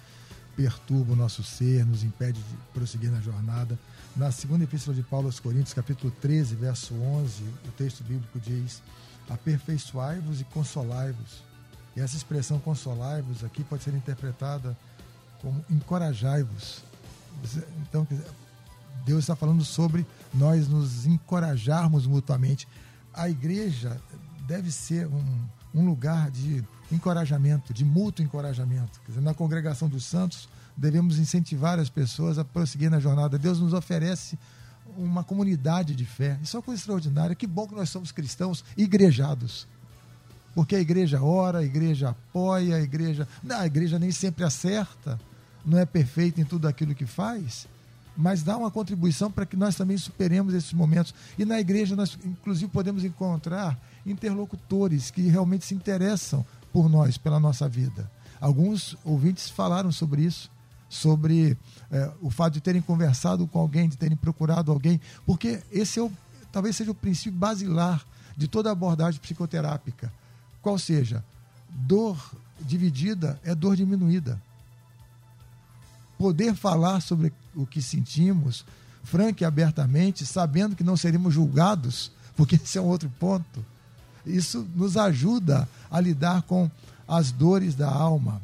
perturba 0.55 1.15
o 1.15 1.17
nosso 1.17 1.43
ser, 1.43 1.87
nos 1.87 2.05
impede 2.05 2.39
de 2.39 2.57
prosseguir 2.73 3.11
na 3.11 3.21
jornada. 3.21 3.79
Na 4.15 4.31
segunda 4.31 4.63
epístola 4.63 4.95
de 4.95 5.03
Paulo 5.03 5.27
aos 5.27 5.41
Coríntios, 5.41 5.75
capítulo 5.75 6.13
13, 6.21 6.55
verso 6.55 6.95
11, 6.95 7.43
o 7.67 7.73
texto 7.77 8.05
bíblico 8.05 8.39
diz: 8.39 8.81
Aperfeiçoai-vos 9.29 10.41
e 10.41 10.45
consolai-vos. 10.45 11.54
E 11.97 12.01
essa 12.01 12.17
expressão 12.17 12.59
consolai-vos 12.59 13.45
aqui 13.45 13.63
pode 13.63 13.85
ser 13.85 13.95
interpretada 13.95 14.77
como 15.41 15.65
encorajai-vos. 15.71 16.83
Então, 17.83 18.07
Deus 19.05 19.21
está 19.21 19.37
falando 19.37 19.65
sobre 19.65 20.07
nós 20.33 20.67
nos 20.69 21.07
encorajarmos 21.07 22.07
mutuamente. 22.07 22.67
A 23.13 23.29
igreja 23.29 24.01
deve 24.47 24.73
ser 24.73 25.07
um, 25.07 25.25
um 25.75 25.85
lugar 25.85 26.31
de 26.31 26.65
encorajamento, 26.91 27.73
de 27.73 27.85
mútuo 27.85 28.25
encorajamento. 28.25 29.01
Dizer, 29.07 29.21
na 29.21 29.35
congregação 29.35 29.89
dos 29.89 30.05
santos, 30.05 30.49
devemos 30.77 31.19
incentivar 31.19 31.79
as 31.79 31.91
pessoas 31.91 32.39
a 32.39 32.45
prosseguir 32.45 32.91
na 32.91 32.99
jornada. 32.99 33.39
Deus 33.39 33.61
nos 33.61 33.73
oferece 33.73 34.39
uma 34.97 35.25
comunidade 35.25 35.95
de 35.95 36.05
fé. 36.05 36.39
Isso 36.43 36.57
é 36.57 36.59
uma 36.59 36.65
coisa 36.65 36.81
extraordinária. 36.81 37.35
Que 37.35 37.47
bom 37.47 37.67
que 37.67 37.75
nós 37.75 37.91
somos 37.91 38.13
cristãos 38.13 38.65
igrejados. 38.77 39.67
Porque 40.55 40.77
a 40.77 40.81
igreja 40.81 41.23
ora, 41.23 41.59
a 41.59 41.65
igreja 41.65 42.11
apoia, 42.11 42.77
a 42.77 42.81
igreja. 42.81 43.27
Não, 43.43 43.59
a 43.59 43.67
igreja 43.67 43.99
nem 43.99 44.11
sempre 44.11 44.45
acerta, 44.45 45.21
não 45.65 45.79
é 45.79 45.85
perfeita 45.85 46.41
em 46.41 46.45
tudo 46.45 46.69
aquilo 46.69 46.95
que 46.95 47.07
faz, 47.07 47.67
mas 48.17 48.43
dá 48.43 48.57
uma 48.57 48.71
contribuição 48.71 49.31
para 49.31 49.45
que 49.47 49.57
nós 49.57 49.75
também 49.75 49.99
superemos 49.99 50.55
esses 50.55 50.73
momentos. 50.73 51.15
E 51.39 51.45
na 51.45 51.59
igreja 51.59 51.97
nós, 51.97 52.17
inclusive, 52.25 52.71
podemos 52.71 53.05
encontrar 53.05 53.79
interlocutores 54.07 55.11
que 55.11 55.23
realmente 55.23 55.65
se 55.65 55.75
interessam 55.75 56.45
por 56.73 56.89
nós, 56.89 57.19
pela 57.19 57.41
nossa 57.41 57.69
vida. 57.69 58.11
Alguns 58.41 58.97
ouvintes 59.05 59.49
falaram 59.49 59.91
sobre 59.91 60.23
isso, 60.23 60.51
sobre 60.89 61.57
é, 61.91 62.13
o 62.21 62.31
fato 62.31 62.55
de 62.55 62.61
terem 62.61 62.83
conversado 62.83 63.47
com 63.47 63.59
alguém, 63.59 63.89
de 63.89 63.97
terem 63.97 64.17
procurado 64.17 64.71
alguém, 64.71 65.01
porque 65.27 65.63
esse 65.73 65.99
é 65.99 66.03
o, 66.03 66.13
talvez 66.53 66.77
seja 66.77 66.91
o 66.91 66.95
princípio 66.95 67.33
basilar 67.33 68.05
de 68.37 68.47
toda 68.47 68.71
abordagem 68.71 69.21
psicoterápica. 69.21 70.13
Qual 70.65 70.79
seja, 70.79 71.23
dor 71.69 72.19
dividida 72.59 73.39
é 73.45 73.55
dor 73.55 73.77
diminuída. 73.77 74.41
Poder 76.17 76.55
falar 76.55 77.01
sobre 77.01 77.31
o 77.55 77.67
que 77.67 77.83
sentimos, 77.83 78.65
franca 79.03 79.45
e 79.45 79.47
abertamente, 79.47 80.25
sabendo 80.25 80.75
que 80.75 80.83
não 80.83 80.97
seremos 80.97 81.35
julgados, 81.35 82.11
porque 82.35 82.55
esse 82.57 82.79
é 82.79 82.81
um 82.81 82.87
outro 82.87 83.13
ponto. 83.21 83.63
Isso 84.25 84.67
nos 84.75 84.97
ajuda 84.97 85.69
a 85.91 86.01
lidar 86.01 86.41
com 86.45 86.71
as 87.07 87.31
dores 87.31 87.75
da 87.75 87.91
alma. 87.91 88.41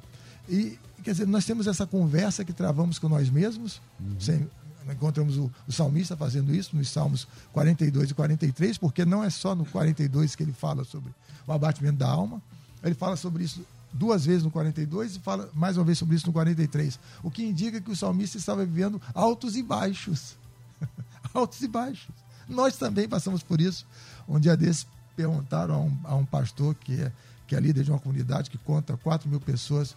E, 0.47 0.79
quer 1.03 1.12
dizer, 1.12 1.27
nós 1.27 1.47
temos 1.47 1.66
essa 1.66 1.87
conversa 1.87 2.45
que 2.45 2.53
travamos 2.53 2.99
com 2.99 3.09
nós 3.09 3.31
mesmos, 3.31 3.81
uhum. 3.99 4.21
sem, 4.21 4.51
encontramos 4.93 5.36
o, 5.36 5.51
o, 5.66 5.72
salmista 5.72 6.16
fazendo 6.16 6.55
isso 6.55 6.76
nos 6.76 6.88
Salmos 6.88 7.26
42 7.53 8.11
e 8.11 8.14
43, 8.14 8.78
porque 8.78 9.05
não 9.05 9.22
é 9.22 9.30
só 9.30 9.55
no 9.55 9.64
42 9.64 10.34
que 10.34 10.43
ele 10.43 10.53
fala 10.53 10.84
sobre 10.84 11.12
o 11.47 11.53
abatimento 11.53 11.99
da 11.99 12.09
alma, 12.09 12.43
ele 12.82 12.95
fala 12.95 13.16
sobre 13.16 13.45
isso 13.45 13.64
duas 13.93 14.24
vezes 14.24 14.43
no 14.43 14.51
42 14.51 15.16
e 15.16 15.18
fala 15.20 15.51
mais 15.53 15.76
uma 15.76 15.84
vez 15.84 15.99
sobre 15.99 16.16
isso 16.16 16.26
no 16.26 16.32
43. 16.32 16.99
O 17.22 17.30
que 17.30 17.43
indica 17.43 17.80
que 17.80 17.91
o 17.91 17.97
salmista 17.97 18.38
estava 18.38 18.64
vivendo 18.64 19.01
altos 19.14 19.57
e 19.57 19.62
baixos. 19.62 20.36
altos 21.34 21.61
e 21.62 21.68
baixos. 21.68 22.14
Nós 22.49 22.76
também 22.76 23.09
passamos 23.09 23.43
por 23.43 23.61
isso. 23.61 23.86
Um 24.28 24.38
dia 24.38 24.57
desses 24.57 24.86
perguntaram 25.16 25.74
a 25.74 25.78
um, 25.78 25.99
a 26.05 26.14
um 26.16 26.24
pastor 26.24 26.74
que 26.74 27.01
é, 27.01 27.12
que 27.47 27.55
é 27.55 27.61
líder 27.61 27.84
de 27.84 27.91
uma 27.91 27.99
comunidade 27.99 28.51
que 28.51 28.59
conta 28.59 28.97
4 28.97 29.28
mil 29.28 29.41
pessoas. 29.41 29.97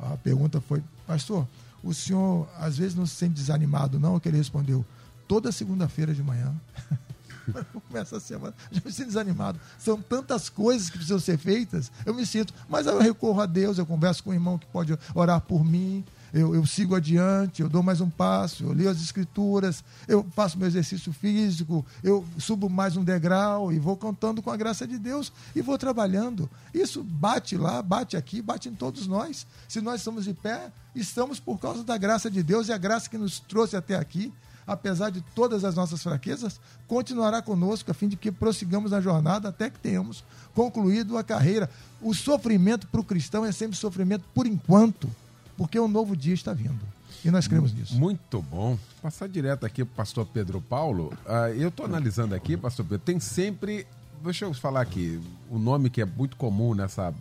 A 0.00 0.16
pergunta 0.16 0.60
foi: 0.60 0.82
Pastor, 1.06 1.46
o 1.82 1.92
senhor 1.92 2.48
às 2.58 2.78
vezes 2.78 2.94
não 2.94 3.06
se 3.06 3.14
sente 3.14 3.34
desanimado, 3.34 3.98
não? 3.98 4.20
Que 4.20 4.28
ele 4.28 4.36
respondeu: 4.36 4.84
Toda 5.26 5.52
segunda-feira 5.52 6.14
de 6.14 6.22
manhã. 6.22 6.54
Começa 7.88 8.16
a 8.18 8.20
semana, 8.20 8.54
já 8.70 8.80
me 8.84 8.92
sinto 8.92 9.08
desanimado. 9.08 9.58
São 9.78 10.00
tantas 10.00 10.48
coisas 10.48 10.88
que 10.88 10.96
precisam 10.96 11.18
ser 11.18 11.36
feitas, 11.38 11.90
eu 12.06 12.14
me 12.14 12.24
sinto. 12.24 12.54
Mas 12.68 12.86
eu 12.86 12.98
recorro 12.98 13.40
a 13.40 13.46
Deus, 13.46 13.78
eu 13.78 13.86
converso 13.86 14.22
com 14.22 14.30
um 14.30 14.34
irmão 14.34 14.58
que 14.58 14.66
pode 14.66 14.96
orar 15.14 15.40
por 15.40 15.64
mim, 15.64 16.04
eu, 16.32 16.54
eu, 16.54 16.64
sigo 16.64 16.94
adiante, 16.94 17.60
eu 17.60 17.68
dou 17.68 17.82
mais 17.82 18.00
um 18.00 18.08
passo, 18.08 18.64
eu 18.64 18.72
leio 18.72 18.88
as 18.88 19.00
escrituras, 19.02 19.84
eu 20.08 20.26
faço 20.34 20.58
meu 20.58 20.66
exercício 20.66 21.12
físico, 21.12 21.84
eu 22.02 22.24
subo 22.38 22.70
mais 22.70 22.96
um 22.96 23.04
degrau 23.04 23.72
e 23.72 23.78
vou 23.78 23.96
contando 23.96 24.40
com 24.40 24.50
a 24.50 24.56
graça 24.56 24.86
de 24.86 24.98
Deus 24.98 25.32
e 25.54 25.60
vou 25.60 25.76
trabalhando. 25.76 26.48
Isso 26.72 27.02
bate 27.02 27.56
lá, 27.56 27.82
bate 27.82 28.16
aqui, 28.16 28.40
bate 28.40 28.68
em 28.68 28.74
todos 28.74 29.06
nós. 29.06 29.46
Se 29.68 29.80
nós 29.80 30.00
estamos 30.00 30.24
de 30.24 30.32
pé, 30.32 30.72
estamos 30.94 31.38
por 31.38 31.58
causa 31.58 31.84
da 31.84 31.98
graça 31.98 32.30
de 32.30 32.42
Deus 32.42 32.68
e 32.68 32.72
a 32.72 32.78
graça 32.78 33.10
que 33.10 33.18
nos 33.18 33.38
trouxe 33.38 33.76
até 33.76 33.96
aqui 33.96 34.32
apesar 34.66 35.10
de 35.10 35.20
todas 35.34 35.64
as 35.64 35.74
nossas 35.74 36.02
fraquezas, 36.02 36.60
continuará 36.86 37.42
conosco 37.42 37.90
a 37.90 37.94
fim 37.94 38.08
de 38.08 38.16
que 38.16 38.30
prossigamos 38.30 38.92
na 38.92 39.00
jornada 39.00 39.48
até 39.48 39.68
que 39.68 39.78
tenhamos 39.78 40.24
concluído 40.54 41.18
a 41.18 41.24
carreira. 41.24 41.68
O 42.00 42.14
sofrimento 42.14 42.86
para 42.86 43.00
o 43.00 43.04
cristão 43.04 43.44
é 43.44 43.52
sempre 43.52 43.76
sofrimento 43.76 44.24
por 44.34 44.46
enquanto. 44.46 45.10
Porque 45.56 45.78
um 45.78 45.88
novo 45.88 46.16
dia 46.16 46.34
está 46.34 46.52
vindo. 46.52 46.80
E 47.24 47.30
nós 47.30 47.46
cremos 47.46 47.72
nisso. 47.72 47.94
Muito 47.98 48.42
bom. 48.42 48.76
Passar 49.00 49.28
direto 49.28 49.64
aqui 49.64 49.84
para 49.84 49.92
o 49.92 49.96
pastor 49.96 50.26
Pedro 50.26 50.60
Paulo. 50.60 51.12
Ah, 51.26 51.50
eu 51.50 51.68
estou 51.68 51.86
analisando 51.86 52.34
aqui, 52.34 52.56
pastor 52.56 52.84
Pedro, 52.84 53.04
tem 53.04 53.20
sempre. 53.20 53.86
Deixa 54.24 54.44
eu 54.44 54.54
falar 54.54 54.80
aqui. 54.80 55.20
O 55.48 55.58
nome 55.58 55.88
que 55.88 56.00
é 56.00 56.04
muito 56.04 56.36
comum 56.36 56.74
nessa, 56.74 57.14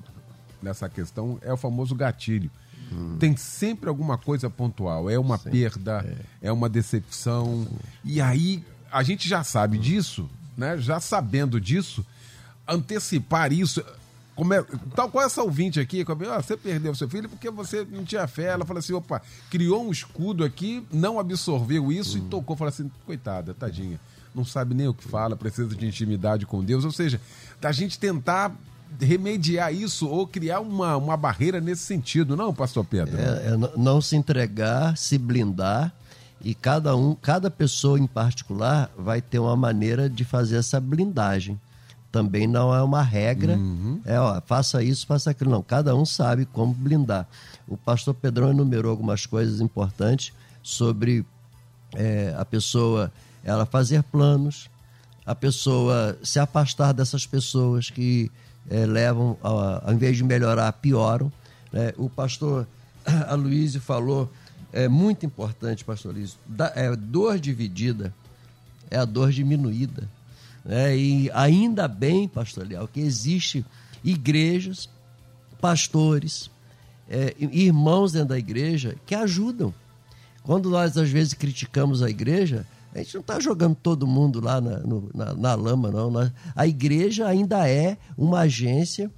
nessa 0.61 0.89
questão 0.89 1.37
é 1.41 1.53
o 1.53 1.57
famoso 1.57 1.93
gatilho. 1.93 2.49
Tem 3.19 3.37
sempre 3.37 3.87
alguma 3.87 4.17
coisa 4.17 4.49
pontual. 4.49 5.09
É 5.09 5.17
uma 5.17 5.37
perda, 5.37 6.05
é. 6.41 6.51
uma 6.51 6.67
decepção. 6.67 7.65
E 8.03 8.19
aí, 8.19 8.63
a 8.91 9.01
gente 9.01 9.29
já 9.29 9.43
sabe 9.43 9.77
disso, 9.77 10.29
né? 10.57 10.77
Já 10.77 10.99
sabendo 10.99 11.59
disso, 11.59 12.05
antecipar 12.67 13.53
isso. 13.53 13.83
Como 14.35 14.53
é, 14.53 14.63
tal 14.95 15.09
qual 15.09 15.25
essa 15.25 15.43
ouvinte 15.43 15.79
aqui, 15.79 16.05
como, 16.05 16.27
ah, 16.29 16.41
você 16.41 16.55
perdeu 16.55 16.95
seu 16.95 17.09
filho 17.09 17.27
porque 17.27 17.49
você 17.49 17.85
não 17.89 18.03
tinha 18.03 18.25
fé. 18.27 18.45
Ela 18.45 18.65
falou 18.65 18.79
assim: 18.79 18.93
opa, 18.93 19.21
criou 19.49 19.85
um 19.85 19.91
escudo 19.91 20.43
aqui, 20.43 20.85
não 20.91 21.19
absorveu 21.19 21.91
isso 21.91 22.17
e 22.17 22.21
tocou. 22.21 22.55
Falou 22.55 22.69
assim: 22.69 22.89
coitada, 23.05 23.53
tadinha, 23.53 23.99
não 24.33 24.45
sabe 24.45 24.73
nem 24.73 24.87
o 24.87 24.93
que 24.93 25.03
fala, 25.03 25.35
precisa 25.35 25.75
de 25.75 25.85
intimidade 25.85 26.45
com 26.45 26.63
Deus. 26.63 26.85
Ou 26.85 26.91
seja, 26.91 27.19
da 27.59 27.71
gente 27.71 27.99
tentar 27.99 28.55
remediar 28.99 29.73
isso 29.73 30.07
ou 30.07 30.27
criar 30.27 30.59
uma, 30.59 30.97
uma 30.97 31.17
barreira 31.17 31.61
nesse 31.61 31.83
sentido, 31.83 32.35
não, 32.35 32.53
pastor 32.53 32.85
Pedro? 32.85 33.17
É, 33.17 33.53
é 33.53 33.77
não 33.77 34.01
se 34.01 34.15
entregar, 34.15 34.97
se 34.97 35.17
blindar 35.17 35.93
e 36.43 36.55
cada 36.55 36.95
um, 36.95 37.15
cada 37.15 37.51
pessoa 37.51 37.99
em 37.99 38.07
particular 38.07 38.89
vai 38.97 39.21
ter 39.21 39.39
uma 39.39 39.55
maneira 39.55 40.09
de 40.09 40.25
fazer 40.25 40.57
essa 40.57 40.79
blindagem. 40.79 41.59
Também 42.11 42.45
não 42.45 42.73
é 42.75 42.81
uma 42.83 43.01
regra, 43.01 43.57
é 44.05 44.19
ó, 44.19 44.41
faça 44.41 44.83
isso, 44.83 45.07
faça 45.07 45.31
aquilo. 45.31 45.49
Não, 45.51 45.61
cada 45.63 45.95
um 45.95 46.05
sabe 46.05 46.45
como 46.45 46.73
blindar. 46.73 47.25
O 47.67 47.77
pastor 47.77 48.13
Pedrão 48.13 48.49
enumerou 48.51 48.91
algumas 48.91 49.25
coisas 49.25 49.61
importantes 49.61 50.33
sobre 50.61 51.25
é, 51.95 52.35
a 52.37 52.43
pessoa 52.43 53.11
ela 53.43 53.65
fazer 53.65 54.03
planos, 54.03 54.69
a 55.25 55.33
pessoa 55.33 56.17
se 56.21 56.37
afastar 56.39 56.91
dessas 56.93 57.25
pessoas 57.25 57.89
que 57.89 58.29
é, 58.69 58.85
levam, 58.85 59.37
a- 59.43 59.83
ao 59.87 59.93
invés 59.93 60.17
de 60.17 60.23
melhorar, 60.23 60.71
pioram. 60.73 61.31
né? 61.71 61.93
O 61.97 62.09
pastor 62.09 62.67
Aloysio 63.27 63.79
falou, 63.81 64.29
é 64.73 64.87
muito 64.89 65.25
importante, 65.25 65.83
pastor 65.85 66.11
Aloysio, 66.11 66.37
da, 66.45 66.71
é, 66.75 66.93
dor 66.95 67.39
dividida 67.39 68.13
é 68.89 68.97
a 68.97 69.05
dor 69.05 69.31
diminuída. 69.31 70.09
Né? 70.63 70.95
E 70.97 71.29
ainda 71.33 71.87
bem, 71.87 72.27
pastor 72.27 72.67
Leal, 72.67 72.87
que 72.87 72.99
existe 72.99 73.65
igrejas, 74.03 74.89
pastores, 75.59 76.49
é, 77.09 77.35
irmãos 77.39 78.11
dentro 78.13 78.29
da 78.29 78.39
igreja 78.39 78.95
que 79.05 79.13
ajudam. 79.15 79.73
Quando 80.43 80.69
nós 80.69 80.97
às 80.97 81.09
vezes 81.09 81.33
criticamos 81.33 82.01
a 82.01 82.09
igreja, 82.09 82.65
a 82.93 82.97
gente 82.97 83.13
não 83.13 83.21
está 83.21 83.39
jogando 83.39 83.75
todo 83.75 84.07
mundo 84.07 84.39
lá 84.43 84.59
na, 84.59 84.79
no- 84.79 85.09
na, 85.13 85.33
na 85.33 85.55
lama, 85.55 85.91
não. 85.91 86.09
Nós- 86.09 86.31
a 86.55 86.65
igreja 86.65 87.27
ainda 87.27 87.67
é 87.69 87.97
uma 88.17 88.39
agência 88.41 89.11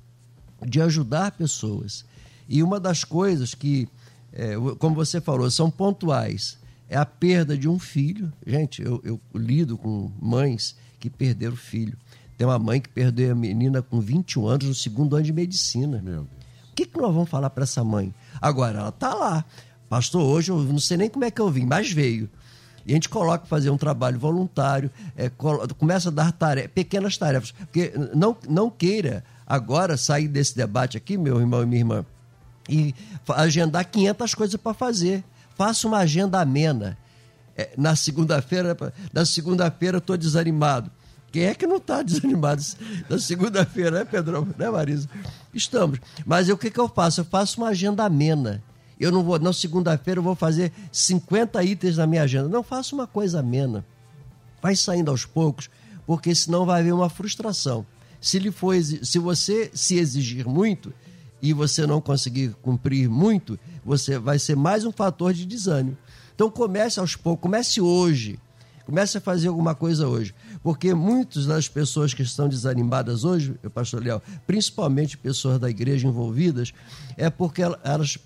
de 0.66 0.82
ajudar 0.82 1.32
pessoas. 1.32 2.06
E 2.48 2.62
uma 2.62 2.80
das 2.80 3.04
coisas 3.04 3.54
que, 3.54 3.88
é, 4.34 4.54
como 4.80 4.96
você 4.96 5.22
falou, 5.22 5.50
são 5.50 5.72
pontuais. 5.72 6.58
É 6.89 6.98
a 6.98 7.06
perda 7.06 7.58
de 7.58 7.68
um 7.70 7.80
filho. 7.80 8.32
Gente, 8.46 8.82
eu, 8.82 9.02
eu 9.04 9.20
lido 9.34 9.78
com 9.78 10.12
mães 10.22 10.76
que 11.04 11.10
perderam 11.10 11.56
filho. 11.58 11.97
Tem 12.38 12.47
uma 12.47 12.58
mãe 12.58 12.80
que 12.80 12.88
perdeu 12.88 13.32
a 13.34 13.36
menina 13.36 13.82
com 13.82 13.99
21 13.99 14.47
anos 14.47 14.68
no 14.68 14.74
segundo 14.76 15.16
ano 15.18 15.26
de 15.26 15.34
medicina. 15.34 16.01
Meu 16.01 16.24
Deus. 16.24 16.28
O 16.72 16.76
que, 16.76 16.86
que 16.86 16.97
nós 16.97 17.14
vamos 17.14 17.30
falar 17.30 17.49
para 17.49 17.64
essa 17.64 17.84
mãe? 17.84 18.14
Agora, 18.41 18.80
ela 18.80 18.91
tá 18.91 19.14
lá. 19.14 19.45
Pastor, 19.89 20.24
hoje 20.24 20.49
eu 20.49 20.58
não 20.64 20.80
sei 20.80 20.95
nem 20.97 21.10
como 21.10 21.26
é 21.26 21.30
que 21.30 21.41
eu 21.41 21.49
vim, 21.51 21.66
mas 21.66 21.91
veio. 21.91 22.30
E 22.86 22.91
a 22.91 22.95
gente 22.95 23.10
coloca 23.10 23.45
fazer 23.45 23.70
um 23.70 23.78
trabalho 23.78 24.18
voluntário, 24.18 24.89
é, 25.16 25.30
começa 25.78 26.08
a 26.10 26.12
dar 26.12 26.32
tare- 26.32 26.68
pequenas 26.70 27.18
tarefas. 27.18 27.51
Porque 27.51 27.93
não, 28.16 28.36
não 28.47 28.70
queira 28.70 29.24
agora 29.45 29.97
sair 29.97 30.28
desse 30.30 30.56
debate 30.56 30.95
aqui, 30.97 31.18
meu 31.18 31.39
irmão 31.39 31.64
e 31.64 31.66
minha 31.66 31.82
irmã, 31.82 32.06
e 32.68 32.95
agendar 33.28 33.86
500 33.86 34.34
coisas 34.34 34.56
para 34.56 34.74
fazer. 34.74 35.24
Faça 35.56 35.86
uma 35.88 35.97
agenda 35.99 36.39
amena. 36.41 36.97
É, 37.56 37.70
na 37.78 37.95
segunda-feira, 37.95 38.76
na 39.12 39.26
segunda-feira 39.26 39.97
eu 39.97 39.99
estou 39.99 40.18
desanimado. 40.18 40.89
Quem 41.32 41.45
é 41.45 41.56
que 41.56 41.66
não 41.66 41.78
está 41.78 42.01
desanimado 42.04 42.62
na 43.10 43.18
segunda-feira, 43.20 43.99
né, 43.99 44.06
Pedrão? 44.06 44.47
Né, 44.58 44.70
Marisa? 44.70 45.10
Estamos. 45.54 45.99
Mas 46.26 46.49
o 46.49 46.58
que, 46.58 46.70
que 46.70 46.80
eu 46.80 46.88
faço? 46.88 47.22
Eu 47.22 47.26
faço 47.26 47.60
uma 47.60 47.70
agenda 47.70 48.04
amena. 48.04 48.64
Eu 48.99 49.12
não 49.12 49.24
vou, 49.24 49.39
na 49.39 49.51
segunda-feira 49.51 50.20
eu 50.20 50.24
vou 50.24 50.36
fazer 50.36 50.72
50 50.91 51.64
itens 51.64 51.97
na 51.97 52.08
minha 52.08 52.24
agenda. 52.24 52.47
Não, 52.47 52.64
faça 52.64 52.95
uma 52.95 53.08
coisa 53.08 53.39
amena. 53.39 53.86
Vai 54.62 54.76
saindo 54.76 55.12
aos 55.12 55.26
poucos, 55.26 55.70
porque 56.06 56.34
senão 56.34 56.66
vai 56.66 56.82
haver 56.82 56.93
uma 56.93 57.10
frustração. 57.10 57.86
Se, 58.22 58.39
lhe 58.39 58.51
for, 58.51 58.76
se 58.82 59.20
você 59.20 59.70
se 59.74 59.97
exigir 59.97 60.47
muito 60.47 60.93
e 61.41 61.51
você 61.51 61.86
não 61.86 61.99
conseguir 61.99 62.56
cumprir 62.62 63.10
muito, 63.10 63.60
você 63.84 64.18
vai 64.18 64.39
ser 64.39 64.56
mais 64.56 64.86
um 64.86 64.91
fator 64.91 65.34
de 65.34 65.45
desânimo. 65.45 65.97
Então 66.36 66.50
comece 66.50 67.00
aos 67.00 67.16
poucos, 67.16 67.42
comece 67.44 67.80
hoje. 67.82 68.40
Comece 68.86 69.18
a 69.18 69.22
fazer 69.22 69.48
alguma 69.48 69.74
coisa 69.74 70.08
hoje. 70.08 70.36
Porque 70.62 70.94
muitas 70.94 71.46
das 71.46 71.70
pessoas 71.70 72.14
que 72.14 72.22
estão 72.22 72.50
desanimadas 72.50 73.24
hoje, 73.24 73.56
pastor 73.74 74.04
Léo, 74.04 74.22
principalmente 74.46 75.18
pessoas 75.18 75.58
da 75.60 75.70
igreja 75.70 76.06
envolvidas, 76.08 76.74
é 77.16 77.30
porque 77.30 77.62
el- 77.62 77.78
elas 77.84 78.18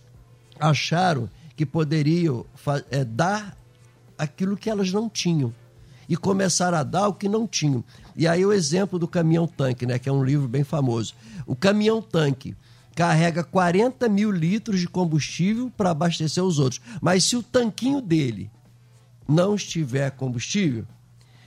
acharam 0.60 1.30
que 1.56 1.66
poderiam 1.66 2.46
eh, 2.90 3.04
dar 3.06 3.56
aquilo 4.18 4.58
que 4.58 4.70
elas 4.70 4.92
não 4.92 5.08
tinham 5.10 5.54
e 6.10 6.16
começaram 6.18 6.78
a 6.78 6.84
dar 6.84 7.08
o 7.08 7.14
que 7.14 7.30
não 7.30 7.46
tinham. 7.48 7.84
E 8.16 8.28
aí 8.28 8.44
o 8.46 8.52
exemplo 8.54 8.98
do 8.98 9.08
caminhão-tanque, 9.08 9.86
né, 9.86 10.00
que 10.00 10.10
é 10.10 10.12
um 10.12 10.24
livro 10.24 10.48
bem 10.48 10.64
famoso. 10.64 11.14
O 11.46 11.56
caminhão-tanque 11.56 12.56
carrega 12.98 13.44
40 13.44 14.10
mil 14.10 14.32
litros 14.32 14.80
de 14.80 14.88
combustível 14.88 15.72
para 15.78 15.92
abastecer 15.92 16.44
os 16.44 16.58
outros. 16.58 16.82
Mas 17.00 17.26
se 17.26 17.36
o 17.36 17.44
tanquinho 17.44 18.02
dele 18.02 18.50
não 19.30 19.54
estiver 19.54 20.10
combustível, 20.10 20.84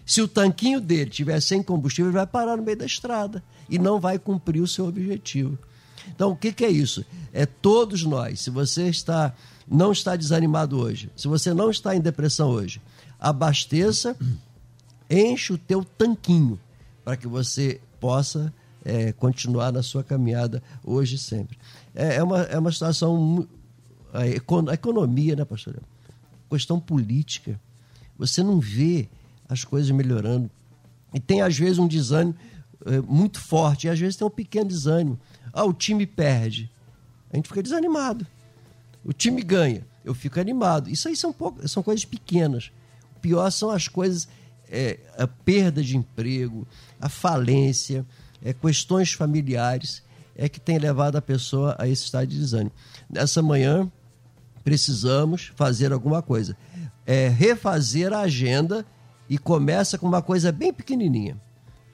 se 0.07 0.23
o 0.23 0.29
tanquinho 0.29 0.81
dele 0.81 1.11
estiver 1.11 1.41
sem 1.41 1.61
combustível, 1.61 2.09
ele 2.09 2.19
vai 2.19 2.27
parar 2.27 2.57
no 2.57 2.63
meio 2.63 2.77
da 2.77 2.87
estrada 2.87 3.43
e 3.69 3.81
não 3.81 3.99
vai 3.99 4.17
cumprir 4.17 4.63
o 4.63 4.69
seu 4.69 4.87
objetivo. 4.87 5.59
Então, 6.07 6.31
o 6.31 6.37
que, 6.37 6.53
que 6.53 6.65
é 6.65 6.71
isso? 6.71 7.05
É 7.33 7.45
todos 7.45 8.05
nós. 8.05 8.43
Se 8.43 8.51
você 8.51 8.87
está 8.87 9.35
não 9.67 9.91
está 9.91 10.15
desanimado 10.15 10.79
hoje, 10.79 11.11
se 11.17 11.27
você 11.27 11.53
não 11.53 11.69
está 11.69 11.97
em 11.97 12.01
depressão 12.01 12.49
hoje, 12.49 12.81
abasteça, 13.19 14.17
enche 15.11 15.53
o 15.53 15.59
teu 15.59 15.85
tanquinho 15.85 16.61
para 17.05 17.17
que 17.17 17.27
você 17.27 17.81
possa 17.99 18.53
é, 18.85 19.13
continuar 19.13 19.73
na 19.73 19.83
sua 19.83 20.03
caminhada 20.03 20.63
hoje 20.85 21.17
e 21.17 21.19
sempre. 21.19 21.59
É, 21.95 22.17
é 22.17 22.23
uma, 22.23 22.43
é 22.43 22.59
uma 22.59 22.73
situação. 22.73 23.47
A, 24.13 24.27
econo- 24.27 24.71
a 24.71 24.75
economia, 24.75 25.37
né, 25.37 25.45
pastor? 25.45 25.77
Questão 26.51 26.81
política. 26.81 27.61
Você 28.19 28.43
não 28.43 28.59
vê 28.59 29.09
as 29.49 29.65
coisas 29.65 29.91
melhorando. 29.91 30.51
E 31.15 31.21
tem, 31.21 31.43
às 31.43 31.57
vezes, 31.59 31.79
um 31.79 31.89
desânimo 31.89 32.35
é, 32.87 33.01
muito 33.01 33.41
forte, 33.41 33.87
e 33.87 33.91
às 33.91 33.99
vezes 33.99 34.17
tem 34.17 34.27
um 34.27 34.31
pequeno 34.31 34.69
desânimo. 34.69 35.19
Ah, 35.53 35.65
o 35.65 35.73
time 35.73 36.07
perde. 36.07 36.71
A 37.33 37.37
gente 37.37 37.49
fica 37.49 37.63
desanimado. 37.63 38.27
O 39.05 39.13
time 39.13 39.43
ganha, 39.43 39.87
eu 40.05 40.15
fico 40.15 40.39
animado. 40.41 40.91
Isso 40.91 41.09
aí 41.09 41.17
são, 41.17 41.33
pouco, 41.33 41.67
são 41.69 41.83
coisas 41.83 42.05
pequenas. 42.05 42.71
O 43.17 43.21
pior 43.21 43.51
são 43.51 43.71
as 43.71 43.89
coisas, 43.89 44.29
é, 44.69 44.99
a 45.17 45.27
perda 45.27 45.83
de 45.83 45.97
emprego, 45.97 46.67
a 47.01 47.09
falência, 47.09 48.05
é, 48.43 48.53
questões 48.53 49.13
familiares, 49.13 50.03
é 50.37 50.49
que 50.49 50.61
tem 50.61 50.79
levado 50.79 51.17
a 51.17 51.23
pessoa 51.23 51.77
a 51.79 51.87
esse 51.87 52.05
estado 52.05 52.27
de 52.27 52.39
desânimo. 52.39 52.73
Nessa 53.09 53.43
manhã, 53.43 53.91
precisamos 54.65 55.53
fazer 55.55 55.93
alguma 55.93 56.23
coisa. 56.23 56.57
É, 57.07 57.29
refazer 57.29 58.13
a 58.13 58.21
agenda 58.21 58.87
e 59.29 59.39
começa 59.39 59.99
com 59.99 60.07
uma 60.07 60.23
coisa 60.23 60.51
bem 60.51 60.73
pequenininha. 60.73 61.41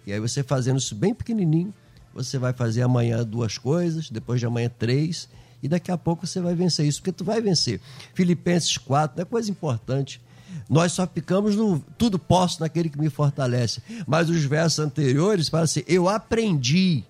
E 0.06 0.12
aí 0.12 0.20
você 0.20 0.42
fazendo 0.42 0.78
isso 0.78 0.94
bem 0.94 1.14
pequenininho, 1.14 1.74
você 2.14 2.38
vai 2.38 2.52
fazer 2.52 2.82
amanhã 2.82 3.24
duas 3.24 3.58
coisas, 3.58 4.08
depois 4.08 4.40
de 4.40 4.46
amanhã 4.46 4.70
três, 4.78 5.28
e 5.62 5.68
daqui 5.68 5.90
a 5.90 5.98
pouco 5.98 6.26
você 6.26 6.40
vai 6.40 6.54
vencer 6.54 6.86
isso, 6.86 7.00
porque 7.00 7.12
tu 7.12 7.24
vai 7.24 7.40
vencer. 7.40 7.80
Filipenses 8.14 8.78
4 8.78 9.20
é 9.20 9.24
coisa 9.24 9.50
importante. 9.50 10.20
Nós 10.68 10.92
só 10.92 11.06
ficamos 11.06 11.56
no 11.56 11.80
tudo 11.98 12.18
posso 12.18 12.60
naquele 12.60 12.88
que 12.88 12.98
me 12.98 13.10
fortalece. 13.10 13.82
Mas 14.06 14.28
os 14.28 14.44
versos 14.44 14.78
anteriores 14.78 15.48
falam 15.48 15.64
assim: 15.64 15.82
eu 15.86 16.08
aprendi. 16.08 17.04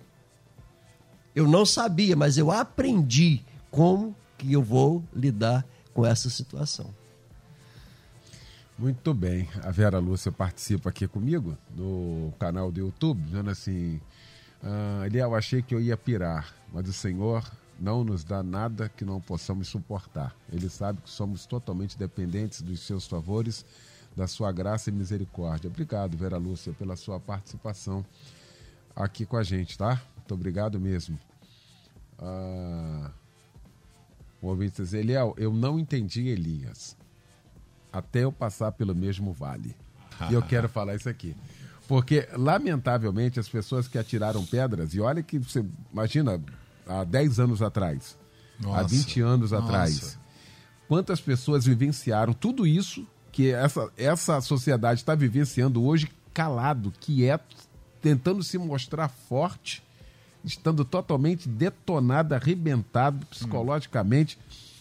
Eu 1.34 1.46
não 1.46 1.66
sabia, 1.66 2.16
mas 2.16 2.38
eu 2.38 2.50
aprendi 2.50 3.42
como 3.70 4.16
que 4.38 4.52
eu 4.52 4.62
vou 4.62 5.04
lidar 5.14 5.66
com 5.92 6.04
essa 6.04 6.30
situação. 6.30 6.94
Muito 8.78 9.14
bem. 9.14 9.48
A 9.62 9.70
Vera 9.70 9.98
Lúcia 9.98 10.30
participa 10.30 10.90
aqui 10.90 11.08
comigo 11.08 11.56
no 11.74 12.32
canal 12.38 12.70
do 12.70 12.80
YouTube, 12.80 13.22
dizendo 13.22 13.50
assim: 13.50 14.00
ah, 14.62 15.06
Eliel, 15.06 15.34
achei 15.34 15.62
que 15.62 15.74
eu 15.74 15.80
ia 15.80 15.96
pirar, 15.96 16.54
mas 16.72 16.88
o 16.88 16.92
Senhor 16.92 17.44
não 17.78 18.04
nos 18.04 18.24
dá 18.24 18.42
nada 18.42 18.88
que 18.88 19.04
não 19.04 19.20
possamos 19.20 19.68
suportar. 19.68 20.34
Ele 20.52 20.68
sabe 20.68 21.00
que 21.02 21.10
somos 21.10 21.46
totalmente 21.46 21.98
dependentes 21.98 22.62
dos 22.62 22.80
seus 22.80 23.06
favores, 23.06 23.64
da 24.16 24.26
sua 24.26 24.50
graça 24.50 24.90
e 24.90 24.92
misericórdia. 24.92 25.68
Obrigado, 25.68 26.16
Vera 26.16 26.38
Lúcia, 26.38 26.72
pela 26.72 26.96
sua 26.96 27.20
participação 27.20 28.04
aqui 28.94 29.26
com 29.26 29.36
a 29.36 29.42
gente, 29.42 29.76
tá? 29.76 30.00
Muito 30.16 30.34
obrigado 30.34 30.80
mesmo. 30.80 31.18
Ah, 32.18 33.10
o 34.40 34.48
ouvinte 34.48 34.82
diz, 34.82 34.94
Eliel, 34.94 35.34
eu 35.36 35.52
não 35.52 35.78
entendi 35.78 36.28
Elias 36.28 36.96
até 37.92 38.24
eu 38.24 38.32
passar 38.32 38.72
pelo 38.72 38.94
mesmo 38.94 39.32
vale. 39.32 39.74
E 40.30 40.34
eu 40.34 40.42
quero 40.42 40.68
falar 40.68 40.94
isso 40.94 41.08
aqui. 41.08 41.36
Porque, 41.88 42.28
lamentavelmente, 42.32 43.38
as 43.38 43.48
pessoas 43.48 43.86
que 43.86 43.96
atiraram 43.96 44.44
pedras, 44.44 44.92
e 44.92 45.00
olha 45.00 45.22
que 45.22 45.38
você 45.38 45.64
imagina, 45.92 46.42
há 46.86 47.04
10 47.04 47.40
anos 47.40 47.62
atrás, 47.62 48.16
há 48.60 48.62
Nossa, 48.62 48.88
20 48.88 49.20
anos 49.20 49.50
nossa. 49.50 49.64
atrás, 49.64 50.18
quantas 50.88 51.20
pessoas 51.20 51.66
vivenciaram 51.66 52.32
tudo 52.32 52.66
isso 52.66 53.06
que 53.32 53.52
essa, 53.52 53.90
essa 53.98 54.40
sociedade 54.40 55.00
está 55.00 55.14
vivenciando 55.14 55.84
hoje, 55.84 56.08
calado, 56.32 56.92
quieto, 56.98 57.54
tentando 58.00 58.42
se 58.42 58.56
mostrar 58.56 59.08
forte, 59.08 59.82
estando 60.42 60.84
totalmente 60.84 61.48
detonado, 61.48 62.34
arrebentado 62.34 63.26
psicologicamente, 63.26 64.38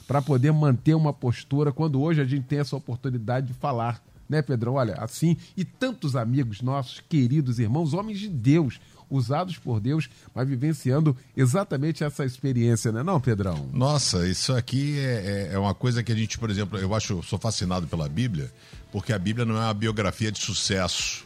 para 0.07 0.21
poder 0.21 0.53
manter 0.53 0.93
uma 0.93 1.11
postura, 1.11 1.71
quando 1.71 2.01
hoje 2.01 2.21
a 2.21 2.25
gente 2.25 2.45
tem 2.45 2.59
essa 2.59 2.75
oportunidade 2.75 3.47
de 3.47 3.53
falar. 3.53 4.01
Né, 4.27 4.41
Pedrão? 4.41 4.73
Olha, 4.75 4.95
assim, 4.95 5.37
e 5.55 5.63
tantos 5.63 6.15
amigos 6.15 6.61
nossos, 6.61 6.99
queridos 6.99 7.59
irmãos, 7.59 7.93
homens 7.93 8.19
de 8.19 8.29
Deus, 8.29 8.79
usados 9.09 9.57
por 9.57 9.79
Deus, 9.79 10.09
mas 10.33 10.47
vivenciando 10.47 11.15
exatamente 11.35 12.03
essa 12.03 12.25
experiência, 12.25 12.91
né, 12.91 13.03
não, 13.03 13.19
Pedrão? 13.19 13.69
Nossa, 13.73 14.27
isso 14.27 14.53
aqui 14.53 14.97
é, 14.99 15.49
é- 15.51 15.55
é 15.55 15.59
uma 15.59 15.73
coisa 15.73 16.01
que 16.03 16.11
a 16.11 16.15
gente, 16.15 16.37
por 16.37 16.49
exemplo, 16.49 16.77
eu 16.79 16.93
acho, 16.95 17.21
sou 17.23 17.37
fascinado 17.39 17.87
pela 17.87 18.07
Bíblia, 18.09 18.51
porque 18.91 19.11
a 19.13 19.19
Bíblia 19.19 19.45
não 19.45 19.55
é 19.57 19.59
uma 19.65 19.73
biografia 19.73 20.31
de 20.31 20.39
sucesso, 20.39 21.23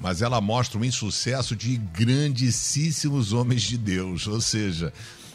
mas 0.00 0.20
ela 0.22 0.40
mostra 0.40 0.78
um 0.78 0.84
insucesso 0.84 1.54
de 1.56 1.76
grandíssimos 1.76 3.32
homens 3.32 3.62
de 3.62 3.78
Deus. 3.78 4.26
Ou 4.26 4.40
seja, 4.40 4.92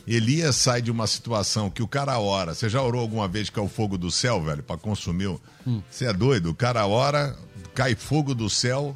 Elias 0.07 0.55
sai 0.55 0.81
de 0.81 0.91
uma 0.91 1.07
situação 1.07 1.69
que 1.69 1.81
o 1.81 1.87
cara 1.87 2.19
ora. 2.19 2.53
Você 2.53 2.69
já 2.69 2.81
orou 2.81 3.01
alguma 3.01 3.27
vez 3.27 3.49
que 3.49 3.57
é 3.59 3.61
o 3.61 3.67
fogo 3.69 3.97
do 3.97 4.11
céu, 4.11 4.41
velho, 4.43 4.61
para 4.63 4.77
consumir? 4.77 5.27
o- 5.27 5.41
Você 5.89 6.05
é 6.05 6.13
doido? 6.13 6.49
O 6.49 6.55
cara 6.55 6.85
ora, 6.87 7.37
cai 7.73 7.95
fogo 7.95 8.33
do 8.35 8.49
céu, 8.49 8.95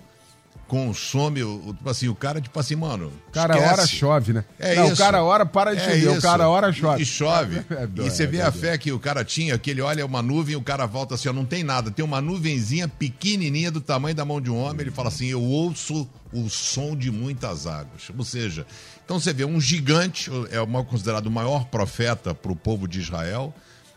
consome 0.68 1.44
o. 1.44 1.68
o- 1.70 1.74
Tipo 1.74 1.90
assim, 1.90 2.08
o 2.08 2.16
cara, 2.16 2.40
tipo 2.42 2.60
assim, 2.60 2.76
mano. 2.76 3.12
O 3.28 3.32
cara 3.32 3.56
esquece. 3.56 3.74
hora 3.74 3.88
chove, 3.88 4.34
né? 4.34 4.46
É 4.60 4.76
não, 4.76 4.86
isso. 4.86 4.94
o 4.94 4.98
cara 4.98 5.22
hora 5.24 5.46
para 5.46 5.74
de 5.76 5.82
É 5.82 5.86
chover, 5.86 6.08
o 6.08 6.12
isso. 6.14 6.22
cara 6.22 6.50
hora 6.50 6.72
chove. 6.74 7.02
E 7.02 7.06
chove. 7.06 7.56
É, 7.74 7.84
e 8.06 8.10
você 8.10 8.24
é 8.24 8.28
vê 8.28 8.42
a 8.42 8.52
fé 8.52 8.78
que 8.78 8.92
o 8.92 9.00
cara 9.00 9.24
tinha, 9.26 9.58
que 9.58 9.70
ele 9.72 9.82
olha 9.82 10.06
uma 10.06 10.22
nuvem, 10.22 10.56
o 10.56 10.62
cara 10.62 10.86
volta 10.86 11.16
assim, 11.16 11.30
ó, 11.30 11.34
não 11.34 11.46
tem 11.46 11.64
nada. 11.64 11.92
Tem 11.92 12.04
uma 12.04 12.22
nuvenzinha 12.22 12.88
pequenininha 12.88 13.72
do 13.72 13.82
tamanho 13.82 14.16
da 14.16 14.24
mão 14.26 14.40
de 14.42 14.50
um 14.50 14.58
homem. 14.58 14.82
Ele 14.82 14.92
fala 14.92 15.10
assim, 15.10 15.28
eu 15.28 15.42
ouço 15.42 16.08
o 16.32 16.50
som 16.50 16.96
de 16.96 17.12
muitas 17.12 17.68
águas. 17.68 18.10
Ou 18.18 18.24
seja, 18.26 18.66
então 19.06 19.20
você 19.20 19.32
vê 19.34 19.46
um 19.46 19.60
gigante, 19.62 20.32
é 20.52 20.60
o 20.62 20.68
mal 20.68 20.84
considerado 20.86 21.28
o 21.28 21.32
maior 21.32 21.66
profeta 21.66 22.34
para 22.34 22.52
o 22.52 22.56
povo 22.56 22.88
de 22.88 23.00
Israel. 23.00 23.54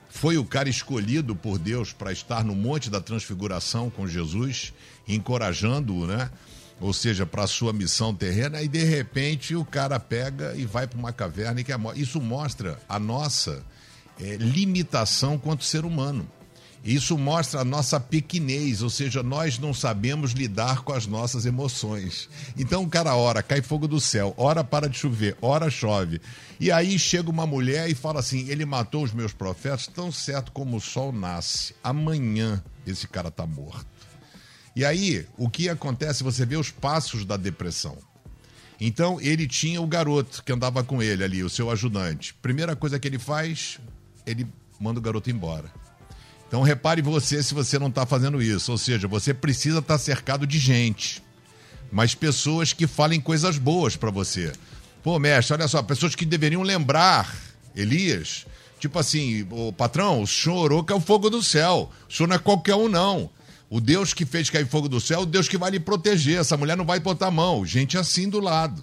Foi 0.08 0.38
o 0.38 0.44
cara 0.44 0.68
escolhido 0.68 1.36
por 1.36 1.58
Deus 1.58 1.92
para 1.92 2.10
estar 2.10 2.42
no 2.42 2.54
Monte 2.54 2.88
da 2.88 3.00
Transfiguração 3.00 3.90
com 3.90 4.06
Jesus, 4.06 4.72
encorajando-o, 5.06 6.06
né? 6.06 6.30
Ou 6.80 6.92
seja, 6.92 7.24
para 7.24 7.44
a 7.44 7.46
sua 7.46 7.72
missão 7.72 8.14
terrena, 8.14 8.62
e 8.62 8.68
de 8.68 8.84
repente 8.84 9.56
o 9.56 9.64
cara 9.64 9.98
pega 9.98 10.54
e 10.56 10.66
vai 10.66 10.86
para 10.86 10.98
uma 10.98 11.12
caverna 11.12 11.60
e 11.60 11.64
quer. 11.64 11.78
Isso 11.94 12.20
mostra 12.20 12.78
a 12.88 12.98
nossa 12.98 13.64
eh, 14.20 14.36
limitação 14.36 15.38
quanto 15.38 15.64
ser 15.64 15.84
humano. 15.84 16.28
Isso 16.86 17.18
mostra 17.18 17.62
a 17.62 17.64
nossa 17.64 17.98
pequenez, 17.98 18.80
ou 18.80 18.88
seja, 18.88 19.20
nós 19.20 19.58
não 19.58 19.74
sabemos 19.74 20.30
lidar 20.30 20.82
com 20.82 20.92
as 20.92 21.04
nossas 21.04 21.44
emoções. 21.44 22.28
Então 22.56 22.84
o 22.84 22.88
cara 22.88 23.16
ora, 23.16 23.42
cai 23.42 23.60
fogo 23.60 23.88
do 23.88 24.00
céu, 24.00 24.32
ora 24.36 24.62
para 24.62 24.88
de 24.88 24.96
chover, 24.96 25.36
ora 25.42 25.68
chove. 25.68 26.20
E 26.60 26.70
aí 26.70 26.96
chega 26.96 27.28
uma 27.28 27.44
mulher 27.44 27.90
e 27.90 27.94
fala 27.94 28.20
assim: 28.20 28.48
ele 28.48 28.64
matou 28.64 29.02
os 29.02 29.12
meus 29.12 29.32
profetas 29.32 29.88
tão 29.88 30.12
certo 30.12 30.52
como 30.52 30.76
o 30.76 30.80
sol 30.80 31.10
nasce. 31.10 31.74
Amanhã 31.82 32.62
esse 32.86 33.08
cara 33.08 33.28
está 33.28 33.44
morto. 33.44 33.95
E 34.76 34.84
aí, 34.84 35.26
o 35.38 35.48
que 35.48 35.70
acontece? 35.70 36.22
Você 36.22 36.44
vê 36.44 36.54
os 36.56 36.70
passos 36.70 37.24
da 37.24 37.38
depressão. 37.38 37.96
Então, 38.78 39.18
ele 39.22 39.48
tinha 39.48 39.80
o 39.80 39.86
garoto 39.86 40.44
que 40.44 40.52
andava 40.52 40.84
com 40.84 41.02
ele 41.02 41.24
ali, 41.24 41.42
o 41.42 41.48
seu 41.48 41.70
ajudante. 41.70 42.34
Primeira 42.34 42.76
coisa 42.76 42.98
que 42.98 43.08
ele 43.08 43.18
faz, 43.18 43.78
ele 44.26 44.46
manda 44.78 44.98
o 44.98 45.02
garoto 45.02 45.30
embora. 45.30 45.72
Então, 46.46 46.60
repare 46.60 47.00
você 47.00 47.42
se 47.42 47.54
você 47.54 47.78
não 47.78 47.88
está 47.88 48.04
fazendo 48.04 48.42
isso. 48.42 48.70
Ou 48.70 48.76
seja, 48.76 49.08
você 49.08 49.32
precisa 49.32 49.78
estar 49.78 49.96
cercado 49.96 50.46
de 50.46 50.58
gente, 50.58 51.22
mas 51.90 52.14
pessoas 52.14 52.74
que 52.74 52.86
falem 52.86 53.18
coisas 53.18 53.56
boas 53.56 53.96
para 53.96 54.10
você. 54.10 54.52
Pô, 55.02 55.18
mestre, 55.18 55.54
olha 55.54 55.68
só, 55.68 55.82
pessoas 55.82 56.14
que 56.14 56.26
deveriam 56.26 56.60
lembrar, 56.60 57.34
Elias, 57.74 58.44
tipo 58.78 58.98
assim, 58.98 59.46
o 59.50 59.72
patrão, 59.72 60.20
o 60.20 60.26
senhor 60.26 60.58
orou 60.58 60.84
que 60.84 60.92
é 60.92 60.96
o 60.96 61.00
fogo 61.00 61.30
do 61.30 61.42
céu. 61.42 61.90
O 62.06 62.12
senhor 62.12 62.28
não 62.28 62.36
é 62.36 62.38
qualquer 62.38 62.74
um, 62.74 62.88
não. 62.88 63.30
O 63.68 63.80
Deus 63.80 64.14
que 64.14 64.24
fez 64.24 64.48
cair 64.48 64.66
fogo 64.66 64.88
do 64.88 65.00
céu, 65.00 65.20
o 65.20 65.26
Deus 65.26 65.48
que 65.48 65.58
vai 65.58 65.70
lhe 65.70 65.80
proteger. 65.80 66.40
Essa 66.40 66.56
mulher 66.56 66.76
não 66.76 66.84
vai 66.84 67.00
botar 67.00 67.26
a 67.26 67.30
mão. 67.30 67.66
Gente 67.66 67.98
assim 67.98 68.28
do 68.28 68.40
lado. 68.40 68.82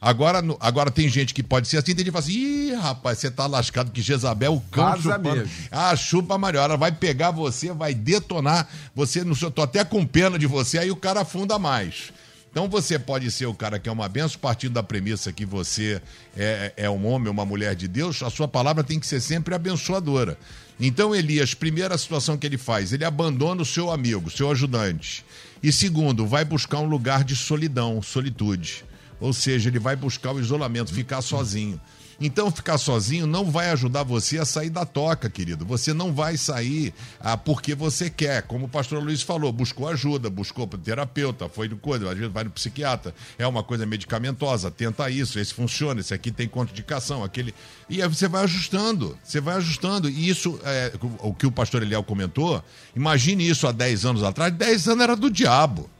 Agora, 0.00 0.42
agora 0.58 0.90
tem 0.90 1.08
gente 1.08 1.32
que 1.32 1.44
pode 1.44 1.68
ser 1.68 1.76
assim, 1.76 1.94
tem 1.94 1.98
gente 1.98 2.06
que 2.06 2.10
fala 2.10 2.24
assim, 2.24 2.32
ih, 2.32 2.74
rapaz, 2.74 3.18
você 3.18 3.30
tá 3.30 3.46
lascado 3.46 3.92
que 3.92 4.02
Jezabel, 4.02 4.54
o 4.54 4.60
cão 4.60 4.84
Vaza 4.84 5.02
chupando. 5.02 5.36
mesmo. 5.36 5.50
Ah, 5.70 5.94
chupa 5.94 6.36
Maria, 6.36 6.58
ela 6.58 6.76
vai 6.76 6.90
pegar 6.90 7.30
você, 7.30 7.72
vai 7.72 7.94
detonar 7.94 8.68
você, 8.96 9.22
no 9.22 9.36
seu, 9.36 9.48
tô 9.48 9.62
até 9.62 9.84
com 9.84 10.04
pena 10.04 10.36
de 10.36 10.46
você, 10.48 10.76
aí 10.76 10.90
o 10.90 10.96
cara 10.96 11.20
afunda 11.20 11.56
mais. 11.56 12.12
Então 12.50 12.68
você 12.68 12.98
pode 12.98 13.30
ser 13.30 13.46
o 13.46 13.54
cara 13.54 13.78
que 13.78 13.88
é 13.88 13.92
uma 13.92 14.08
benção, 14.08 14.40
partindo 14.40 14.72
da 14.72 14.82
premissa 14.82 15.32
que 15.32 15.46
você 15.46 16.02
é, 16.36 16.72
é 16.76 16.90
um 16.90 17.06
homem, 17.06 17.30
uma 17.30 17.46
mulher 17.46 17.76
de 17.76 17.86
Deus, 17.86 18.24
a 18.24 18.28
sua 18.28 18.48
palavra 18.48 18.82
tem 18.82 18.98
que 18.98 19.06
ser 19.06 19.20
sempre 19.20 19.54
abençoadora. 19.54 20.36
Então 20.84 21.14
Elias, 21.14 21.54
primeira 21.54 21.96
situação 21.96 22.36
que 22.36 22.44
ele 22.44 22.58
faz, 22.58 22.92
ele 22.92 23.04
abandona 23.04 23.62
o 23.62 23.64
seu 23.64 23.88
amigo, 23.88 24.28
seu 24.28 24.50
ajudante. 24.50 25.24
E 25.62 25.70
segundo, 25.70 26.26
vai 26.26 26.44
buscar 26.44 26.80
um 26.80 26.88
lugar 26.88 27.22
de 27.22 27.36
solidão, 27.36 28.02
solitude. 28.02 28.84
Ou 29.20 29.32
seja, 29.32 29.68
ele 29.68 29.78
vai 29.78 29.94
buscar 29.94 30.32
o 30.32 30.40
isolamento, 30.40 30.92
ficar 30.92 31.22
sozinho. 31.22 31.80
Então, 32.20 32.50
ficar 32.50 32.78
sozinho 32.78 33.26
não 33.26 33.50
vai 33.50 33.70
ajudar 33.70 34.02
você 34.02 34.38
a 34.38 34.44
sair 34.44 34.70
da 34.70 34.84
toca, 34.84 35.28
querido. 35.28 35.64
Você 35.64 35.92
não 35.92 36.12
vai 36.12 36.36
sair 36.36 36.94
ah, 37.20 37.36
porque 37.36 37.74
você 37.74 38.08
quer. 38.08 38.42
Como 38.42 38.66
o 38.66 38.68
pastor 38.68 39.02
Luiz 39.02 39.22
falou, 39.22 39.52
buscou 39.52 39.88
ajuda, 39.88 40.30
buscou 40.30 40.66
terapeuta, 40.66 41.48
foi 41.48 41.68
no 41.68 41.76
coisa, 41.76 42.10
às 42.10 42.16
vezes 42.16 42.32
vai 42.32 42.44
no 42.44 42.50
psiquiatra. 42.50 43.14
É 43.38 43.46
uma 43.46 43.62
coisa 43.62 43.84
medicamentosa, 43.84 44.70
tenta 44.70 45.10
isso, 45.10 45.38
esse 45.38 45.52
funciona, 45.52 46.00
esse 46.00 46.14
aqui 46.14 46.30
tem 46.30 46.48
contraindicação, 46.48 47.22
aquele. 47.24 47.54
E 47.88 48.02
aí 48.02 48.08
você 48.08 48.28
vai 48.28 48.44
ajustando, 48.44 49.18
você 49.22 49.40
vai 49.40 49.56
ajustando. 49.56 50.08
E 50.08 50.28
isso, 50.28 50.58
é, 50.64 50.92
o 51.20 51.34
que 51.34 51.46
o 51.46 51.52
pastor 51.52 51.82
Eliel 51.82 52.02
comentou, 52.02 52.62
imagine 52.94 53.48
isso 53.48 53.66
há 53.66 53.72
10 53.72 54.04
anos 54.04 54.22
atrás, 54.22 54.52
10 54.52 54.88
anos 54.88 55.02
era 55.02 55.16
do 55.16 55.30
diabo. 55.30 55.90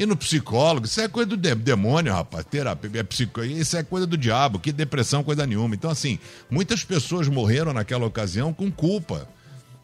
E 0.00 0.06
no 0.06 0.16
psicólogo, 0.16 0.86
isso 0.86 1.00
é 1.00 1.08
coisa 1.08 1.28
do 1.30 1.36
de- 1.36 1.54
demônio, 1.56 2.12
rapaz. 2.12 2.44
Terapia, 2.44 3.00
é 3.00 3.02
psico... 3.02 3.42
Isso 3.42 3.76
é 3.76 3.82
coisa 3.82 4.06
do 4.06 4.16
diabo, 4.16 4.60
que 4.60 4.70
depressão, 4.70 5.24
coisa 5.24 5.44
nenhuma. 5.44 5.74
Então, 5.74 5.90
assim, 5.90 6.18
muitas 6.48 6.84
pessoas 6.84 7.26
morreram 7.26 7.72
naquela 7.72 8.06
ocasião 8.06 8.52
com 8.54 8.70
culpa. 8.70 9.28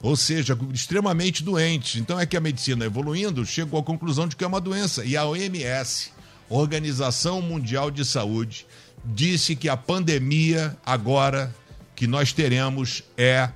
Ou 0.01 0.15
seja, 0.17 0.57
extremamente 0.73 1.43
doentes. 1.43 2.01
Então 2.01 2.21
é 2.21 2.27
que 2.27 2.37
a 2.37 2.41
medicina 2.41 2.85
evoluindo 2.85 3.45
chegou 3.45 3.81
à 3.81 3.83
conclusão 3.83 4.29
de 4.29 4.37
que 4.37 4.45
é 4.45 4.47
uma 4.47 4.61
doença. 4.61 5.05
E 5.05 5.17
a 5.17 5.25
OMS, 5.27 6.13
Organização 6.49 7.43
Mundial 7.43 7.91
de 7.91 8.05
Saúde, 8.05 8.67
disse 9.05 9.57
que 9.57 9.69
a 9.69 9.77
pandemia 9.77 10.77
agora 10.87 11.55
que 11.97 12.07
nós 12.07 12.33
teremos 12.33 13.03
é 13.17 13.49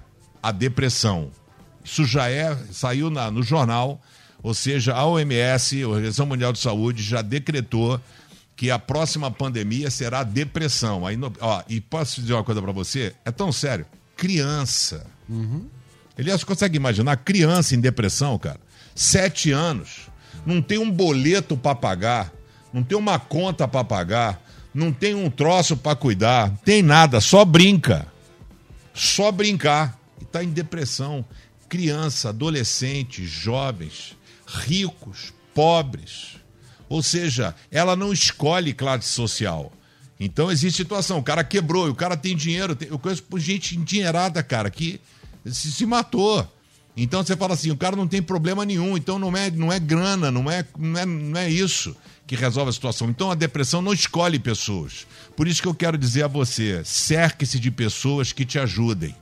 a 0.42 0.50
depressão. 0.50 1.30
Isso 1.84 2.04
já 2.04 2.28
é, 2.28 2.56
saiu 2.72 3.08
na- 3.10 3.30
no 3.30 3.42
jornal, 3.42 4.00
ou 4.42 4.54
seja, 4.54 4.94
a 4.94 5.04
OMS, 5.06 5.82
a 5.82 5.88
Organização 5.88 6.26
Mundial 6.26 6.52
de 6.52 6.58
Saúde, 6.58 7.02
já 7.02 7.22
decretou 7.22 8.00
que 8.56 8.70
a 8.70 8.78
próxima 8.78 9.30
pandemia 9.30 9.90
será 9.90 10.24
depressão. 10.24 11.06
Aí, 11.06 11.16
ó, 11.40 11.62
e 11.68 11.80
posso 11.80 12.20
dizer 12.20 12.34
uma 12.34 12.44
coisa 12.44 12.60
para 12.60 12.72
você? 12.72 13.14
É 13.24 13.30
tão 13.30 13.52
sério. 13.52 13.86
Criança. 14.16 15.06
Elias, 16.18 16.40
você 16.40 16.46
consegue 16.46 16.76
imaginar 16.76 17.16
criança 17.18 17.76
em 17.76 17.80
depressão, 17.80 18.36
cara? 18.38 18.58
Sete 18.94 19.52
anos. 19.52 20.08
Não 20.44 20.60
tem 20.60 20.78
um 20.78 20.90
boleto 20.90 21.56
para 21.56 21.74
pagar, 21.74 22.32
não 22.72 22.82
tem 22.82 22.98
uma 22.98 23.18
conta 23.18 23.68
para 23.68 23.84
pagar, 23.84 24.42
não 24.74 24.92
tem 24.92 25.14
um 25.14 25.30
troço 25.30 25.76
para 25.76 25.94
cuidar, 25.94 26.50
tem 26.64 26.82
nada, 26.82 27.20
só 27.20 27.44
brinca. 27.44 28.06
Só 28.92 29.30
brincar. 29.30 29.96
E 30.20 30.24
tá 30.24 30.42
em 30.42 30.50
depressão. 30.50 31.24
Criança, 31.68 32.30
adolescente, 32.30 33.24
jovens, 33.24 34.16
ricos, 34.48 35.32
pobres. 35.54 36.36
Ou 36.88 37.02
seja, 37.02 37.54
ela 37.70 37.94
não 37.94 38.12
escolhe 38.12 38.72
classe 38.72 39.08
social. 39.08 39.72
Então 40.18 40.50
existe 40.50 40.78
situação, 40.78 41.18
o 41.18 41.22
cara 41.22 41.44
quebrou, 41.44 41.88
o 41.88 41.94
cara 41.94 42.16
tem 42.16 42.34
dinheiro. 42.34 42.76
Eu 42.80 42.98
conheço 42.98 43.24
gente 43.36 43.76
endinheirada, 43.76 44.42
cara, 44.42 44.70
que 44.70 45.00
se, 45.44 45.70
se 45.70 45.86
matou. 45.86 46.46
Então 46.96 47.22
você 47.22 47.36
fala 47.36 47.54
assim, 47.54 47.70
o 47.70 47.76
cara 47.76 47.94
não 47.94 48.08
tem 48.08 48.20
problema 48.20 48.64
nenhum, 48.64 48.96
então 48.96 49.18
não 49.18 49.36
é, 49.36 49.50
não 49.50 49.72
é 49.72 49.78
grana, 49.78 50.32
não 50.32 50.50
é, 50.50 50.64
não, 50.76 50.98
é, 50.98 51.06
não 51.06 51.38
é 51.38 51.48
isso 51.48 51.94
que 52.26 52.34
resolve 52.34 52.70
a 52.70 52.72
situação. 52.72 53.08
Então 53.08 53.30
a 53.30 53.36
depressão 53.36 53.80
não 53.80 53.92
escolhe 53.92 54.38
pessoas. 54.38 55.06
Por 55.36 55.46
isso 55.46 55.62
que 55.62 55.68
eu 55.68 55.74
quero 55.74 55.96
dizer 55.96 56.24
a 56.24 56.28
você, 56.28 56.82
cerque-se 56.84 57.60
de 57.60 57.70
pessoas 57.70 58.32
que 58.32 58.44
te 58.44 58.58
ajudem. 58.58 59.14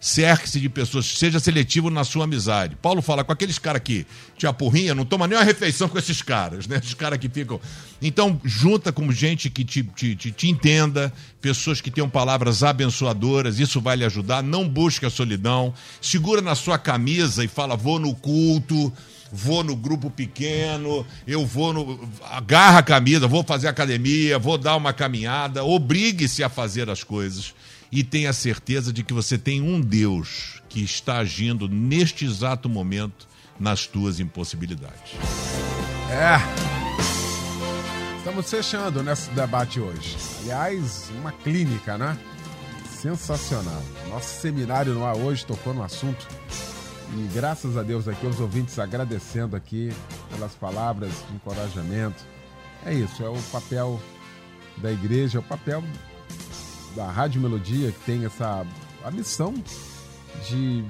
Cerque-se 0.00 0.60
de 0.60 0.68
pessoas, 0.68 1.06
seja 1.06 1.40
seletivo 1.40 1.90
na 1.90 2.04
sua 2.04 2.22
amizade. 2.22 2.76
Paulo 2.76 3.02
fala 3.02 3.24
com 3.24 3.32
aqueles 3.32 3.58
caras 3.58 3.82
que 3.82 4.06
te 4.36 4.46
apurrinha, 4.46 4.94
não 4.94 5.04
toma 5.04 5.26
nem 5.26 5.36
uma 5.36 5.44
refeição 5.44 5.88
com 5.88 5.98
esses 5.98 6.22
caras, 6.22 6.68
né? 6.68 6.76
Esses 6.76 6.94
caras 6.94 7.18
que 7.18 7.28
ficam. 7.28 7.60
Então, 8.00 8.40
junta 8.44 8.92
com 8.92 9.10
gente 9.10 9.50
que 9.50 9.64
te, 9.64 9.82
te, 9.82 10.14
te, 10.14 10.30
te 10.30 10.48
entenda, 10.48 11.12
pessoas 11.40 11.80
que 11.80 11.90
tenham 11.90 12.08
palavras 12.08 12.62
abençoadoras, 12.62 13.58
isso 13.58 13.80
vai 13.80 13.96
lhe 13.96 14.04
ajudar. 14.04 14.40
Não 14.40 14.68
busque 14.68 15.04
a 15.04 15.10
solidão. 15.10 15.74
Segura 16.00 16.40
na 16.40 16.54
sua 16.54 16.78
camisa 16.78 17.44
e 17.44 17.48
fala: 17.48 17.76
vou 17.76 17.98
no 17.98 18.14
culto, 18.14 18.92
vou 19.32 19.64
no 19.64 19.74
grupo 19.74 20.10
pequeno, 20.10 21.04
eu 21.26 21.44
vou 21.44 21.72
no. 21.72 22.08
agarra 22.30 22.78
a 22.78 22.82
camisa, 22.84 23.26
vou 23.26 23.42
fazer 23.42 23.66
academia, 23.66 24.38
vou 24.38 24.56
dar 24.56 24.76
uma 24.76 24.92
caminhada, 24.92 25.64
obrigue-se 25.64 26.44
a 26.44 26.48
fazer 26.48 26.88
as 26.88 27.02
coisas 27.02 27.52
e 27.90 28.04
tenha 28.04 28.32
certeza 28.32 28.92
de 28.92 29.02
que 29.02 29.12
você 29.12 29.38
tem 29.38 29.62
um 29.62 29.80
Deus 29.80 30.62
que 30.68 30.82
está 30.82 31.18
agindo 31.18 31.68
neste 31.68 32.24
exato 32.24 32.68
momento 32.68 33.26
nas 33.58 33.86
tuas 33.86 34.20
impossibilidades. 34.20 35.12
É. 36.10 36.38
Estamos 38.18 38.50
fechando 38.50 39.02
nesse 39.02 39.30
debate 39.30 39.80
hoje. 39.80 40.16
Aliás, 40.42 41.10
uma 41.18 41.32
clínica, 41.32 41.96
né? 41.96 42.18
Sensacional. 42.90 43.82
Nosso 44.08 44.40
seminário 44.40 44.92
no 44.92 45.04
ar 45.04 45.16
hoje 45.16 45.46
tocou 45.46 45.72
no 45.72 45.82
assunto. 45.82 46.26
E 47.16 47.28
graças 47.32 47.76
a 47.76 47.82
Deus 47.82 48.06
aqui, 48.06 48.26
os 48.26 48.38
ouvintes 48.38 48.78
agradecendo 48.78 49.56
aqui 49.56 49.90
pelas 50.30 50.52
palavras 50.52 51.10
de 51.28 51.36
encorajamento. 51.36 52.22
É 52.84 52.92
isso, 52.92 53.22
é 53.24 53.28
o 53.28 53.38
papel 53.50 54.00
da 54.76 54.92
igreja, 54.92 55.38
é 55.38 55.40
o 55.40 55.44
papel 55.44 55.82
da 56.94 57.10
Rádio 57.10 57.40
Melodia, 57.40 57.92
que 57.92 58.00
tem 58.04 58.24
essa 58.24 58.66
a 59.04 59.10
missão 59.10 59.54
de 60.48 60.84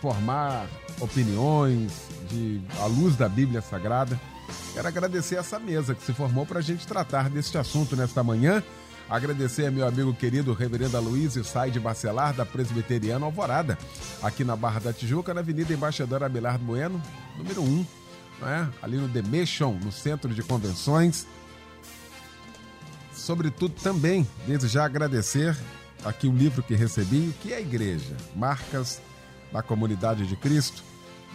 formar 0.00 0.66
opiniões, 1.00 2.08
de 2.28 2.60
à 2.80 2.86
luz 2.86 3.16
da 3.16 3.28
Bíblia 3.28 3.60
Sagrada. 3.60 4.20
Quero 4.72 4.88
agradecer 4.88 5.36
essa 5.36 5.58
mesa 5.58 5.94
que 5.94 6.02
se 6.02 6.12
formou 6.12 6.46
para 6.46 6.58
a 6.58 6.62
gente 6.62 6.86
tratar 6.86 7.28
deste 7.28 7.58
assunto 7.58 7.96
nesta 7.96 8.22
manhã. 8.22 8.62
Agradecer 9.08 9.66
a 9.66 9.70
meu 9.70 9.86
amigo 9.86 10.14
querido 10.14 10.52
Reverendo 10.52 10.96
Aloysio 10.96 11.42
Sai 11.44 11.70
de 11.70 11.80
Bacelar, 11.80 12.32
da 12.32 12.46
Presbiteriana 12.46 13.26
Alvorada, 13.26 13.76
aqui 14.22 14.44
na 14.44 14.54
Barra 14.54 14.78
da 14.78 14.92
Tijuca, 14.92 15.34
na 15.34 15.40
Avenida 15.40 15.72
Embaixador 15.72 16.22
Abelardo 16.22 16.64
Bueno, 16.64 17.02
número 17.36 17.60
1, 17.60 17.86
né? 18.40 18.70
ali 18.80 18.96
no 18.96 19.08
Demechon, 19.08 19.72
no 19.82 19.90
Centro 19.90 20.32
de 20.32 20.42
Convenções 20.44 21.26
sobretudo 23.20 23.74
também, 23.82 24.26
desde 24.46 24.66
já 24.66 24.84
agradecer 24.84 25.56
aqui 26.04 26.26
o 26.26 26.32
livro 26.32 26.62
que 26.62 26.74
recebi, 26.74 27.28
o 27.28 27.32
que 27.34 27.52
é 27.52 27.56
a 27.56 27.60
igreja? 27.60 28.16
Marcas 28.34 29.00
da 29.52 29.62
Comunidade 29.62 30.26
de 30.26 30.36
Cristo, 30.36 30.82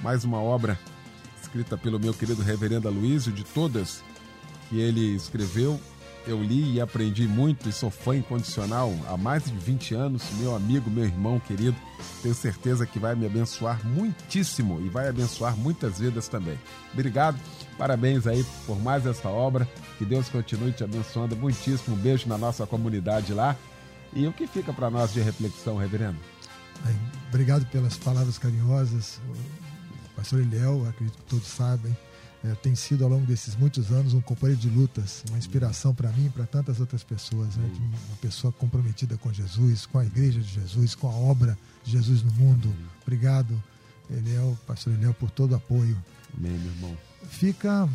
mais 0.02 0.24
uma 0.24 0.42
obra 0.42 0.80
escrita 1.42 1.78
pelo 1.78 2.00
meu 2.00 2.14
querido 2.14 2.42
reverendo 2.42 2.88
Aloysio, 2.88 3.32
de 3.32 3.44
todas 3.44 4.04
que 4.68 4.80
ele 4.80 5.16
escreveu, 5.16 5.80
eu 6.28 6.42
li 6.42 6.74
e 6.74 6.82
aprendi 6.82 7.28
muito 7.28 7.70
e 7.70 7.72
sou 7.72 7.92
fã 7.92 8.16
incondicional 8.16 8.92
há 9.08 9.16
mais 9.16 9.44
de 9.44 9.56
20 9.56 9.94
anos, 9.94 10.24
meu 10.40 10.56
amigo, 10.56 10.90
meu 10.90 11.06
irmão 11.06 11.40
querido, 11.40 11.78
tenho 12.24 12.34
certeza 12.34 12.86
que 12.86 12.98
vai 12.98 13.16
me 13.16 13.28
abençoar 13.28 13.86
muitíssimo 13.86 14.82
e 14.82 14.90
vai 14.90 15.08
abençoar 15.08 15.56
muitas 15.56 16.00
vidas 16.00 16.28
também. 16.28 16.58
Obrigado, 16.94 17.40
parabéns 17.78 18.26
aí 18.26 18.44
por 18.66 18.82
mais 18.82 19.06
essa 19.06 19.30
obra, 19.30 19.70
que 19.98 20.06
Deus 20.06 20.30
continue 20.30 20.72
te 20.72 20.84
abençoando 20.84 21.36
muitíssimo, 21.36 21.96
um 21.96 22.00
beijo 22.00 22.28
na 22.28 22.38
nossa 22.38 22.66
comunidade 22.66 23.34
lá. 23.34 23.56
E 24.14 24.28
o 24.28 24.34
que 24.34 24.48
fica 24.48 24.72
para 24.72 24.90
nós 24.90 25.14
de 25.14 25.22
reflexão, 25.22 25.78
reverendo? 25.78 26.18
Bem, 26.84 26.96
obrigado 27.30 27.66
pelas 27.68 27.98
palavras 27.98 28.38
carinhosas, 28.38 29.20
o 29.28 30.16
pastor 30.16 30.42
Eliel, 30.42 30.88
acredito 30.88 31.18
que 31.18 31.24
todos 31.24 31.48
sabem, 31.48 31.96
é, 32.44 32.54
tem 32.56 32.76
sido 32.76 33.04
ao 33.04 33.10
longo 33.10 33.26
desses 33.26 33.56
muitos 33.56 33.92
anos 33.92 34.14
um 34.14 34.22
companheiro 34.22 34.62
de 34.62 34.70
lutas, 34.70 35.24
uma 35.30 35.38
inspiração 35.38 35.96
para 35.96 36.10
mim 36.12 36.28
e 36.28 36.30
para 36.30 36.46
tantas 36.46 36.80
outras 36.80 37.04
pessoas. 37.04 37.56
Né? 37.56 37.68
Uma 38.08 38.18
pessoa 38.22 38.54
comprometida 38.54 39.18
com 39.18 39.34
Jesus, 39.34 39.86
com 39.86 39.98
a 39.98 40.06
igreja 40.06 40.40
de 40.40 40.48
Jesus, 40.48 40.94
com 40.94 41.08
a 41.08 41.12
obra 41.12 41.58
de 41.84 41.92
Jesus 41.92 42.22
no 42.22 42.32
mundo. 42.34 42.72
Obrigado, 43.02 43.62
Eliel, 44.10 44.56
pastor 44.68 44.94
Eliel, 44.94 45.14
por 45.14 45.32
todo 45.32 45.54
o 45.54 45.56
apoio. 45.56 45.98
Amém, 46.38 46.52
meu 46.52 46.72
irmão. 46.72 46.98
Fica 47.30 47.90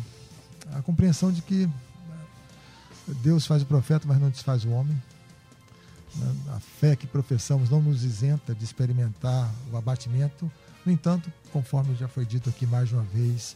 a 0.73 0.81
compreensão 0.81 1.31
de 1.31 1.41
que 1.41 1.69
Deus 3.07 3.45
faz 3.45 3.61
o 3.63 3.65
profeta, 3.65 4.07
mas 4.07 4.19
não 4.19 4.29
desfaz 4.29 4.65
o 4.65 4.69
homem. 4.69 5.01
A 6.49 6.59
fé 6.59 6.95
que 6.95 7.07
professamos 7.07 7.69
não 7.69 7.81
nos 7.81 8.03
isenta 8.03 8.53
de 8.53 8.63
experimentar 8.63 9.49
o 9.71 9.77
abatimento. 9.77 10.51
No 10.85 10.91
entanto, 10.91 11.31
conforme 11.53 11.95
já 11.95 12.07
foi 12.07 12.25
dito 12.25 12.49
aqui 12.49 12.65
mais 12.65 12.91
uma 12.91 13.03
vez, 13.03 13.55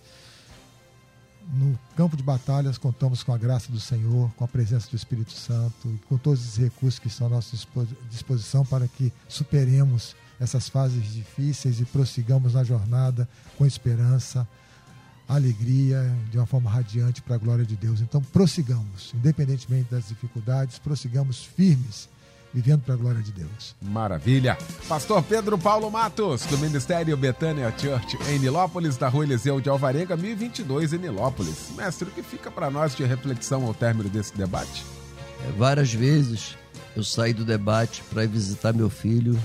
no 1.54 1.78
campo 1.96 2.18
de 2.18 2.24
batalhas 2.24 2.78
contamos 2.78 3.24
com 3.24 3.34
a 3.34 3.38
graça 3.38 3.72
do 3.72 3.80
Senhor, 3.80 4.32
com 4.36 4.44
a 4.44 4.48
presença 4.48 4.90
do 4.90 4.96
Espírito 4.96 5.32
Santo 5.32 5.90
e 5.90 5.98
com 6.08 6.18
todos 6.18 6.44
os 6.44 6.58
recursos 6.58 7.00
que 7.00 7.08
estão 7.08 7.28
à 7.28 7.30
nossa 7.30 7.56
disposição 8.10 8.66
para 8.66 8.88
que 8.88 9.12
superemos 9.28 10.16
essas 10.40 10.68
fases 10.68 11.14
difíceis 11.14 11.80
e 11.80 11.86
prossigamos 11.86 12.54
na 12.54 12.64
jornada 12.64 13.28
com 13.58 13.66
esperança, 13.66 14.48
alegria, 15.28 16.12
de 16.30 16.38
uma 16.38 16.46
forma 16.46 16.70
radiante 16.70 17.22
para 17.22 17.36
a 17.36 17.38
glória 17.38 17.66
de 17.66 17.76
Deus. 17.76 18.02
Então, 18.02 18.22
prossigamos, 18.22 19.14
independentemente 19.14 19.90
das 19.90 20.08
dificuldades, 20.08 20.80
prossigamos 20.80 21.44
firmes 21.44 22.08
vivendo 22.56 22.84
para 22.84 22.94
a 22.94 22.98
glória 22.98 23.22
de 23.22 23.34
Deus. 23.34 23.76
Maravilha. 23.82 24.58
Pastor 24.88 25.22
Pedro 25.22 25.58
Paulo 25.58 25.92
Matos, 25.92 26.46
do 26.46 26.58
Ministério 26.58 27.18
Betânia 27.18 27.74
Church, 27.78 28.18
em 28.30 28.40
Nilópolis, 28.40 28.96
da 28.96 29.10
Rua 29.10 29.26
Eliseu 29.26 29.60
de 29.60 29.68
Alvarenga, 29.68 30.16
1022, 30.16 30.94
em 30.94 31.00
Nilópolis. 31.00 31.72
Mestre, 31.76 32.08
o 32.08 32.12
que 32.12 32.24
fica 32.24 32.50
para 32.50 32.72
nós 32.72 32.96
de 32.96 33.04
reflexão 33.04 33.66
ao 33.66 33.74
término 33.74 34.08
desse 34.08 34.34
debate? 34.38 34.86
É, 35.46 35.52
várias 35.52 35.94
vezes 35.94 36.56
eu 36.96 37.04
saí 37.04 37.34
do 37.34 37.44
debate 37.44 38.02
para 38.10 38.26
visitar 38.26 38.72
meu 38.72 38.90
filho 38.90 39.38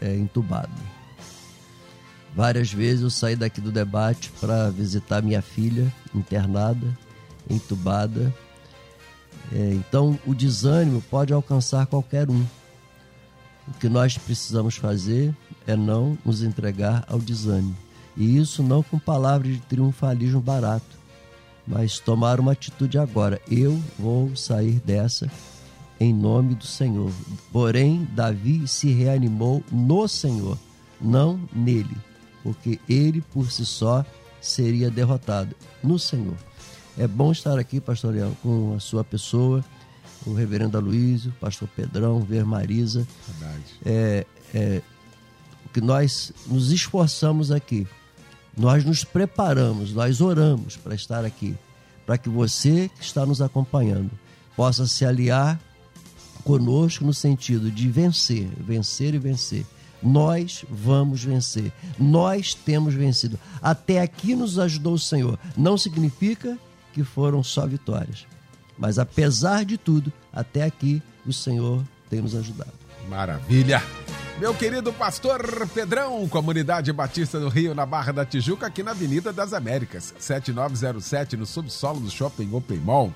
é, 0.00 0.14
entubado. 0.14 0.72
Várias 2.36 2.70
vezes 2.70 3.02
eu 3.02 3.10
saí 3.10 3.34
daqui 3.34 3.60
do 3.60 3.72
debate 3.72 4.30
para 4.38 4.70
visitar 4.70 5.22
minha 5.22 5.42
filha 5.42 5.92
internada, 6.14 6.86
entubada 7.50 8.32
é, 9.52 9.74
então, 9.74 10.18
o 10.26 10.34
desânimo 10.34 11.02
pode 11.02 11.32
alcançar 11.32 11.86
qualquer 11.86 12.28
um. 12.30 12.44
O 13.68 13.72
que 13.78 13.88
nós 13.88 14.16
precisamos 14.16 14.76
fazer 14.76 15.34
é 15.66 15.76
não 15.76 16.16
nos 16.24 16.42
entregar 16.42 17.04
ao 17.08 17.18
desânimo. 17.18 17.76
E 18.16 18.38
isso 18.38 18.62
não 18.62 18.82
com 18.82 18.98
palavras 18.98 19.52
de 19.52 19.60
triunfalismo 19.60 20.40
barato, 20.40 20.96
mas 21.66 21.98
tomar 21.98 22.40
uma 22.40 22.52
atitude 22.52 22.98
agora. 22.98 23.40
Eu 23.50 23.80
vou 23.98 24.34
sair 24.34 24.80
dessa 24.80 25.30
em 25.98 26.12
nome 26.12 26.54
do 26.54 26.64
Senhor. 26.66 27.12
Porém, 27.52 28.06
Davi 28.12 28.66
se 28.66 28.90
reanimou 28.92 29.62
no 29.70 30.06
Senhor, 30.08 30.58
não 31.00 31.40
nele, 31.52 31.96
porque 32.46 32.78
ele 32.88 33.20
por 33.32 33.50
si 33.50 33.66
só 33.66 34.06
seria 34.40 34.88
derrotado 34.88 35.56
no 35.82 35.98
Senhor. 35.98 36.36
É 36.96 37.04
bom 37.08 37.32
estar 37.32 37.58
aqui, 37.58 37.80
pastor 37.80 38.14
Leão, 38.14 38.36
com 38.40 38.72
a 38.76 38.78
sua 38.78 39.02
pessoa, 39.02 39.64
o 40.24 40.32
reverendo 40.32 40.78
Aloysio, 40.78 41.34
pastor 41.40 41.68
Pedrão, 41.74 42.20
ver 42.20 42.44
Marisa. 42.44 43.04
Verdade. 43.26 43.64
É, 43.84 44.26
é, 44.54 44.82
que 45.72 45.80
nós 45.80 46.32
nos 46.46 46.70
esforçamos 46.70 47.50
aqui, 47.50 47.84
nós 48.56 48.84
nos 48.84 49.02
preparamos, 49.02 49.92
nós 49.92 50.20
oramos 50.20 50.76
para 50.76 50.94
estar 50.94 51.24
aqui, 51.24 51.56
para 52.06 52.16
que 52.16 52.28
você 52.28 52.88
que 52.96 53.04
está 53.04 53.26
nos 53.26 53.42
acompanhando 53.42 54.12
possa 54.54 54.86
se 54.86 55.04
aliar 55.04 55.60
conosco 56.44 57.04
no 57.04 57.12
sentido 57.12 57.72
de 57.72 57.88
vencer, 57.88 58.48
vencer 58.56 59.14
e 59.14 59.18
vencer. 59.18 59.66
Nós 60.02 60.64
vamos 60.68 61.24
vencer. 61.24 61.72
Nós 61.98 62.54
temos 62.54 62.94
vencido. 62.94 63.38
Até 63.62 64.00
aqui 64.00 64.34
nos 64.34 64.58
ajudou 64.58 64.94
o 64.94 64.98
Senhor. 64.98 65.38
Não 65.56 65.76
significa 65.76 66.58
que 66.92 67.02
foram 67.04 67.42
só 67.42 67.66
vitórias. 67.66 68.26
Mas 68.78 68.98
apesar 68.98 69.64
de 69.64 69.78
tudo, 69.78 70.12
até 70.32 70.64
aqui 70.64 71.02
o 71.26 71.32
Senhor 71.32 71.82
tem 72.08 72.20
nos 72.20 72.34
ajudado. 72.34 72.72
Maravilha! 73.08 73.82
Meu 74.38 74.54
querido 74.54 74.92
pastor 74.92 75.66
Pedrão, 75.72 76.28
Comunidade 76.28 76.92
Batista 76.92 77.40
do 77.40 77.48
Rio, 77.48 77.74
na 77.74 77.86
Barra 77.86 78.12
da 78.12 78.24
Tijuca, 78.24 78.66
aqui 78.66 78.82
na 78.82 78.90
Avenida 78.90 79.32
das 79.32 79.54
Américas, 79.54 80.12
7907, 80.18 81.38
no 81.38 81.46
subsolo 81.46 82.00
do 82.00 82.10
Shopping 82.10 82.52
Open 82.52 82.76
Mall. 82.78 83.14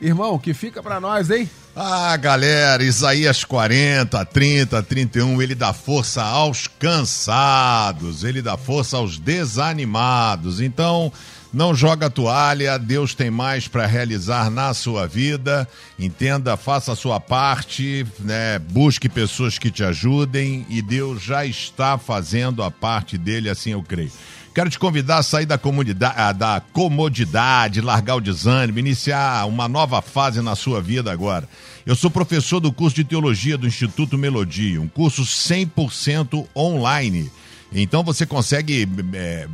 Irmão, 0.00 0.38
que 0.38 0.52
fica 0.52 0.82
para 0.82 1.00
nós, 1.00 1.30
hein? 1.30 1.48
Ah, 1.74 2.16
galera, 2.16 2.82
Isaías 2.82 3.44
40, 3.44 4.24
30, 4.26 4.82
31, 4.82 5.42
ele 5.42 5.54
dá 5.54 5.72
força 5.72 6.22
aos 6.22 6.66
cansados, 6.66 8.24
ele 8.24 8.42
dá 8.42 8.56
força 8.56 8.98
aos 8.98 9.18
desanimados. 9.18 10.60
Então, 10.60 11.10
não 11.52 11.74
joga 11.74 12.10
toalha, 12.10 12.78
Deus 12.78 13.14
tem 13.14 13.30
mais 13.30 13.66
para 13.68 13.86
realizar 13.86 14.50
na 14.50 14.74
sua 14.74 15.06
vida. 15.06 15.66
Entenda, 15.98 16.56
faça 16.56 16.92
a 16.92 16.96
sua 16.96 17.18
parte, 17.18 18.06
né? 18.20 18.58
Busque 18.58 19.08
pessoas 19.08 19.58
que 19.58 19.70
te 19.70 19.82
ajudem 19.82 20.66
e 20.68 20.82
Deus 20.82 21.22
já 21.22 21.46
está 21.46 21.96
fazendo 21.96 22.62
a 22.62 22.70
parte 22.70 23.16
dele, 23.16 23.48
assim 23.48 23.70
eu 23.70 23.82
creio. 23.82 24.12
Quero 24.56 24.70
te 24.70 24.78
convidar 24.78 25.18
a 25.18 25.22
sair 25.22 25.44
da, 25.44 25.58
comunidade, 25.58 26.38
da 26.38 26.62
comodidade, 26.72 27.82
largar 27.82 28.14
o 28.16 28.22
desânimo, 28.22 28.78
iniciar 28.78 29.46
uma 29.46 29.68
nova 29.68 30.00
fase 30.00 30.40
na 30.40 30.56
sua 30.56 30.80
vida 30.80 31.12
agora. 31.12 31.46
Eu 31.84 31.94
sou 31.94 32.10
professor 32.10 32.58
do 32.58 32.72
curso 32.72 32.96
de 32.96 33.04
teologia 33.04 33.58
do 33.58 33.66
Instituto 33.66 34.16
Melodia, 34.16 34.80
um 34.80 34.88
curso 34.88 35.24
100% 35.24 36.46
online. 36.56 37.30
Então 37.70 38.02
você 38.02 38.24
consegue 38.24 38.88
é, 39.12 39.46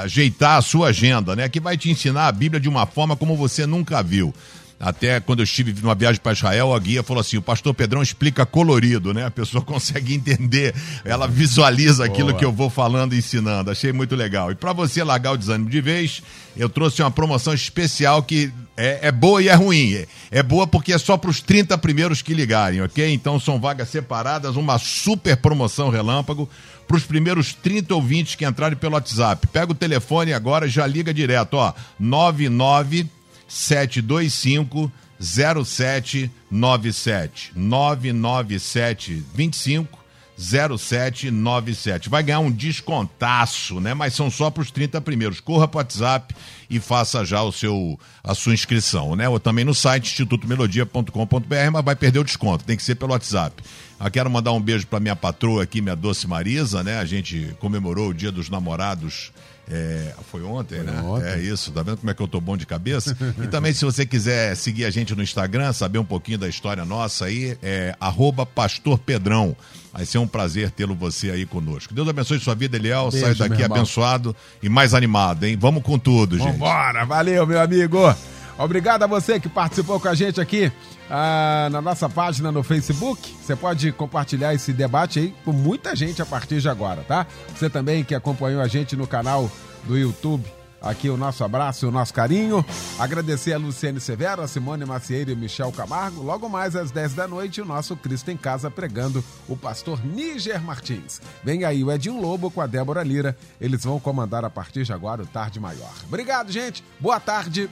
ajeitar 0.00 0.58
a 0.58 0.60
sua 0.60 0.88
agenda, 0.88 1.34
né? 1.34 1.48
Que 1.48 1.58
vai 1.58 1.78
te 1.78 1.90
ensinar 1.90 2.26
a 2.26 2.32
Bíblia 2.32 2.60
de 2.60 2.68
uma 2.68 2.84
forma 2.84 3.16
como 3.16 3.34
você 3.34 3.64
nunca 3.64 4.02
viu. 4.02 4.34
Até 4.82 5.20
quando 5.20 5.38
eu 5.38 5.44
estive 5.44 5.72
numa 5.80 5.94
viagem 5.94 6.20
para 6.20 6.32
Israel, 6.32 6.74
a 6.74 6.78
guia 6.80 7.04
falou 7.04 7.20
assim: 7.20 7.36
o 7.36 7.42
pastor 7.42 7.72
Pedrão 7.72 8.02
explica 8.02 8.44
colorido, 8.44 9.14
né? 9.14 9.24
A 9.24 9.30
pessoa 9.30 9.62
consegue 9.64 10.12
entender, 10.12 10.74
ela 11.04 11.28
visualiza 11.28 12.04
aquilo 12.04 12.30
Boa. 12.30 12.38
que 12.40 12.44
eu 12.44 12.50
vou 12.50 12.68
falando 12.68 13.14
e 13.14 13.18
ensinando. 13.18 13.70
Achei 13.70 13.92
muito 13.92 14.16
legal. 14.16 14.50
E 14.50 14.56
para 14.56 14.72
você 14.72 15.04
largar 15.04 15.34
o 15.34 15.36
desânimo 15.36 15.70
de 15.70 15.80
vez, 15.80 16.20
eu 16.56 16.68
trouxe 16.68 17.00
uma 17.00 17.12
promoção 17.12 17.54
especial 17.54 18.24
que 18.24 18.52
é, 18.76 19.06
é 19.06 19.12
boa 19.12 19.40
e 19.40 19.48
é 19.48 19.54
ruim. 19.54 20.04
É, 20.32 20.42
boa 20.42 20.66
porque 20.66 20.92
é 20.92 20.98
só 20.98 21.16
para 21.16 21.30
os 21.30 21.40
30 21.40 21.78
primeiros 21.78 22.20
que 22.20 22.34
ligarem, 22.34 22.82
ok? 22.82 23.08
Então 23.12 23.38
são 23.38 23.60
vagas 23.60 23.88
separadas, 23.88 24.56
uma 24.56 24.80
super 24.80 25.36
promoção 25.36 25.90
relâmpago 25.90 26.50
para 26.88 26.96
os 26.96 27.04
primeiros 27.04 27.54
30 27.54 27.94
ouvintes 27.94 28.34
que 28.34 28.44
entrarem 28.44 28.76
pelo 28.76 28.94
WhatsApp. 28.94 29.46
Pega 29.46 29.70
o 29.70 29.76
telefone 29.76 30.32
agora 30.32 30.66
e 30.66 30.70
já 30.70 30.84
liga 30.88 31.14
direto, 31.14 31.54
ó. 31.54 31.72
99 32.00 33.08
725 33.52 34.90
0797 35.20 37.52
997 37.54 39.22
25 39.34 40.02
0797. 40.36 42.08
Vai 42.08 42.22
ganhar 42.22 42.40
um 42.40 42.50
descontaço, 42.50 43.78
né? 43.78 43.92
Mas 43.92 44.14
são 44.14 44.30
só 44.30 44.50
para 44.50 44.62
os 44.62 44.70
30 44.70 45.00
primeiros. 45.02 45.38
Corra 45.38 45.68
para 45.68 45.76
o 45.76 45.80
WhatsApp 45.80 46.34
e 46.70 46.80
faça 46.80 47.24
já 47.24 47.42
o 47.42 47.52
seu, 47.52 48.00
a 48.24 48.34
sua 48.34 48.54
inscrição, 48.54 49.14
né? 49.14 49.28
Ou 49.28 49.38
também 49.38 49.64
no 49.64 49.74
site 49.74 50.06
institutomelodia.com.br, 50.06 51.70
mas 51.72 51.84
vai 51.84 51.94
perder 51.94 52.20
o 52.20 52.24
desconto, 52.24 52.64
tem 52.64 52.76
que 52.76 52.82
ser 52.82 52.94
pelo 52.94 53.12
WhatsApp. 53.12 53.62
Eu 54.00 54.10
quero 54.10 54.30
mandar 54.30 54.52
um 54.52 54.60
beijo 54.60 54.86
para 54.86 54.98
minha 54.98 55.14
patroa 55.14 55.62
aqui, 55.62 55.82
minha 55.82 55.94
doce 55.94 56.26
Marisa, 56.26 56.82
né? 56.82 56.98
A 56.98 57.04
gente 57.04 57.54
comemorou 57.60 58.08
o 58.08 58.14
Dia 58.14 58.32
dos 58.32 58.48
Namorados 58.48 59.30
é, 59.74 60.14
foi 60.30 60.42
ontem, 60.42 60.76
foi 60.76 60.84
né? 60.84 61.00
Ontem. 61.00 61.28
É 61.28 61.38
isso, 61.38 61.72
tá 61.72 61.82
vendo 61.82 61.96
como 61.96 62.10
é 62.10 62.14
que 62.14 62.20
eu 62.20 62.28
tô 62.28 62.38
bom 62.42 62.58
de 62.58 62.66
cabeça? 62.66 63.16
e 63.42 63.46
também, 63.46 63.72
se 63.72 63.86
você 63.86 64.04
quiser 64.04 64.54
seguir 64.54 64.84
a 64.84 64.90
gente 64.90 65.14
no 65.14 65.22
Instagram, 65.22 65.72
saber 65.72 65.98
um 65.98 66.04
pouquinho 66.04 66.36
da 66.36 66.46
história 66.46 66.84
nossa 66.84 67.24
aí, 67.24 67.56
é 67.62 67.96
arroba 67.98 68.44
Pastor 68.44 68.98
Pedrão. 68.98 69.56
Vai 69.90 70.04
ser 70.04 70.18
um 70.18 70.26
prazer 70.26 70.70
tê-lo 70.70 70.94
você 70.94 71.30
aí 71.30 71.46
conosco. 71.46 71.94
Deus 71.94 72.06
abençoe 72.06 72.38
sua 72.38 72.54
vida, 72.54 72.76
Eliel. 72.76 73.10
Beijo, 73.10 73.34
Sai 73.34 73.48
daqui 73.48 73.62
abençoado 73.62 74.36
e 74.62 74.68
mais 74.68 74.92
animado, 74.92 75.44
hein? 75.44 75.56
Vamos 75.58 75.82
com 75.82 75.98
tudo, 75.98 76.36
gente. 76.36 76.52
Vambora, 76.52 77.06
valeu, 77.06 77.46
meu 77.46 77.60
amigo. 77.60 78.14
Obrigado 78.58 79.02
a 79.04 79.06
você 79.06 79.40
que 79.40 79.48
participou 79.48 79.98
com 79.98 80.08
a 80.08 80.14
gente 80.14 80.38
aqui 80.38 80.70
ah, 81.14 81.68
na 81.70 81.82
nossa 81.82 82.08
página 82.08 82.50
no 82.50 82.62
Facebook. 82.62 83.36
Você 83.42 83.54
pode 83.54 83.92
compartilhar 83.92 84.54
esse 84.54 84.72
debate 84.72 85.18
aí 85.18 85.34
com 85.44 85.52
muita 85.52 85.94
gente 85.94 86.22
a 86.22 86.26
partir 86.26 86.58
de 86.58 86.70
agora, 86.70 87.02
tá? 87.02 87.26
Você 87.54 87.68
também 87.68 88.02
que 88.02 88.14
acompanhou 88.14 88.62
a 88.62 88.66
gente 88.66 88.96
no 88.96 89.06
canal 89.06 89.50
do 89.84 89.98
YouTube. 89.98 90.42
Aqui 90.80 91.10
o 91.10 91.16
nosso 91.16 91.44
abraço 91.44 91.84
e 91.84 91.88
o 91.88 91.92
nosso 91.92 92.14
carinho. 92.14 92.64
Agradecer 92.98 93.52
a 93.52 93.58
Luciane 93.58 94.00
Severo, 94.00 94.40
a 94.40 94.48
Simone 94.48 94.86
Macieira 94.86 95.30
e 95.30 95.36
Michel 95.36 95.70
Camargo. 95.70 96.22
Logo 96.22 96.48
mais 96.48 96.74
às 96.74 96.90
10 96.90 97.12
da 97.12 97.28
noite, 97.28 97.60
o 97.60 97.64
nosso 97.64 97.94
Cristo 97.94 98.30
em 98.30 98.36
Casa 98.36 98.70
pregando 98.70 99.22
o 99.46 99.56
pastor 99.56 100.04
Níger 100.04 100.60
Martins. 100.62 101.20
Vem 101.44 101.64
aí 101.64 101.84
o 101.84 101.92
Edinho 101.92 102.20
Lobo 102.20 102.50
com 102.50 102.62
a 102.62 102.66
Débora 102.66 103.02
Lira. 103.02 103.36
Eles 103.60 103.84
vão 103.84 104.00
comandar 104.00 104.46
a 104.46 104.50
partir 104.50 104.82
de 104.82 104.92
agora 104.94 105.22
o 105.22 105.26
Tarde 105.26 105.60
Maior. 105.60 105.92
Obrigado, 106.08 106.50
gente. 106.50 106.82
Boa 106.98 107.20
tarde. 107.20 107.70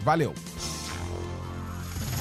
Valeu. 0.00 0.34